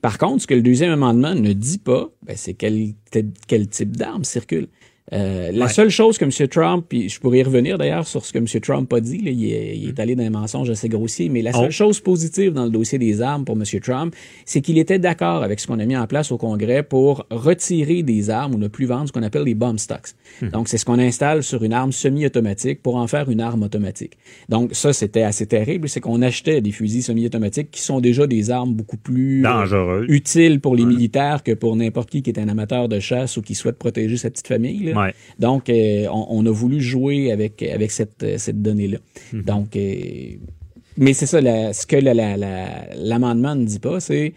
[0.02, 2.96] Par contre, ce que le deuxième amendement ne dit pas, ben, c'est quel,
[3.70, 4.68] type d'arme circule.
[5.14, 6.48] Euh, la seule chose que M.
[6.48, 8.46] Trump, puis je pourrais y revenir d'ailleurs sur ce que M.
[8.62, 11.52] Trump a dit, il, est, il, est, allé dans un mensonge assez grossier, mais la
[11.52, 11.72] seule oh.
[11.72, 13.64] chose positive dans le dossier des armes pour M.
[13.82, 14.16] Trump,
[14.46, 18.04] c'est qu'il était d'accord avec ce qu'on a mis en place au Congrès pour retirer
[18.04, 20.14] des armes ou ne plus vendre ce qu'on appelle les bomb stocks.
[20.42, 20.50] Hmm.
[20.50, 24.18] Donc, c'est ce qu'on installe sur une arme semi-automatique pour en faire une arme automatique.
[24.48, 28.50] Donc, ça, c'était assez terrible, c'est qu'on achetait des fusils semi-automatiques qui sont déjà des
[28.50, 29.46] armes beaucoup plus
[30.08, 33.42] utiles pour les militaires que pour n'importe qui qui est un amateur de chasse ou
[33.42, 34.94] qui souhaite protéger sa petite famille.
[35.40, 39.00] Donc, euh, on, a voulu jouer avec, avec cette, cette donnée-là.
[39.34, 39.42] Mhm.
[39.44, 40.36] Donc, euh,
[40.98, 44.34] mais c'est ça, ce que l'amendement ne dit pas, c'est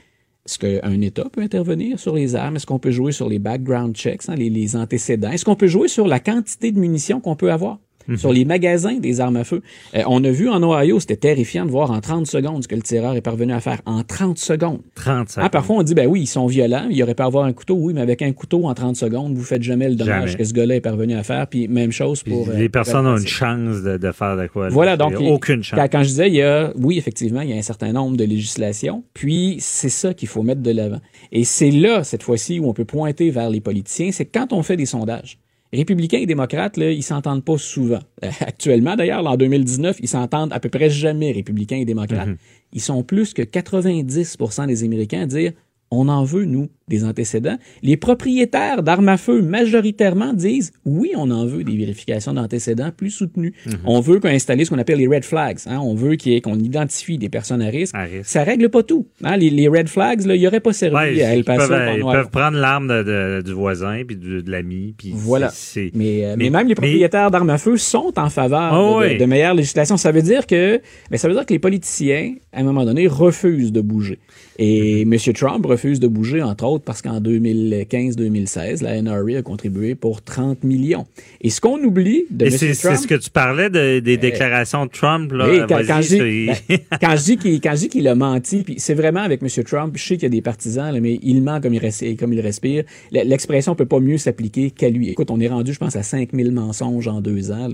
[0.46, 2.56] est-ce qu'un État peut intervenir sur les armes?
[2.56, 5.30] Est-ce qu'on peut jouer sur les background checks, hein, les, les antécédents?
[5.30, 7.78] Est-ce qu'on peut jouer sur la quantité de munitions qu'on peut avoir?
[8.08, 8.16] Mhm.
[8.16, 9.62] sur les magasins des armes à feu.
[9.94, 12.74] Euh, on a vu en Ohio, c'était terrifiant de voir en 30 secondes ce que
[12.74, 13.80] le tireur est parvenu à faire.
[13.86, 14.80] En 30 secondes.
[14.94, 15.44] 30 secondes.
[15.46, 17.76] Ah, parfois, on dit, ben oui, ils sont violents, il aurait pas avoir un couteau.
[17.76, 20.52] Oui, mais avec un couteau en 30 secondes, vous faites jamais le dommage que ce
[20.52, 21.46] gars-là est parvenu à faire.
[21.46, 22.48] Puis même chose pour...
[22.50, 24.68] les euh, personnes ont une chance de, faire de quoi.
[24.68, 25.14] Voilà, donc...
[25.18, 25.80] Il aucune chance.
[25.90, 28.24] Quand, je disais, il y a, oui, effectivement, il y a un certain nombre de
[28.24, 29.04] législations.
[29.14, 31.00] Puis c'est ça qu'il faut mettre de l'avant.
[31.32, 34.62] Et c'est là, cette fois-ci, où on peut pointer vers les politiciens, c'est quand on
[34.62, 35.38] fait des sondages
[35.74, 38.00] républicains et démocrates, là, ils s'entendent pas souvent.
[38.24, 42.28] Euh, actuellement, d'ailleurs, en 2019, ils s'entendent à peu près jamais, républicains et démocrates.
[42.28, 42.72] Mm-hmm.
[42.72, 45.52] Ils sont plus que 90% des Américains à dire
[45.90, 47.56] on en veut, nous, des antécédents.
[47.82, 53.10] Les propriétaires d'armes à feu, majoritairement, disent oui, on en veut des vérifications d'antécédents plus
[53.10, 53.54] soutenues.
[53.66, 53.72] Mhm.
[53.86, 55.58] On veut qu'on installe ce qu'on appelle les red flags.
[55.66, 55.78] Hein.
[55.82, 57.94] On veut qu'on identifie des personnes à risque.
[57.96, 59.06] Ça ne Ça règle pas tout.
[59.22, 59.36] Hein.
[59.36, 61.72] Les, red flags, il n'y aurait pas servi à El Paso.
[61.72, 64.94] Ils peuvent, prendre l'arme du voisin puis de, l'ami.
[65.12, 65.50] Voilà.
[65.76, 69.24] Euh, mais, mais, même les propriétaires d'armes à feu sont en faveur oh de, de,
[69.24, 69.96] meilleures législations.
[69.96, 70.80] Ça veut dire que,
[71.10, 74.18] mais ça veut dire que les politiciens, à un moment donné, refusent de bouger.
[74.58, 75.16] Et M.
[75.34, 80.64] Trump refuse de bouger, entre autres, parce qu'en 2015-2016, la NRA a contribué pour 30
[80.64, 81.06] millions.
[81.40, 82.50] Et ce qu'on oublie de M.
[82.50, 82.74] Trump...
[82.74, 85.32] C'est ce que tu parlais des euh, déclarations de Trump.
[85.32, 89.64] Là, oui, quand, quand, je dis, qu'il a menti, puis c'est vraiment avec M.
[89.64, 92.16] Trump, je sais qu'il y a des partisans, mais il ment comme il, respire.
[92.16, 92.84] Comme il respire.
[93.12, 95.10] L'expression peut pas mieux s'appliquer qu'à lui.
[95.10, 97.68] Écoute, on est rendu, je pense, à 5000 mensonges en deux ans.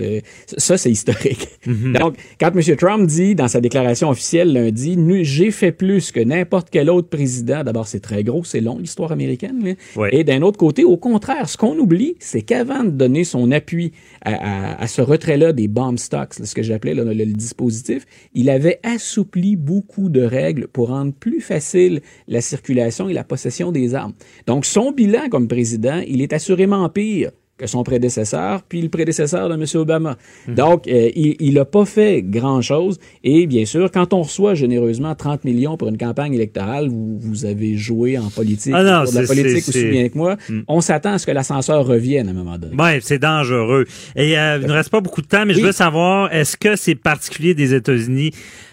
[0.57, 1.47] Ça, c'est historique.
[1.67, 1.91] Mm-hmm.
[1.99, 2.75] Donc, quand M.
[2.75, 7.63] Trump dit dans sa déclaration officielle lundi, j'ai fait plus que n'importe quel autre président.
[7.63, 9.75] D'abord, c'est très gros, c'est long, l'histoire américaine.
[10.11, 13.93] Et d'un autre côté, au contraire, ce qu'on oublie, c'est qu'avant de donner son appui
[14.25, 19.55] à, ce retrait-là des bomb stocks, ce que j'appelais le, le, dispositif, il avait assoupli
[19.55, 24.13] beaucoup de règles pour rendre plus facile la circulation et la possession des armes.
[24.45, 27.31] Donc, son bilan comme président, il est assurément pire
[27.61, 29.65] que son prédécesseur, puis le prédécesseur de M.
[29.75, 30.17] Obama.
[30.47, 32.99] Donc, euh, il n'a pas fait grand-chose.
[33.23, 37.45] Et bien sûr, quand on reçoit généreusement 30 millions pour une campagne électorale, vous, vous
[37.45, 41.17] avez joué en politique, ah pour la politique aussi bien que moi, on s'attend à
[41.19, 42.75] ce que l'ascenseur revienne à un moment donné.
[42.77, 43.85] Oui, c'est dangereux.
[44.15, 46.75] Et euh, il ne reste pas beaucoup de temps, mais je veux savoir, est-ce que
[46.75, 48.31] c'est particulier des États-Unis?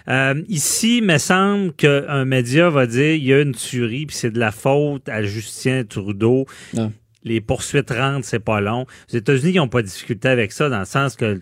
[0.08, 4.16] Euh, ici, il me semble qu'un média va dire il y a une tuerie, puis
[4.16, 6.46] c'est de la faute à Justin Trudeau.
[6.72, 6.90] Non
[7.24, 8.86] les poursuites rentrent, c'est pas long.
[9.12, 11.40] Les États-Unis n'ont pas de difficulté avec ça, dans le sens que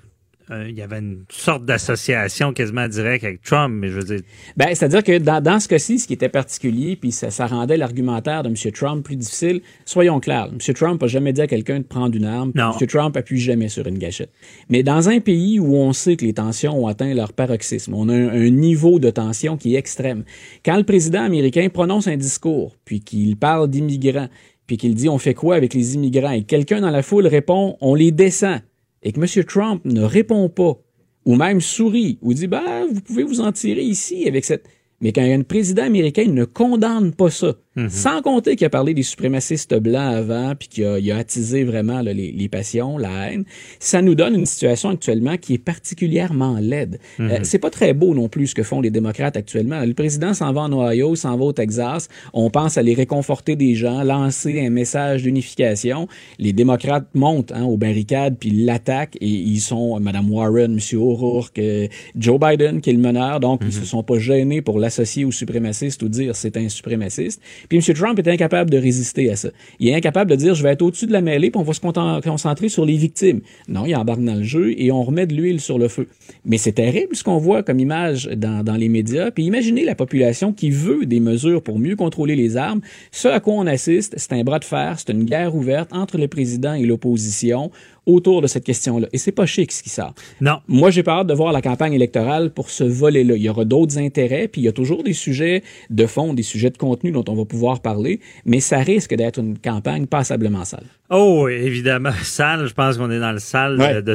[0.53, 4.21] euh, il y avait une sorte d'association quasiment directe avec Trump, mais je veux dire.
[4.57, 7.77] Ben, c'est-à-dire que dans, dans ce cas-ci, ce qui était particulier, puis ça, ça rendait
[7.77, 8.73] l'argumentaire de M.
[8.73, 10.49] Trump plus difficile, soyons clairs.
[10.53, 10.75] M.
[10.75, 12.53] Trump n'a jamais dit à quelqu'un de prendre une arme.
[12.55, 12.73] Non.
[12.81, 12.87] M.
[12.87, 14.31] Trump appuie jamais sur une gâchette.
[14.69, 18.09] Mais dans un pays où on sait que les tensions ont atteint leur paroxysme, on
[18.09, 20.23] a un niveau de tension qui est extrême.
[20.65, 24.29] Quand le président américain prononce un discours, puis qu'il parle d'immigrants,
[24.67, 26.33] puis qu'il dit on fait quoi avec les immigrants?
[26.33, 28.61] Et quelqu'un dans la foule répond on les descend.
[29.03, 29.45] Et que M.
[29.45, 30.79] Trump ne répond pas
[31.25, 34.67] ou même sourit ou dit bah vous pouvez vous en tirer ici avec cette
[35.01, 37.91] mais quand un président américain ne condamne pas ça Mhm.
[37.91, 41.63] Sans compter qu'il a parlé des suprémacistes blancs avant, puis qu'il a, il a attisé
[41.63, 43.45] vraiment les, les, passions, la haine.
[43.79, 46.99] Ça nous donne une situation actuellement qui est particulièrement laide.
[47.19, 47.31] Mhm.
[47.31, 49.85] Euh, c'est pas très beau non plus ce que font les démocrates actuellement.
[49.85, 52.09] Le président s'en va en Ohio, s'en va au Texas.
[52.33, 56.09] On pense à les réconforter des gens, lancer un message d'unification.
[56.39, 61.59] Les démocrates montent hein, aux barricades puis l'attaquent et ils sont Madame Warren, Monsieur O'Rourke,
[61.59, 63.41] euh, Joe Biden qui est le meneur.
[63.41, 63.73] Donc ils mhm.
[63.73, 67.43] se sont pas gênés pour l'associer aux suprémacistes ou dire c'est un suprémaciste.
[67.69, 67.95] Puis M.
[67.95, 69.51] Trump est incapable de résister à ça.
[69.79, 71.73] Il est incapable de dire je vais être au-dessus de la mêlée puis on va
[71.73, 73.41] se concentrer sur les victimes.
[73.69, 76.09] Non, il embarque dans le jeu et on remet de l'huile sur le feu.
[76.45, 79.31] Mais c'est terrible ce qu'on voit comme image dans, dans les médias.
[79.31, 82.81] Puis imaginez la population qui veut des mesures pour mieux contrôler les armes.
[83.11, 86.19] Ce à quoi on assiste, c'est un bras de fer, c'est une guerre ouverte entre
[86.19, 87.71] le président et l'opposition
[88.07, 89.09] autour de cette question-là.
[89.13, 90.15] Et c'est pas chic ce qui sort.
[90.41, 90.61] Non.
[90.69, 93.35] Moi, j'ai pas hâte de voir la campagne électorale pour ce volet-là.
[93.37, 96.43] Il y aura d'autres intérêts, puis il y a toujours des sujets de fond, des
[96.43, 100.65] sujets de contenu dont on va pouvoir parler, mais ça risque d'être une campagne passablement
[100.65, 100.87] sale.
[101.11, 102.67] Oh, évidemment, sale.
[102.67, 104.15] Je pense qu'on est dans le sale de, de,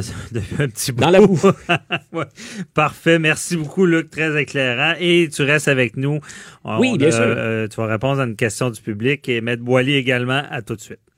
[0.58, 1.02] un petit bout.
[1.02, 1.38] Dans la boue.
[2.74, 3.18] Parfait.
[3.18, 4.10] Merci beaucoup, Luc.
[4.10, 4.94] Très éclairant.
[5.00, 6.20] Et tu restes avec nous.
[6.78, 7.22] oui, bien sûr.
[7.22, 10.42] Euh, tu vas répondre à une question du public et Maître Boily également.
[10.50, 11.11] À tout de suite.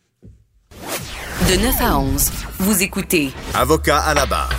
[1.43, 2.31] De 9 à 11,
[2.61, 4.51] vous écoutez Avocat à la barre.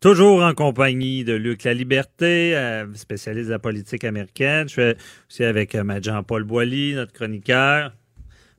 [0.00, 4.68] Toujours en compagnie de Luc La Liberté, euh, spécialiste de la politique américaine.
[4.68, 4.94] Je suis
[5.28, 7.92] aussi avec euh, Jean-Paul Boilly, notre chroniqueur.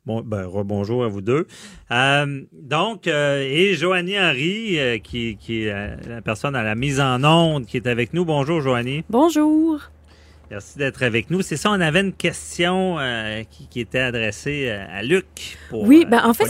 [0.05, 1.47] Bon, ben, rebonjour à vous deux.
[1.89, 7.65] Euh, donc, et Joanie Henry, qui, qui est la personne à la mise en onde,
[7.65, 8.25] qui est avec nous.
[8.25, 9.03] Bonjour, Joanie.
[9.09, 9.79] Bonjour.
[10.51, 11.41] Merci d'être avec nous.
[11.41, 16.05] C'est ça, on avait une question euh, qui, était adressée euh, à Luc pour oui,
[16.05, 16.45] ben, en fait,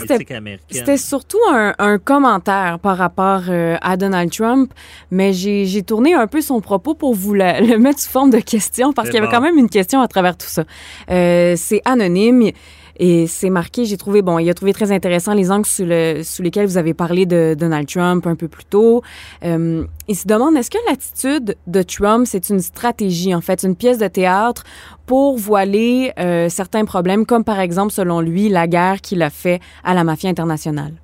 [0.68, 4.74] c'était surtout un, commentaire par rapport euh, à Donald Trump,
[5.12, 8.92] mais j'ai tourné un peu son propos pour vous le mettre sous forme de question
[8.92, 10.64] parce qu'il y avait quand même une question à travers tout ça.
[11.06, 12.50] C'est anonyme.
[12.98, 16.22] Et c'est marqué, j'ai trouvé, bon, il a trouvé très intéressant les angles sous, le,
[16.22, 19.02] sous lesquels vous avez parlé de Donald Trump un peu plus tôt.
[19.44, 23.76] Euh, il se demande, est-ce que l'attitude de Trump, c'est une stratégie, en fait, une
[23.76, 24.64] pièce de théâtre
[25.06, 29.60] pour voiler euh, certains problèmes, comme par exemple, selon lui, la guerre qu'il a fait
[29.84, 30.94] à la mafia internationale?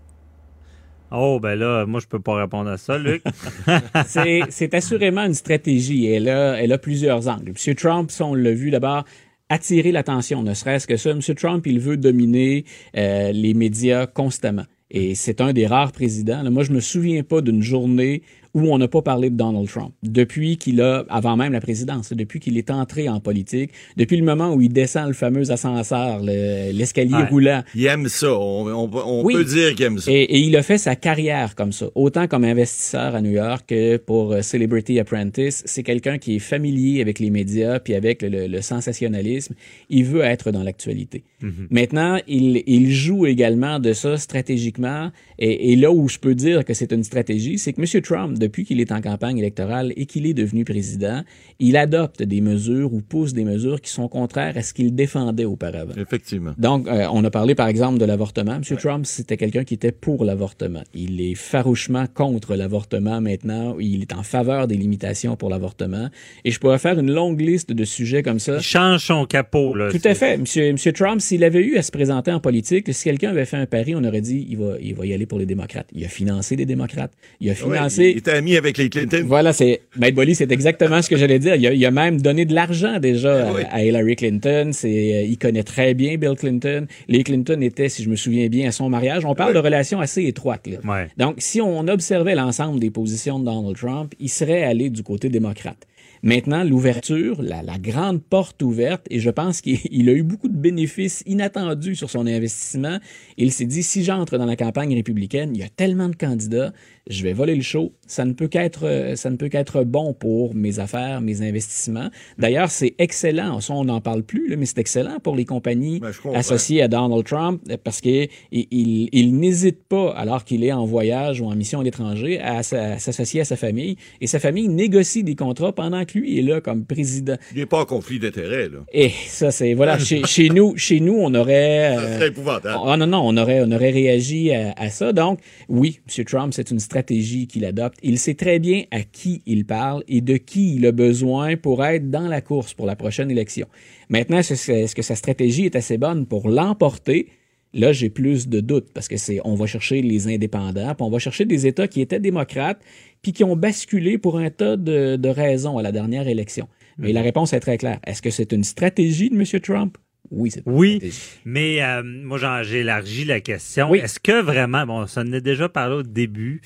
[1.10, 3.22] Oh, ben là, moi, je peux pas répondre à ça, Luc.
[4.06, 6.06] c'est assurément une stratégie.
[6.06, 7.52] Elle a, elle a plusieurs angles.
[7.66, 7.74] M.
[7.74, 9.04] Trump, on l'a vu d'abord,
[9.48, 11.10] attirer l'attention, ne serait-ce que ça.
[11.10, 11.20] M.
[11.20, 12.64] Trump, il veut dominer
[12.96, 14.64] euh, les médias constamment.
[14.90, 16.50] Et c'est un des rares présidents.
[16.50, 18.22] moi, je me souviens pas d'une journée
[18.54, 19.92] où on n'a pas parlé de Donald Trump.
[20.02, 24.24] Depuis qu'il a, avant même la présidence, depuis qu'il est entré en politique, depuis le
[24.24, 27.62] moment où il descend le fameux ascenseur, l'escalier roulant.
[27.74, 28.32] Il aime ça.
[28.32, 28.88] On,
[29.24, 30.10] peut dire qu'il aime ça.
[30.12, 31.86] Et, il a fait sa carrière comme ça.
[31.94, 35.62] Autant comme investisseur à New York que pour euh, Celebrity Apprentice.
[35.66, 39.54] C'est quelqu'un qui est familier avec les médias puis avec le, sensationnalisme.
[39.90, 41.22] Il veut être dans l'actualité.
[41.42, 41.66] Mm-hmm.
[41.70, 45.10] Maintenant, il, il joue également de ça stratégiquement.
[45.38, 48.02] Et, et là où je peux dire que c'est une stratégie, c'est que M.
[48.02, 51.22] Trump, depuis qu'il est en campagne électorale et qu'il est devenu président,
[51.58, 55.44] il adopte des mesures ou pousse des mesures qui sont contraires à ce qu'il défendait
[55.44, 55.94] auparavant.
[55.96, 56.54] Effectivement.
[56.58, 58.56] Donc, euh, on a parlé par exemple de l'avortement.
[58.56, 58.76] M.
[58.76, 60.82] Trump, c'était quelqu'un qui était pour l'avortement.
[60.94, 63.76] Il est farouchement contre l'avortement maintenant.
[63.78, 66.08] Il est en faveur des limitations pour l'avortement.
[66.44, 68.56] Et je pourrais faire une longue liste de sujets comme ça.
[68.56, 69.74] Il change son capot.
[69.74, 70.36] Là, Tout à fait.
[70.36, 73.58] Monsieur, Monsieur Trump, s'il avait eu à se présenter en politique, si quelqu'un avait fait
[73.58, 75.86] un pari, on aurait dit il va, il va y aller pour les démocrates.
[75.94, 77.12] Il a financé des démocrates.
[77.40, 79.24] Il a financé ami avec les Clinton.
[79.26, 81.54] Voilà, c'est Maître Bolly, c'est exactement ce que j'allais dire.
[81.56, 84.70] Il a, même donné de l'argent déjà ah à, Hillary Clinton.
[84.72, 86.86] C'est, euh, il connaît très bien Bill Clinton.
[87.08, 89.24] Les Clinton étaient, si je me souviens bien, à son mariage.
[89.24, 90.66] On parle de relations assez étroites.
[90.66, 91.06] Là.
[91.18, 95.28] Donc, si on observait l'ensemble des positions de Donald Trump, il serait allé du côté
[95.28, 95.86] démocrate.
[96.22, 99.78] Maintenant, l'ouverture, la, la, grande porte ouverte, et je pense qu'il
[100.08, 102.98] a eu beaucoup de bénéfices inattendus sur son investissement.
[103.36, 106.72] Il s'est dit, si j'entre dans la campagne républicaine, il y a tellement de candidats,
[107.08, 107.92] je vais voler le show.
[108.06, 112.10] Ça ne peut qu'être, euh, ça ne peut qu'être bon pour mes affaires, mes investissements.
[112.38, 113.58] D'ailleurs, c'est excellent.
[113.70, 117.62] on n'en parle plus, mais c'est excellent pour les compagnies ben, associées à Donald Trump
[117.82, 121.84] parce qu'il il, il, n'hésite pas, alors qu'il est en voyage ou en mission à
[121.84, 123.96] l'étranger, à, s'associer à sa famille.
[124.20, 127.36] Et sa famille négocie des contrats pendant que lui est là comme président.
[127.52, 128.84] Il n'est pas en conflit d'intérêt, là.
[128.92, 131.96] Et ça, c'est, voilà, chez, chez, nous, chez nous, on aurait.
[131.96, 132.80] Euh, épouvantable.
[132.84, 135.12] Oh, non, non, on aurait, on aurait réagi à, à ça.
[135.12, 136.24] Donc, oui, M.
[136.24, 137.98] Trump, c'est une stratégie stratégie qu'il adopte.
[138.02, 141.84] Il sait très bien à qui il parle et de qui il a besoin pour
[141.84, 143.66] être dans la course pour la prochaine élection.
[144.08, 147.28] Maintenant, est-ce que sa stratégie est assez bonne pour l'emporter?
[147.74, 151.10] Là, j'ai plus de doutes parce que c'est, on va chercher les indépendants, puis on
[151.10, 152.80] va chercher des États qui étaient démocrates,
[153.22, 156.68] puis qui ont basculé pour un tas de, de raisons à la dernière élection.
[156.98, 158.00] Mais la réponse est très claire.
[158.06, 159.60] Est-ce que c'est une stratégie de M.
[159.60, 159.96] Trump?
[160.30, 161.00] Oui, c'est Oui,
[161.44, 163.94] mais euh, moi, j'ai élargi la question.
[163.94, 166.60] Est-ce que vraiment, bon, ça en a déjà parlé au début,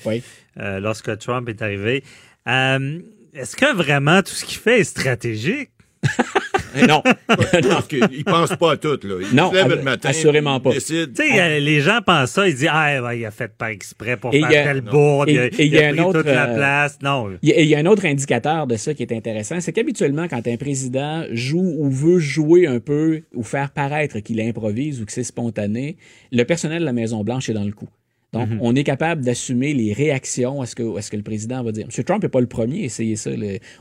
[0.59, 2.03] euh, lorsque Trump est arrivé,
[2.47, 2.99] euh,
[3.33, 5.69] est-ce que vraiment tout ce qu'il fait est stratégique?
[6.87, 7.01] non.
[7.63, 7.79] non.
[8.11, 9.15] Il pense pas à tout, là.
[9.33, 10.09] Non, se lève le matin.
[10.09, 10.71] Assurément pas.
[10.71, 14.31] Tu sais, les gens pensent ça, ils disent, ah, il a fait pas exprès pour
[14.31, 16.99] faire telle bourde, il, a, il, il a, pris toute la euh, place.
[17.01, 17.29] Non.
[17.41, 20.57] Il y, a un autre indicateur de ça qui est intéressant, c'est qu'habituellement, quand un
[20.57, 25.23] président joue ou veut jouer un peu ou faire paraître qu'il improvise ou que c'est
[25.23, 25.97] spontané,
[26.31, 27.89] le personnel de la Maison-Blanche est dans le coup.
[28.33, 28.57] Donc, mhm.
[28.61, 31.85] on est capable d'assumer les réactions à ce, que, ce que le président va dire.
[31.85, 32.03] M.
[32.03, 33.29] Trump n'est pas le premier à essayer ça.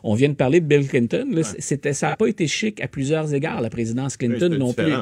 [0.05, 1.27] On vient de parler de Bill Clinton.
[1.59, 4.93] ça n'a pas été chic à plusieurs égards, la présidence Clinton non plus.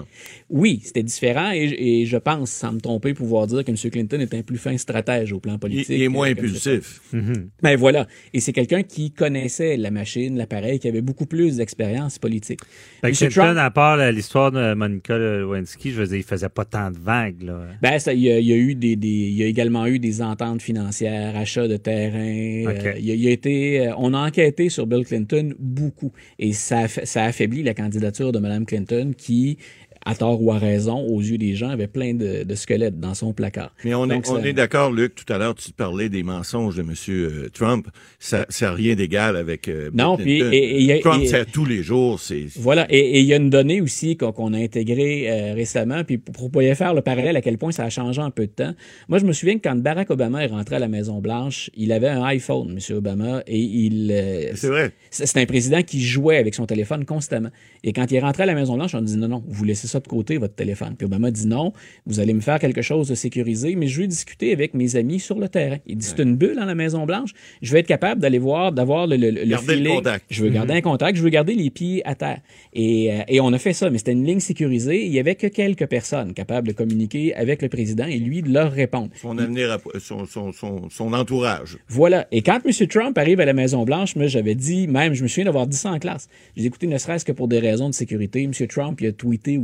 [0.49, 3.77] Oui, c'était différent et, je pense, sans me tromper, pouvoir dire que M.
[3.77, 5.89] Clinton est un plus fin stratège au plan politique.
[5.89, 7.01] Il, est moins impulsif.
[7.13, 7.51] Mhm.
[7.63, 8.07] Ben voilà.
[8.33, 12.61] Et c'est quelqu'un qui connaissait la machine, l'appareil, qui avait beaucoup plus d'expérience politique.
[13.03, 16.99] Clinton, à part l'histoire de Monica Lewinsky, je veux dire, il faisait pas tant de
[16.99, 17.43] vagues.
[17.43, 17.67] Là.
[17.83, 18.97] Ben, ça, il, y a, eu des
[19.40, 22.19] il y a également eu des ententes financières, achats de terrain.
[22.19, 27.25] Euh, il, a, été, euh, on a enquêté sur Bill Clinton beaucoup et ça, ça
[27.25, 29.59] affaiblit la candidature de Mme Clinton qui
[30.07, 33.33] à tort ou à raison, aux yeux des gens, avait plein de, squelettes dans son
[33.33, 33.75] placard.
[33.85, 36.83] Mais on est, on est d'accord, Luc, tout à l'heure, tu parlais des mensonges de
[36.83, 36.95] M.
[37.09, 37.89] Euh, Trump.
[38.19, 40.41] Ça n'a rien d'égal avec euh, Non, puis...
[40.41, 42.19] Et, Trump, c'est tous les jours.
[42.19, 46.19] c'est Voilà, et il y a une donnée aussi qu'on a intégrée euh, récemment, puis
[46.19, 48.75] pour, pour faire le parallèle à quel point ça a changé un peu de temps.
[49.09, 52.09] Moi, je me souviens que quand Barack Obama est rentré à la Maison-Blanche, il avait
[52.09, 52.97] un iPhone, M.
[52.97, 54.09] Obama, et il...
[54.55, 54.93] c'est vrai.
[55.11, 57.51] C'est un président qui jouait avec son téléphone constamment.
[57.85, 60.01] Et quand il est rentré à la Maison-Blanche, on dit non, non, vous laissez ça
[60.01, 60.95] de côté, votre téléphone.
[60.97, 61.73] Puis Obama dit non,
[62.07, 65.21] vous allez me faire quelque chose de sécurisé, mais je veux discuter avec mes amis
[65.21, 65.79] sur le terrain.
[65.87, 67.31] Il dit c'est une bulle dans la Maison-Blanche.
[67.63, 69.97] Je veux être capable d'aller voir, d'avoir le, le, le filet.
[69.97, 70.27] contact.
[70.31, 70.79] Je veux garder mhm.
[70.79, 72.41] un contact, je veux garder les pieds à terre.
[72.73, 75.05] Et, euh, et on a fait ça, mais c'était une ligne sécurisée.
[75.05, 78.53] Il y avait que quelques personnes capables de communiquer avec le président et lui de
[78.53, 79.11] leur répondre.
[79.21, 81.79] Son avenir, son, son, son, son entourage.
[81.89, 82.27] Voilà.
[82.33, 82.87] Et quand M.
[82.89, 85.91] Trump arrive à la Maison-Blanche, moi, j'avais dit, même, je me souviens d'avoir dit ça
[85.91, 86.29] en classe.
[86.57, 88.53] J'ai écouté, ne serait-ce que pour des raisons de sécurité, M.
[88.69, 89.63] Trump, il a tweeté ou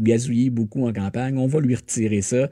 [0.50, 2.48] beaucoup en campagne, on va lui retirer ça.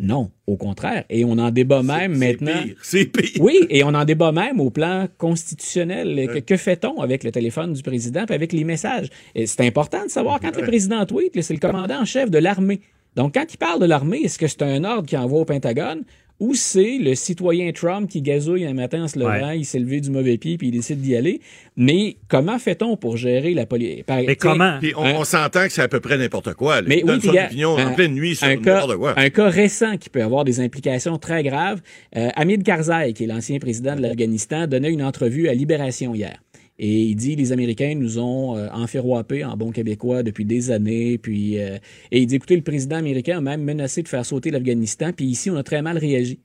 [0.00, 1.04] Non, au contraire.
[1.08, 2.64] Et on en débat même maintenant.
[2.82, 3.40] C'est pire.
[3.40, 6.42] Oui, et on en débat même au plan constitutionnel.
[6.44, 9.08] Que, fait-on avec le téléphone du président et avec les messages?
[9.36, 12.80] C'est important de savoir quand le président tweet, c'est le commandant en chef de l'armée.
[13.14, 16.02] Donc, quand il parle de l'armée, est-ce que c'est un ordre qui envoie au Pentagone?
[16.40, 20.00] Ou c'est le citoyen Trump qui gazouille un matin en se levant, il s'est levé
[20.00, 21.40] du mauvais pied puis il décide d'y aller.
[21.76, 24.04] Mais comment fait-on pour gérer la police?
[24.08, 24.78] Mais comment?
[24.96, 26.82] on, s'entend que c'est à peu près n'importe quoi.
[26.82, 29.18] Mais oui, son opinion en pleine nuit sur un cas, quoi.
[29.18, 31.80] Un cas récent qui peut avoir des implications très graves.
[32.16, 36.43] Euh, Hamid Karzai, qui est l'ancien président de l'Afghanistan, donnait une entrevue à Libération hier.
[36.78, 41.18] Et il dit les Américains nous ont euh, en bon québécois depuis des années.
[41.18, 41.78] Puis, euh,
[42.10, 45.12] et il dit écoutez, le président américain a même menacé de faire sauter l'Afghanistan.
[45.12, 46.40] Puis ici, on a très mal réagi.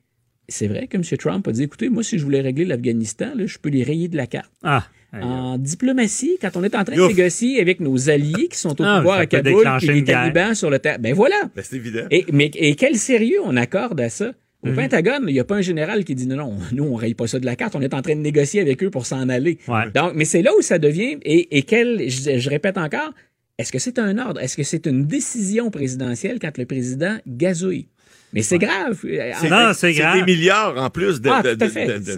[0.48, 1.02] C'est vrai que M.
[1.18, 4.16] Trump a dit écoutez, moi, si je voulais régler l'Afghanistan, je peux les rayer de
[4.16, 4.50] la carte.
[4.62, 4.86] Ah.
[5.12, 8.84] En diplomatie, quand on est en train de négocier avec nos alliés qui sont au
[8.84, 11.50] ah, pouvoir à Kaboul, et les talibans sur le terrain, ben voilà.
[11.56, 12.06] Ben, c'est évident.
[12.12, 14.32] Et, mais et quel sérieux on accorde à ça?
[14.62, 14.74] Au mhm.
[14.74, 17.26] Pentagone, il n'y a pas un général qui dit non, non, nous, on raye pas
[17.26, 19.58] ça de la carte, on est en train de négocier avec eux pour s'en aller.
[19.94, 23.12] Donc, mais c'est là où ça devient, et, et quel, je, répète encore,
[23.58, 24.40] est-ce que c'est un ordre?
[24.40, 27.88] Est-ce que c'est une décision présidentielle quand le président gazouille?
[28.32, 29.04] Mais c'est grave.
[29.50, 30.24] Non, c'est grave.
[30.24, 31.28] des milliards en plus de.
[31.28, 31.42] Ah,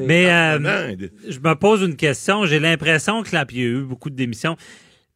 [0.06, 0.96] mais euh,
[1.26, 2.44] je me pose une question.
[2.44, 4.56] J'ai l'impression que là, il y a eu beaucoup de démissions.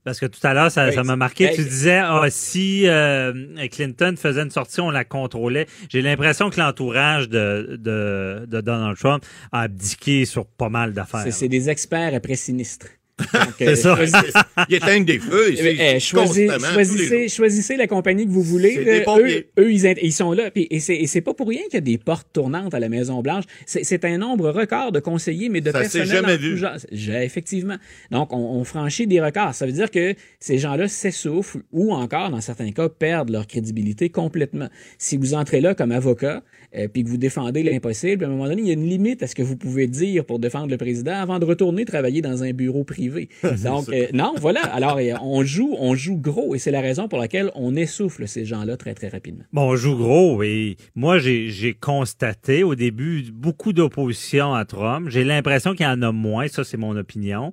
[0.07, 1.51] Parce que tout à l'heure, ça, m'a marqué.
[1.53, 3.33] Tu disais, ah, si euh,
[3.73, 5.66] Clinton faisait une sortie, on la contrôlait.
[5.89, 11.24] J'ai l'impression que l'entourage de, de, de, Donald Trump a abdiqué sur pas mal d'affaires.
[11.33, 12.87] C'est des experts après sinistres.
[13.59, 13.98] C'est ça.
[14.68, 15.55] Ils éteignent des feux.
[15.59, 18.76] Eh, choisissez, choisissez, la compagnie que vous voulez.
[18.76, 20.51] eux, eux ils, sont là.
[20.51, 23.44] Puis, et c'est pas pour rien qu'il y a des portes tournantes à la Maison-Blanche.
[23.64, 26.09] C'est un nombre record de conseillers, mais de ça personnel.
[26.09, 26.62] jamais vu.
[26.93, 27.76] Effectivement.
[28.10, 29.55] Donc, on, on, franchit des records.
[29.55, 34.10] Ça veut dire que ces gens-là s'essoufflent ou encore, dans certains cas, perdent leur crédibilité
[34.10, 34.68] complètement.
[34.98, 36.43] Si vous entrez là comme avocat,
[36.74, 39.22] euh, puis que vous défendez l'impossible, à un moment donné, il y a une limite
[39.22, 42.43] à ce que vous pouvez dire pour défendre le président avant de retourner travailler dans
[42.43, 43.28] un bureau privé.
[43.64, 44.62] Donc, euh, non, voilà.
[44.62, 48.26] Alors, euh, on joue, on joue gros et c'est la raison pour laquelle on essouffle
[48.28, 49.44] ces gens-là très, très rapidement.
[49.52, 55.09] Bon, on joue gros et moi, j'ai constaté au début beaucoup d'opposition à Trump.
[55.10, 57.52] J'ai l'impression qu'il y en a moins, ça c'est mon opinion.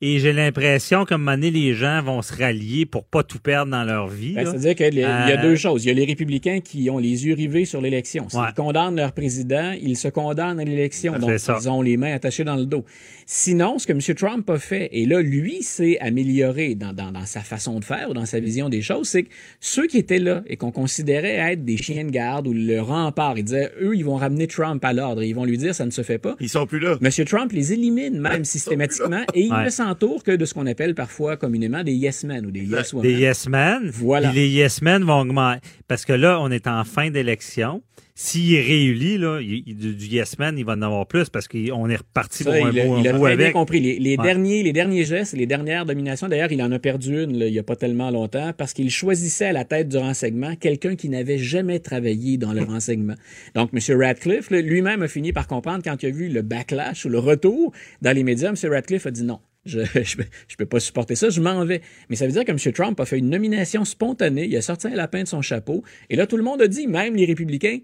[0.00, 3.38] Et j'ai l'impression qu'à un moment donné, les gens vont se rallier pour pas tout
[3.38, 4.34] perdre dans leur vie.
[4.34, 5.84] Ben, c'est-à-dire qu'il y a deux choses.
[5.84, 9.72] Il y a les républicains qui ont les yeux rivés sur l'élection condamnent leur président,
[9.80, 11.18] ils se condamnent à l'élection.
[11.18, 12.84] Donc, ils ont les mains attachées dans le dos.
[13.26, 14.00] Sinon, ce que M.
[14.14, 18.10] Trump a fait, Et là, lui s'est amélioré dans, dans, dans, sa façon de faire
[18.10, 19.08] ou dans sa vision des choses.
[19.08, 19.30] C'est que
[19.60, 23.38] ceux qui étaient là et qu'on considérait être des chiens de garde ou le rempart,
[23.38, 25.22] il disait, eux, ils vont ramener Trump à l'ordre.
[25.22, 26.36] Ils vont lui dire, ça ne se fait pas.
[26.40, 26.96] Ils sont plus là.
[27.00, 30.94] Monsieur Trump les élimine même systématiquement et il ne s'entoure que de ce qu'on appelle
[30.94, 33.10] parfois communément des yes men ou des yes women.
[33.10, 33.90] Des yes men.
[33.92, 34.32] Voilà.
[34.32, 35.60] les yes men vont augmenter.
[35.92, 37.82] Parce que là, on est en fin d'élection
[38.14, 41.90] s'il est réélu, là, il, du, Yes Man, il va en avoir plus parce qu'on
[41.90, 43.98] est reparti pour un il beau, il a bien compris.
[43.98, 47.52] Les, derniers, les derniers gestes, les dernières dominations, d'ailleurs, il en a perdu une il
[47.52, 51.10] n'y a pas tellement longtemps parce qu'il choisissait à la tête du renseignement quelqu'un qui
[51.10, 53.16] n'avait jamais travaillé dans le renseignement.
[53.54, 54.00] Donc, M.
[54.00, 57.72] Radcliffe, lui-même a fini par comprendre quand il a vu le backlash ou le retour
[58.00, 58.72] dans les médias, M.
[58.72, 59.40] Radcliffe a dit non.
[59.64, 59.80] Je
[60.48, 61.82] je, peux pas supporter ça, je m'en vais.
[62.08, 62.72] Mais ça veut dire que M.
[62.72, 66.16] Trump a fait une nomination spontanée, il a sorti un lapin de son chapeau, et
[66.16, 67.78] là, tout le monde a dit, même les républicains,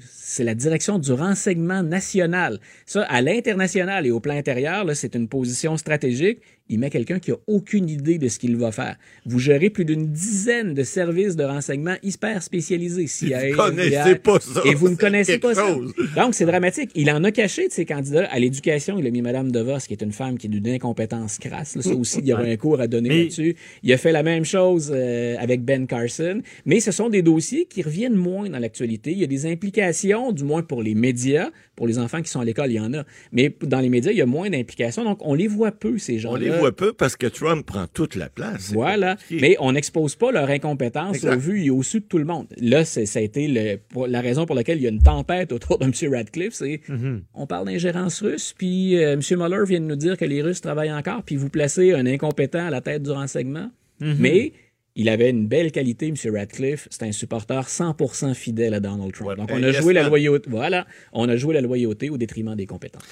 [0.00, 2.60] c'est la direction du renseignement national.
[2.86, 7.30] Ça, à l'international et au plan intérieur, c'est une position stratégique il met quelqu'un qui
[7.30, 8.96] a aucune idée de ce qu'il va faire.
[9.26, 13.06] Vous gérez plus d'une dizaine de services de renseignement hyper spécialisés.
[13.06, 14.62] CIA, vous connaissez pas ça.
[14.64, 15.76] Et vous ne connaissez pas ça.
[16.16, 16.90] Donc, c'est dramatique.
[16.94, 18.98] Il en a caché de ses candidats à l'éducation.
[18.98, 21.78] Il a mis Mme DeVos, qui est une femme qui est d'une incompétence crasse.
[21.78, 23.56] ça aussi, il y aura un cours à donner là-dessus.
[23.82, 26.40] Il a fait la même chose euh, avec Ben Carson.
[26.64, 29.12] Mais ce sont des dossiers qui reviennent moins dans l'actualité.
[29.12, 31.50] Il y a des implications, du moins pour les médias.
[31.76, 33.04] Pour les enfants qui sont à l'école, il y en a.
[33.32, 35.04] Mais dans les médias, il y a moins d'implications.
[35.04, 38.28] Donc, on les voit peu, ces gens-là voit peu parce que Trump prend toute la
[38.28, 38.72] place.
[38.72, 39.16] Voilà.
[39.30, 42.46] Mais on n'expose pas leur incompétence au vu et au su de tout le monde.
[42.58, 45.78] Là, ça a été le, la raison pour laquelle il y a une tempête autour
[45.78, 46.14] de M.
[46.14, 46.54] Radcliffe.
[46.54, 47.20] C'est mm-hmm.
[47.34, 49.20] on parle d'ingérence russe, puis euh, M.
[49.38, 52.66] Mueller vient de nous dire que les Russes travaillent encore, puis vous placez un incompétent
[52.66, 53.70] à la tête du renseignement.
[54.00, 54.16] Mm-hmm.
[54.18, 54.52] Mais
[54.96, 56.14] il avait une belle qualité, M.
[56.34, 56.86] Radcliffe.
[56.90, 59.36] C'est un supporter 100% fidèle à Donald Trump.
[59.36, 60.48] Donc, on a joué la loyauté.
[60.48, 63.02] Voilà, on a joué la loyauté au détriment des compétences.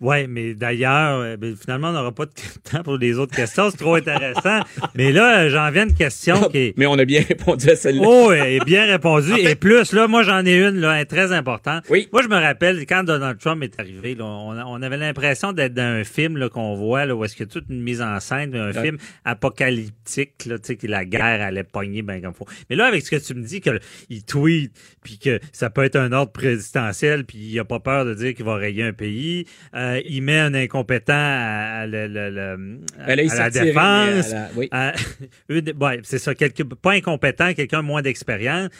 [0.00, 2.32] Oui, mais d'ailleurs, euh, ben, finalement, on n'aura pas de
[2.70, 3.70] temps pour les autres questions.
[3.70, 4.60] C'est trop intéressant.
[4.94, 6.74] mais là, j'en viens à une question qui est...
[6.76, 8.02] Mais on a bien répondu à celle-là.
[8.04, 9.32] Oh, et bien répondu.
[9.38, 11.84] Et plus, là, moi, j'en ai une, là, très importante.
[11.90, 12.08] Oui.
[12.12, 15.82] Moi, je me rappelle, quand Donald Trump est arrivé, là, on, avait l'impression d'être dans
[15.82, 18.18] un film là, qu'on voit, là, où est-ce qu'il y a toute une mise en
[18.20, 22.46] scène, un film apocalyptique, là, tu sais, que la guerre allait pogner ben comme faut.
[22.68, 24.72] Mais là, avec ce que tu me dis, qu'il tweet,
[25.02, 28.34] puis que ça peut être un ordre présidentiel, puis il a pas peur de dire
[28.34, 29.46] qu'il va rayer un pays...
[29.74, 34.34] Euh, euh, il met un incompétent à, la défense.
[34.56, 34.70] oui.
[36.02, 38.70] c'est ça, pas incompétent, quelqu'un moins d'expérience.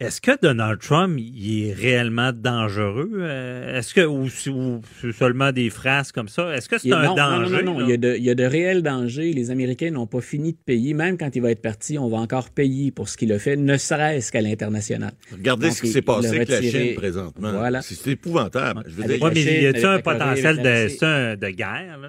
[0.00, 3.10] Est-ce que Donald Trump il est réellement dangereux?
[3.16, 6.56] Euh, est-ce que ou, ou seulement des phrases comme ça?
[6.56, 7.62] Est-ce que c'est un danger?
[7.62, 9.34] Non, non, non, Il, y a de, il y a de réels dangers.
[9.34, 10.94] Les Américains n'ont pas fini de payer.
[10.94, 13.56] Même quand il va être parti, on va encore payer pour ce qu'il a fait,
[13.56, 15.12] ne serait-ce qu'à l'international.
[15.32, 17.52] Regardez ce qui s'est passé avec la Chine présentement.
[17.52, 17.82] Voilà.
[17.82, 18.84] C'est épouvantable.
[18.86, 21.98] Je veux dire, mais y a-t-il un potentiel de, de guerre?
[22.00, 22.08] Là?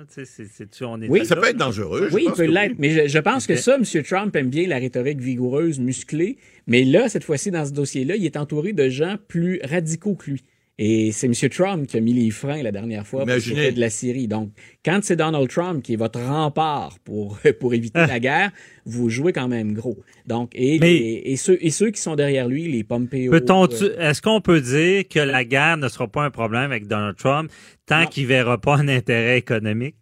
[0.82, 2.08] on est oui, ça peut être dangereux.
[2.14, 2.76] Oui, il peut l'être.
[2.78, 4.04] Mais je, pense que ça, M.
[4.04, 6.38] Trump aime bien la rhétorique vigoureuse, musclée.
[6.68, 10.32] Mais là, cette fois-ci, dans ce dossier-là, il est entouré de gens plus radicaux que
[10.32, 10.44] lui.
[10.78, 11.34] Et c'est M.
[11.50, 14.28] Trump qui a mis les freins la dernière fois pour de la Syrie.
[14.28, 14.50] Donc,
[14.84, 18.08] quand c'est Donald Trump qui est votre rempart pour, pour éviter ah.
[18.08, 18.52] la guerre,
[18.86, 19.98] vous jouez quand même gros.
[20.26, 23.34] Donc, et, et, ceux, et ceux qui sont derrière lui, les Pompeo...
[23.34, 27.16] Euh, est-ce qu'on peut dire que la guerre ne sera pas un problème avec Donald
[27.16, 27.50] Trump
[27.86, 29.96] tant qu'il verra pas un intérêt économique?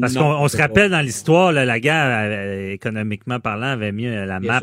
[0.00, 4.62] Parce qu'on se rappelle dans l'histoire, la guerre, économiquement parlant, avait mis la map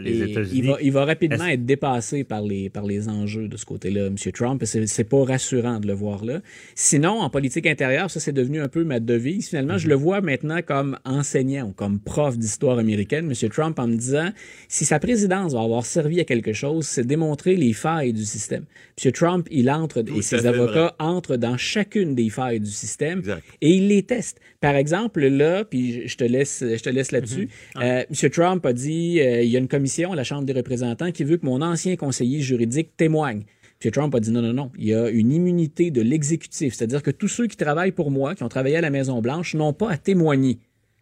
[0.00, 0.74] les États-Unis.
[0.80, 4.16] Il va, rapidement être dépassé par les, par les enjeux de ce côté-là, M.
[4.32, 4.62] Trump.
[4.64, 6.40] C'est pas rassurant de le voir là.
[6.76, 9.48] Sinon, en politique intérieure, ça c'est devenu un peu ma devise.
[9.48, 13.50] Finalement, je le vois maintenant comme enseignant ou comme prof d'histoire américaine, M.
[13.50, 14.30] Trump, en me disant
[14.68, 18.64] si sa présidence va avoir servi à quelque chose, c'est démontrer les failles du système.
[19.04, 19.12] M.
[19.12, 23.22] Trump, il entre et ses avocats entrent dans chacune des failles du système
[23.60, 24.40] et il les testent.
[24.60, 27.48] Par exemple, là, puis je te laisse, je te laisse là-dessus.
[27.76, 27.82] Mhm.
[27.82, 28.30] Euh, M.
[28.30, 31.24] Trump a dit, euh, il y a une commission à la Chambre des représentants qui
[31.24, 33.44] veut que mon ancien conseiller juridique témoigne.
[33.82, 33.90] M.
[33.90, 34.70] Trump a dit non, non, non.
[34.76, 38.34] Il y a une immunité de l'exécutif, c'est-à-dire que tous ceux qui travaillent pour moi,
[38.34, 40.58] qui ont travaillé à la Maison Blanche, n'ont pas à témoigner.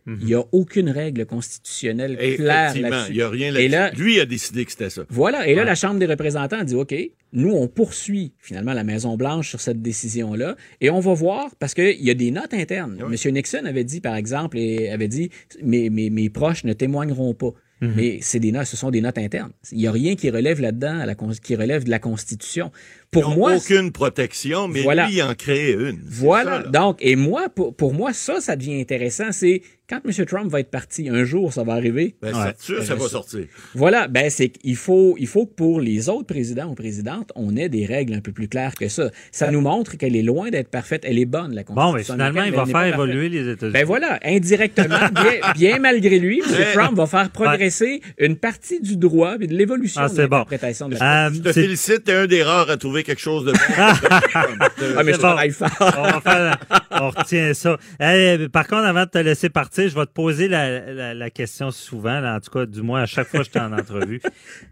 [0.08, 0.18] Mhm.
[0.22, 3.10] Il n'y a aucune règle constitutionnelle claire là-dessus.
[3.10, 5.02] Il n'y a rien là, Lui a décidé que c'était ça.
[5.10, 5.46] Voilà.
[5.46, 6.94] Et là, la Chambre des représentants a dit, OK,
[7.34, 12.02] nous, on poursuit finalement la Maison-Blanche sur cette décision-là et on va voir, parce qu'il
[12.02, 12.98] y a des notes internes.
[12.98, 13.34] M.
[13.34, 15.28] Nixon avait dit, par exemple, et avait dit,
[15.62, 17.52] mes, mes, mes proches ne témoigneront pas.
[17.80, 17.92] Mhm.
[17.96, 19.52] Mais c'est des notes, ce sont des notes internes.
[19.70, 21.04] Il n'y a rien qui relève là-dedans,
[21.42, 22.72] qui relève de la Constitution.
[23.10, 26.00] Pour moi, aucune protection, mais lui, il en crée une.
[26.04, 26.62] Voilà.
[26.64, 29.32] Donc, et moi, pour, pour moi, ça, ça devient intéressant.
[29.32, 30.26] C'est quand M.
[30.26, 32.14] Trump va être parti, un jour, ça va arriver.
[32.20, 33.46] Ben, c'est sûr, ça va sortir.
[33.74, 37.56] Voilà, ben c'est qu'il faut, il faut que pour les autres présidents ou présidentes, on
[37.56, 39.10] ait des règles un peu plus claires que ça.
[39.32, 41.04] Ça nous montre qu'elle est loin d'être parfaite.
[41.06, 41.90] Elle est bonne, la Constitution.
[41.90, 43.72] Bon, mais finalement, il va faire évoluer les États-Unis.
[43.72, 46.64] Ben voilà, indirectement, bien, bien, malgré lui, M.
[46.74, 50.96] Trump va faire progresser une partie du droit et de l'évolution ah, de l'interprétation bon.
[50.96, 53.58] de euh, Je te félicite, t'es un des rares à trouver quelque chose de bon.
[54.96, 55.68] ah, mais je travaille fort.
[55.80, 57.76] on, on retient ça.
[58.52, 62.40] par contre, avant de te laisser partir, je vais te poser la, question souvent, en
[62.40, 64.20] tout cas, du moins à chaque fois que je suis en entrevue.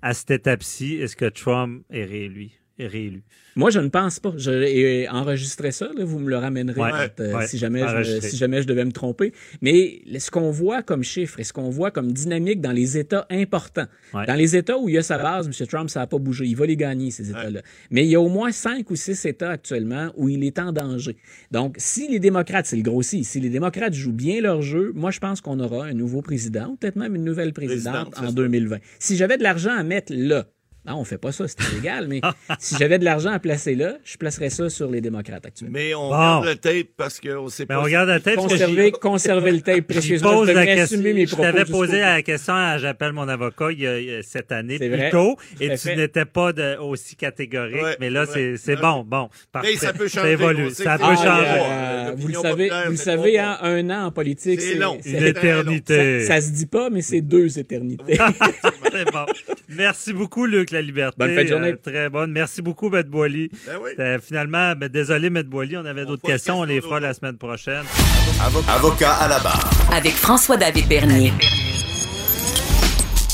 [0.03, 2.51] À cette étape-ci, est-ce que Trump est réélu?
[2.79, 3.23] Réélu?
[3.55, 4.33] Moi, je ne pense pas.
[4.37, 6.81] Je enregistré ça, vous me le ramènerez
[7.21, 9.33] euh, si, jamais je, si jamais je devais me tromper.
[9.63, 13.27] Mais ce qu'on voit comme chiffre et ce qu'on voit comme dynamique dans les États
[13.31, 15.67] importants, dans les États où il y a sa base, M.
[15.67, 16.45] Trump, ça n'a pas bougé.
[16.45, 17.63] Il va les gagner, ces États-là.
[17.91, 20.73] Mais il y a au moins cinq ou six États actuellement où il est en
[20.73, 21.17] danger.
[21.51, 25.11] Donc, si les démocrates, c'est le gros si, les démocrates jouent bien leur jeu, moi,
[25.11, 28.79] je pense qu'on aura un nouveau président, ou peut-être même une nouvelle présidente en 2020.
[28.99, 30.47] Si j'avais de l'argent à mettre là,
[30.87, 32.21] non, on fait pas ça, c'est illégal, mais
[32.59, 35.77] si j'avais de l'argent à placer là, je placerais ça sur les démocrates actuellement.
[35.77, 37.75] Mais on regarde le tape parce qu'on sait pas.
[37.75, 40.45] Mais on regarde le tape conserver, conserver le tape précieusement.
[40.45, 44.23] Je, la question, je t'avais posé la question à J'appelle mon avocat il y a,
[44.23, 49.05] cette année plus tôt et tu n'étais pas de, aussi catégorique, mais là, c'est bon,
[49.05, 49.29] bon.
[49.53, 49.71] Parfait.
[49.73, 50.27] Mais ça peut changer.
[50.27, 51.61] Ça évolue, ça peut changer.
[51.67, 54.99] Euh, vous le savez, vous savez, hein, un an en politique, c'est long.
[55.05, 56.23] Une éternité.
[56.25, 58.17] Ça, se dit pas, mais c'est deux éternités.
[58.93, 59.27] c'est bon.
[59.69, 61.17] Merci beaucoup, Luc la liberté.
[61.19, 61.73] Bonne fête de journée.
[61.73, 62.33] Euh, très bonne.
[62.33, 63.03] Merci beaucoup, M.
[63.03, 63.51] Boily.
[63.67, 63.91] Ben oui.
[63.99, 65.43] euh, finalement, ben, désolé, M.
[65.43, 66.61] Boily, on avait d'autres questions.
[66.61, 67.85] On les fera la semaine prochaine.
[68.69, 69.71] Avocat à la barre.
[69.93, 71.33] Avec François-David Bernier.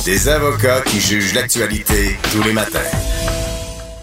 [0.05, 2.81] Des avocats qui jugent l'actualité tous les matins.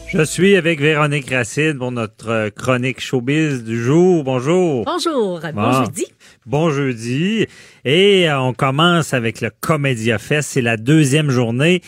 [0.07, 4.23] Je suis avec Véronique Racine pour notre chronique showbiz du jour.
[4.23, 4.83] Bonjour.
[4.85, 5.39] Bonjour.
[5.53, 6.05] Bon, jeudi.
[6.47, 7.45] Bon jeudi.
[7.85, 10.49] Et euh, on commence avec le Comédia Fest.
[10.53, 11.81] C'est la deuxième journée.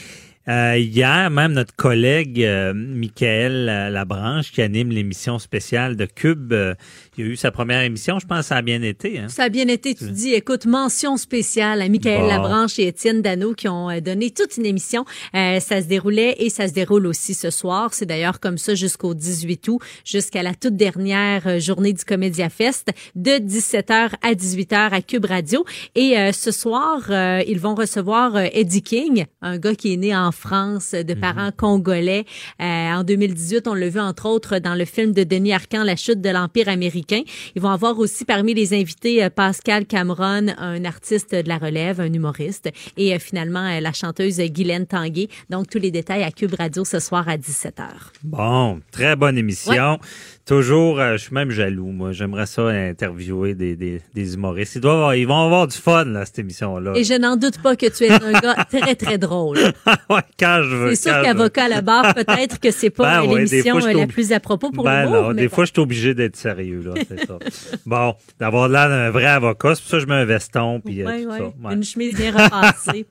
[0.47, 6.73] Euh, hier, même notre collègue euh, Michael Labranche, qui anime l'émission spéciale de Cube, euh,
[7.17, 8.19] il a eu sa première émission.
[8.19, 9.19] Je pense que ça a bien été.
[9.19, 9.27] Hein?
[9.29, 9.95] Ça a bien été.
[9.95, 14.57] Tu dis, écoute, mention spéciale à Michael Labranche et Étienne Dano qui ont donné toute
[14.57, 15.05] une émission.
[15.33, 17.93] ça se déroulait et ça se déroule aussi ce soir.
[17.93, 22.91] C'est d'ailleurs comme ça jusqu'au 18 août, jusqu'à la toute dernière journée du Comédia Fest,
[23.15, 25.65] de 17h à 18h à Cube Radio.
[25.95, 27.11] Et ce soir,
[27.45, 31.19] ils vont recevoir Eddie King, un gars qui est né en France de mhm.
[31.19, 32.25] parents congolais.
[32.61, 35.95] Euh, en 2018, on l'a vu entre autres dans le film de Denis Arcand, La
[35.95, 37.00] chute de l'Empire américain.
[37.09, 42.01] Ils vont avoir aussi parmi les invités euh, Pascal Cameron, un artiste de la relève,
[42.01, 45.27] un humoriste, et euh, finalement la chanteuse Guylaine Tanguay.
[45.49, 47.87] Donc tous les détails à Cube Radio ce soir à 17h.
[48.23, 49.99] Bon, très bonne émission.
[50.45, 52.11] Toujours, je suis même jaloux, moi.
[52.11, 54.75] J'aimerais ça interviewer des, des, des humoristes.
[54.75, 56.93] Ils, doivent ils vont avoir du fun, là, cette émission-là.
[56.95, 59.57] Et je n'en doute pas que tu es un gars très, très drôle.
[59.59, 64.39] C'est sûr qu'avocat à la barre, peut-être que c'est pas ben l'émission la plus à
[64.39, 67.37] propos pour ben non, des fois, je suis obligé d'être sérieux, là, c'est ça.
[67.85, 71.03] bon, d'avoir l'air d'un vrai avocat, c'est pour ça que je mets un veston, puis
[71.03, 71.73] euh, tout ça.
[71.73, 73.05] Une chemise bien repassée.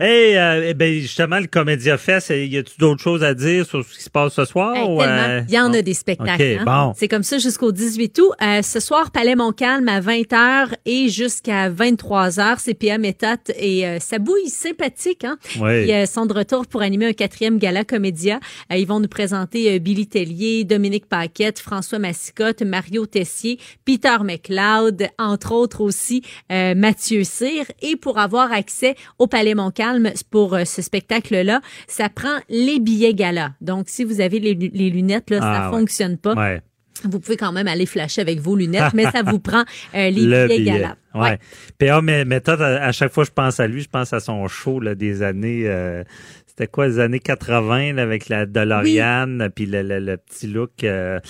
[0.00, 3.84] Hey, euh, eh ben, justement, le Comédia Fest, y a-tu d'autres choses à dire sur
[3.84, 4.74] ce qui se passe ce soir?
[4.76, 5.42] Euh?
[5.48, 6.62] Il y en a des spectacles.
[6.66, 6.92] Hein?
[6.96, 8.32] C'est comme ça jusqu'au 18 août.
[8.62, 14.48] ce soir, Palais Montcalm à 20h et jusqu'à 23h, c'est PA Méthode et ça bouille
[14.48, 15.24] sympathique.
[15.24, 15.38] Hein?
[15.60, 15.88] Oui.
[15.88, 18.40] Ils sont de retour pour animer un quatrième gala comédia.
[18.72, 24.16] Euh, ils vont nous présenter euh, Billy Tellier, Dominique Paquette, François Massicotte, Mario Tessier, Peter
[24.22, 27.64] McLeod, entre autres aussi euh, Mathieu Cyr.
[27.82, 29.85] Et pour avoir accès au Palais Montcalm
[30.30, 33.54] pour ce spectacle-là, ça prend les billets gala.
[33.60, 34.54] Donc, si vous avez les,
[34.90, 36.60] lunettes, là, ça ah, fonctionne pas.
[37.04, 39.64] Vous pouvez quand même aller flasher avec vos lunettes, mais ça vous prend
[39.94, 40.96] euh, les billets gala.
[41.14, 41.38] Ouais.
[41.78, 44.94] PA méthode, à, chaque fois je pense à lui, je pense à son show là,
[44.94, 45.62] des années.
[45.66, 46.04] Euh,
[46.46, 50.84] c'était quoi, les années 80 avec la DeLorean, puis le, le, petit look.
[50.84, 51.20] Euh,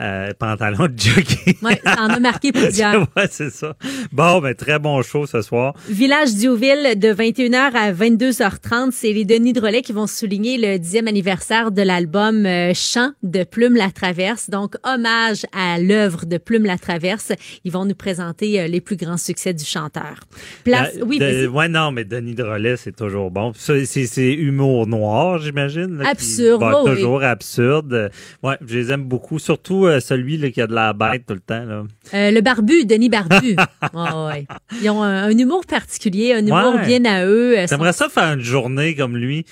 [0.00, 1.54] euh, pantalon de jogging.
[1.62, 3.08] Oui, ça en a marqué plusieurs.
[3.16, 3.74] ouais, c'est ça.
[4.12, 5.74] Bon, ben, très bon show ce soir.
[5.88, 8.90] Village Diouville de 21h à 22h30.
[8.92, 13.44] C'est les Denis Drolet qui vont souligner le dixième anniversaire de l'album euh, Chant de
[13.44, 14.50] Plume la Traverse.
[14.50, 17.32] Donc, hommage à l'œuvre de Plume la Traverse.
[17.64, 20.20] Ils vont nous présenter euh, les plus grands succès du chanteur.
[20.64, 23.52] Place, oui, de, ouais, non, mais Denis Drolet, c'est toujours bon.
[23.54, 26.02] C'est humour noir, j'imagine.
[26.04, 26.62] Absurde.
[26.84, 28.10] Qui, toujours absurde.
[28.42, 29.38] Ouais, je les aime beaucoup.
[29.38, 31.64] Surtout euh, celui là, qui a de la bête tout le temps.
[31.64, 31.84] Là.
[32.14, 33.56] Euh, le barbu, Denis Barbu.
[33.94, 34.46] ouais.
[34.82, 37.56] Ils ont un, humour particulier, un humour bien à eux.
[37.68, 39.44] J'aimerais ça faire une journée comme lui.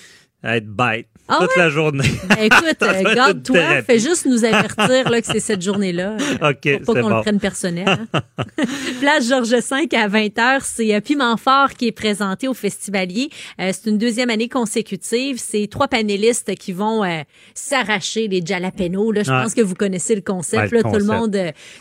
[0.43, 1.09] être bête.
[1.29, 2.05] Ah toute la journée.
[2.29, 6.17] Ben, écoute, garde-toi, fais juste nous avertir là, que c'est cette journée-là.
[6.43, 7.87] OK, Pour pas qu'on le prenne personnel.
[8.13, 8.21] Hein.
[9.01, 13.31] Place Georges V à 20h, c'est euh, Piment Fort qui est présenté au Festivalier.
[13.61, 15.37] Euh, c'est une deuxième année consécutive.
[15.39, 17.23] C'est trois panélistes qui vont euh,
[17.55, 19.13] s'arracher les jalapenos.
[19.13, 19.23] Là.
[19.23, 20.73] Je pense que vous connaissez le concept.
[20.73, 21.37] là, Tout, le monde,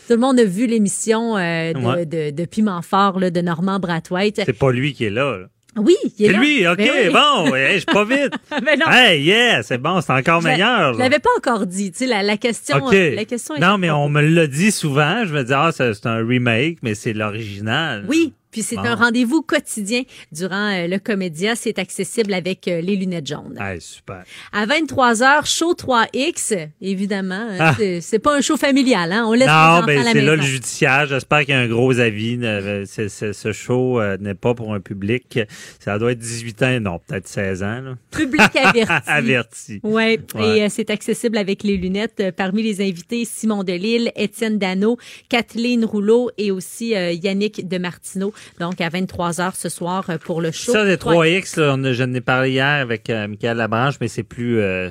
[0.06, 4.42] tout le monde a vu l'émission de, de, de, Piment Fort là, de Normand Brathwaite.
[4.44, 5.38] C'est pas lui qui est là.
[5.38, 5.46] là.
[5.76, 7.12] Oui, il est, C'est lui, OK, Ben oui.
[7.12, 8.32] bon, ouais, je suis pas vite.
[8.64, 8.86] Mais non.
[8.90, 10.94] Hey, yeah, c'est bon, c'est encore Je meilleur.
[10.94, 11.04] Je là.
[11.04, 11.90] l'avais pas encore dit.
[11.92, 12.92] Tu sais, la, la question, OK.
[12.94, 15.24] euh, la question est non, mais on me l'a dit souvent.
[15.24, 18.04] Je me dis, ah, c'est un remake, mais c'est l'original.
[18.08, 18.82] Oui, puis c'est Bon.
[18.84, 21.56] un rendez-vous quotidien durant euh, le Comédia.
[21.56, 23.58] C'est accessible avec euh, les lunettes jaunes.
[23.60, 24.22] Hey, super.
[24.52, 27.34] À 23h, show 3X, évidemment.
[27.50, 27.74] hein, Ah.
[28.00, 29.24] c'est- pas un show familial, hein?
[29.26, 31.06] On laisse Non, ben à la c'est là le judiciaire.
[31.06, 32.38] J'espère qu'il y a un gros avis.
[32.42, 35.40] Euh, ce show n'est pas pour un public.
[35.80, 37.80] Ça doit être 18 ans, non, peut-être 16 ans.
[37.80, 37.94] Là.
[38.12, 38.92] Public averti.
[39.10, 39.80] Averti.
[39.82, 40.58] Ouais, Ouais.
[40.60, 42.22] et c'est accessible avec les lunettes.
[42.36, 44.96] Parmi les invités, Simon Delille, Étienne Dano,
[45.28, 48.32] Kathleen Rouleau et aussi Yannick de Martineau.
[48.60, 50.72] Donc à 23h ce soir euh, pour le show.
[50.72, 51.14] Ça, les 3X.
[51.56, 54.60] 3X, là, on je n'ai parlé hier avec euh, Michael Labranche, mais c'est plus.
[54.60, 54.90] euh,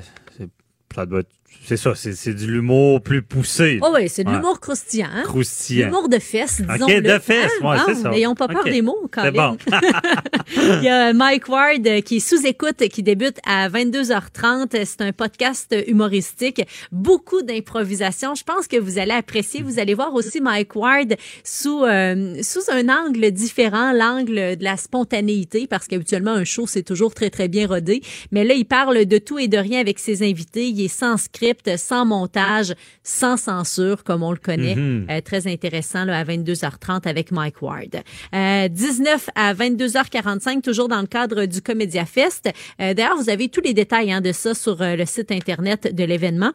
[0.94, 1.28] ça doit être-
[1.66, 3.78] C'est ça, c'est c'est de l'humour plus poussé.
[3.82, 4.36] Oh oui, c'est de Ouais.
[4.36, 5.08] l'humour croustillant.
[5.14, 5.22] Hein?
[5.24, 5.86] Croustillant.
[5.86, 6.84] L'humour de fesses, disons.
[6.86, 8.10] OK, de fesses, ouais, c'est ça.
[8.10, 9.52] N'ayons pas peur des mots, C'est Colin.
[9.52, 9.58] bon.
[10.56, 14.84] Il y a Mike Ward qui est sous écoute, qui débute à 22h30.
[14.84, 16.62] C'est un podcast humoristique.
[16.92, 18.34] Beaucoup d'improvisation.
[18.34, 19.62] Je pense que vous allez apprécier.
[19.62, 21.14] Vous allez voir aussi Mike Ward
[21.44, 26.82] sous, euh, sous un angle différent, l'angle de la spontanéité, parce qu'habituellement, un show, c'est
[26.82, 28.02] toujours très, très bien rodé.
[28.32, 30.66] Mais là, il parle de tout et de rien avec ses invités.
[30.68, 31.43] Il est sans script,
[31.76, 34.74] sans montage, sans censure, comme on le connaît.
[34.74, 35.06] Mhm.
[35.10, 38.02] Euh, très intéressant là, à 22h30 avec Mike Ward.
[38.34, 42.50] Euh, 19 à 22h45, toujours dans le cadre du Comédia Fest.
[42.80, 45.94] Euh, D'ailleurs, vous avez tous les détails hein, de ça sur euh, le site Internet
[45.94, 46.52] de l'événement.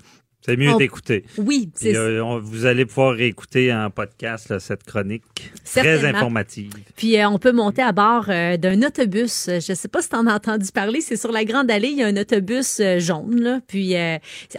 [0.49, 1.23] C'est mieux On- d'écouter.
[1.37, 5.23] Oui, c'est euh, vous allez pouvoir réécouter en podcast là, cette chronique
[5.63, 6.71] très informative.
[6.95, 9.49] Puis euh, on peut monter à bord euh, d'un autobus.
[9.49, 11.01] Je sais pas si tu en as entendu parler.
[11.01, 11.89] C'est sur la Grande Allée.
[11.89, 13.41] Il y a un autobus euh, jaune.
[13.41, 13.59] Là.
[13.67, 13.95] Puis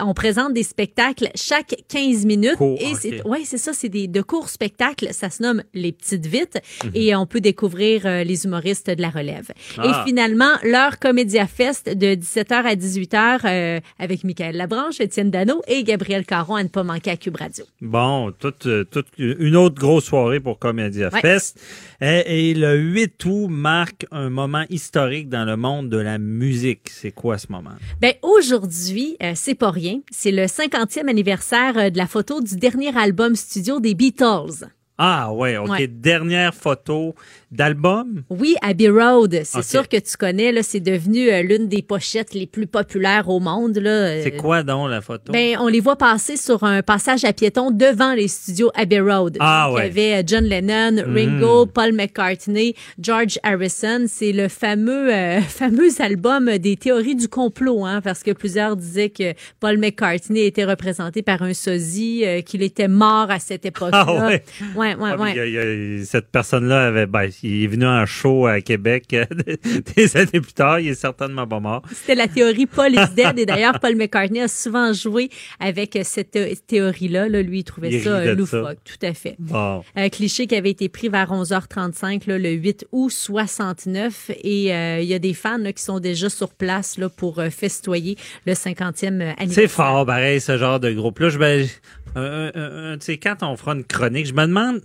[0.00, 2.56] on présente des spectacles chaque 15 minutes.
[2.56, 3.72] Court, et c'est ouais, c'est ça.
[3.72, 5.08] C'est des de courts spectacles.
[5.12, 6.60] Ça se nomme les petites vites.
[6.84, 6.90] Mhm.
[6.94, 9.50] Et on peut découvrir les humoristes de la relève.
[9.78, 10.04] Ah.
[10.04, 15.62] Et finalement, leur Comédia Fest de 17h à 18h euh, avec Michael Labranche, Étienne Dano
[15.66, 17.64] et Gabriel Caron à ne pas manquer à Cube Radio.
[17.80, 21.20] Bon, toute, euh, toute une autre grosse soirée pour Comédia Ouais.
[21.20, 21.60] Fest.
[22.00, 26.88] Et, et le 8 août marque un moment historique dans le monde de la musique.
[26.90, 27.70] C'est quoi ce moment?
[28.00, 30.00] Ben aujourd'hui, euh, c'est pas rien.
[30.10, 34.66] C'est le 50e anniversaire euh, de la photo du dernier album studio des Beatles.
[35.02, 35.70] Ah ouais, OK.
[35.70, 35.86] Ouais.
[35.86, 37.14] Dernière photo
[37.50, 38.22] d'album?
[38.28, 39.40] Oui, Abbey Road.
[39.44, 40.52] C'est sûr que tu connais.
[40.52, 43.78] Là, c'est devenu euh, l'une des pochettes les plus populaires au monde.
[43.78, 43.90] Là.
[43.90, 45.32] Euh, C'est quoi donc la photo?
[45.32, 49.36] Ben, on les voit passer sur un passage à piétons devant les studios Abbey Road.
[49.40, 49.88] Ah, Donc, ouais.
[49.88, 51.14] Il y avait euh, John Lennon, Mhm.
[51.16, 54.04] Ringo, Paul McCartney, George Harrison.
[54.06, 59.10] C'est le fameux euh, fameux album des théories du complot, hein, parce que plusieurs disaient
[59.10, 64.04] que Paul McCartney était représenté par un sosie, euh, qu'il était mort à cette époque-là.
[64.06, 64.44] Ah ouais.
[64.76, 65.34] ouais, ouais, Ah, ouais.
[65.34, 68.04] mais il y a- il y a- cette personne-là avait, ben, il est venu en
[68.06, 69.24] show à Québec euh,
[69.96, 70.80] des années plus tard.
[70.80, 71.82] Il est certainement pas mort.
[71.92, 73.38] C'était la théorie Paul is dead.
[73.38, 77.28] Et d'ailleurs, Paul McCartney a souvent joué avec euh, cette thé- théorie-là.
[77.28, 78.58] Là, lui, il trouvait Il ça ridait euh, ça.
[78.58, 78.78] loufoque.
[78.84, 79.36] Tout à fait.
[79.38, 79.82] Bon.
[79.96, 84.98] Un cliché qui avait été pris vers 11h35 là, le 8 août 69 et euh,
[85.00, 88.16] il y a des fans là, qui sont déjà sur place là, pour euh, festoyer
[88.46, 89.48] le 50e anniversaire.
[89.50, 91.28] C'est fort, pareil, ce genre de groupe-là.
[91.28, 91.66] Je ben,
[92.16, 94.80] un, un- un- tu sais, quand on fera une chronique, je me demande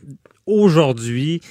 [0.45, 1.41] aujourd'hui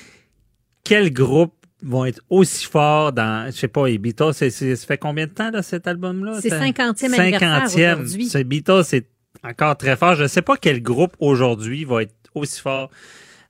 [0.84, 4.98] quel groupe vont être aussi forts dans, je sais pas, les Beatles, c'est, ça fait
[4.98, 6.40] combien de temps, là, cet album-là?
[6.40, 8.26] C'est 50e anniversaire aujourd'hui.
[8.26, 9.06] C'est Beatles, c'est
[9.42, 10.14] encore très fort.
[10.14, 12.90] Je sais pas quel groupe aujourd'hui va être aussi fort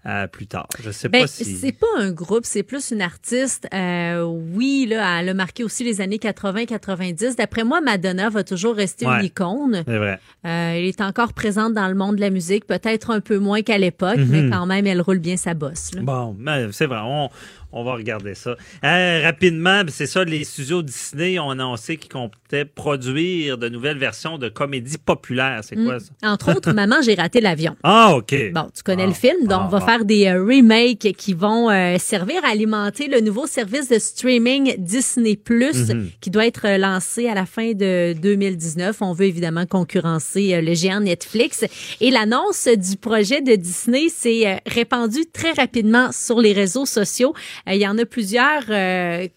[0.07, 0.67] euh, plus tard.
[0.83, 1.57] Je sais Ben, pas si...
[1.57, 3.67] c'est pas un groupe, c'est plus une artiste.
[3.73, 7.37] Euh, oui, là, elle a marqué aussi les années 80-90.
[7.37, 9.19] D'après moi, Madonna va toujours rester Ouais.
[9.21, 9.83] une icône.
[9.87, 10.19] C'est vrai.
[10.47, 13.63] Euh, elle est encore présente dans le monde de la musique, peut-être un peu moins
[13.63, 14.29] qu'à l'époque, Mhm.
[14.31, 15.95] mais quand même, elle roule bien sa bosse.
[15.95, 16.03] là.
[16.03, 17.29] Bon, mais c'est vrai, on,
[17.77, 18.57] on va regarder ça.
[18.85, 24.39] Euh, rapidement, c'est ça, les studios Disney ont annoncé qu'ils comptaient produire de nouvelles versions
[24.39, 25.61] de comédies populaires.
[25.63, 26.01] C'est quoi Mm.
[26.01, 26.13] ça?
[26.31, 27.77] Entre autres, Maman, j'ai raté l'avion.
[27.83, 28.35] Ah, OK.
[28.53, 29.87] Bon, tu connais Ah, le film, donc ah, on va ah.
[29.87, 34.75] faire des euh, remakes qui vont euh, servir à alimenter le nouveau service de streaming
[34.79, 36.11] Disney Plus Mhm.
[36.21, 38.99] qui doit être euh, lancé à la fin de 2019.
[39.03, 41.65] On veut évidemment concurrencer le géant Netflix
[42.01, 47.35] et l'annonce du projet de Disney s'est répandue très rapidement sur les réseaux sociaux.
[47.67, 48.65] Il y en a plusieurs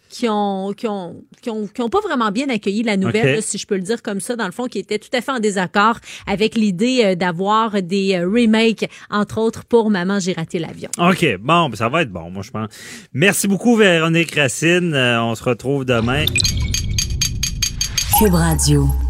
[0.09, 3.57] qui ont qui ont, qui ont qui ont pas vraiment bien accueilli la nouvelle, si
[3.57, 5.39] je peux le dire comme ça, dans le fond, qui étaient tout à fait en
[5.39, 10.89] désaccord avec l'idée d'avoir des remakes, entre autres pour Maman, j'ai raté l'avion.
[10.97, 12.69] OK, bon, ben, ça va être bon, moi, je pense.
[13.13, 14.93] Merci beaucoup, Véronique Racine.
[14.95, 16.25] on se retrouve demain.
[18.19, 19.06] Cube Radio.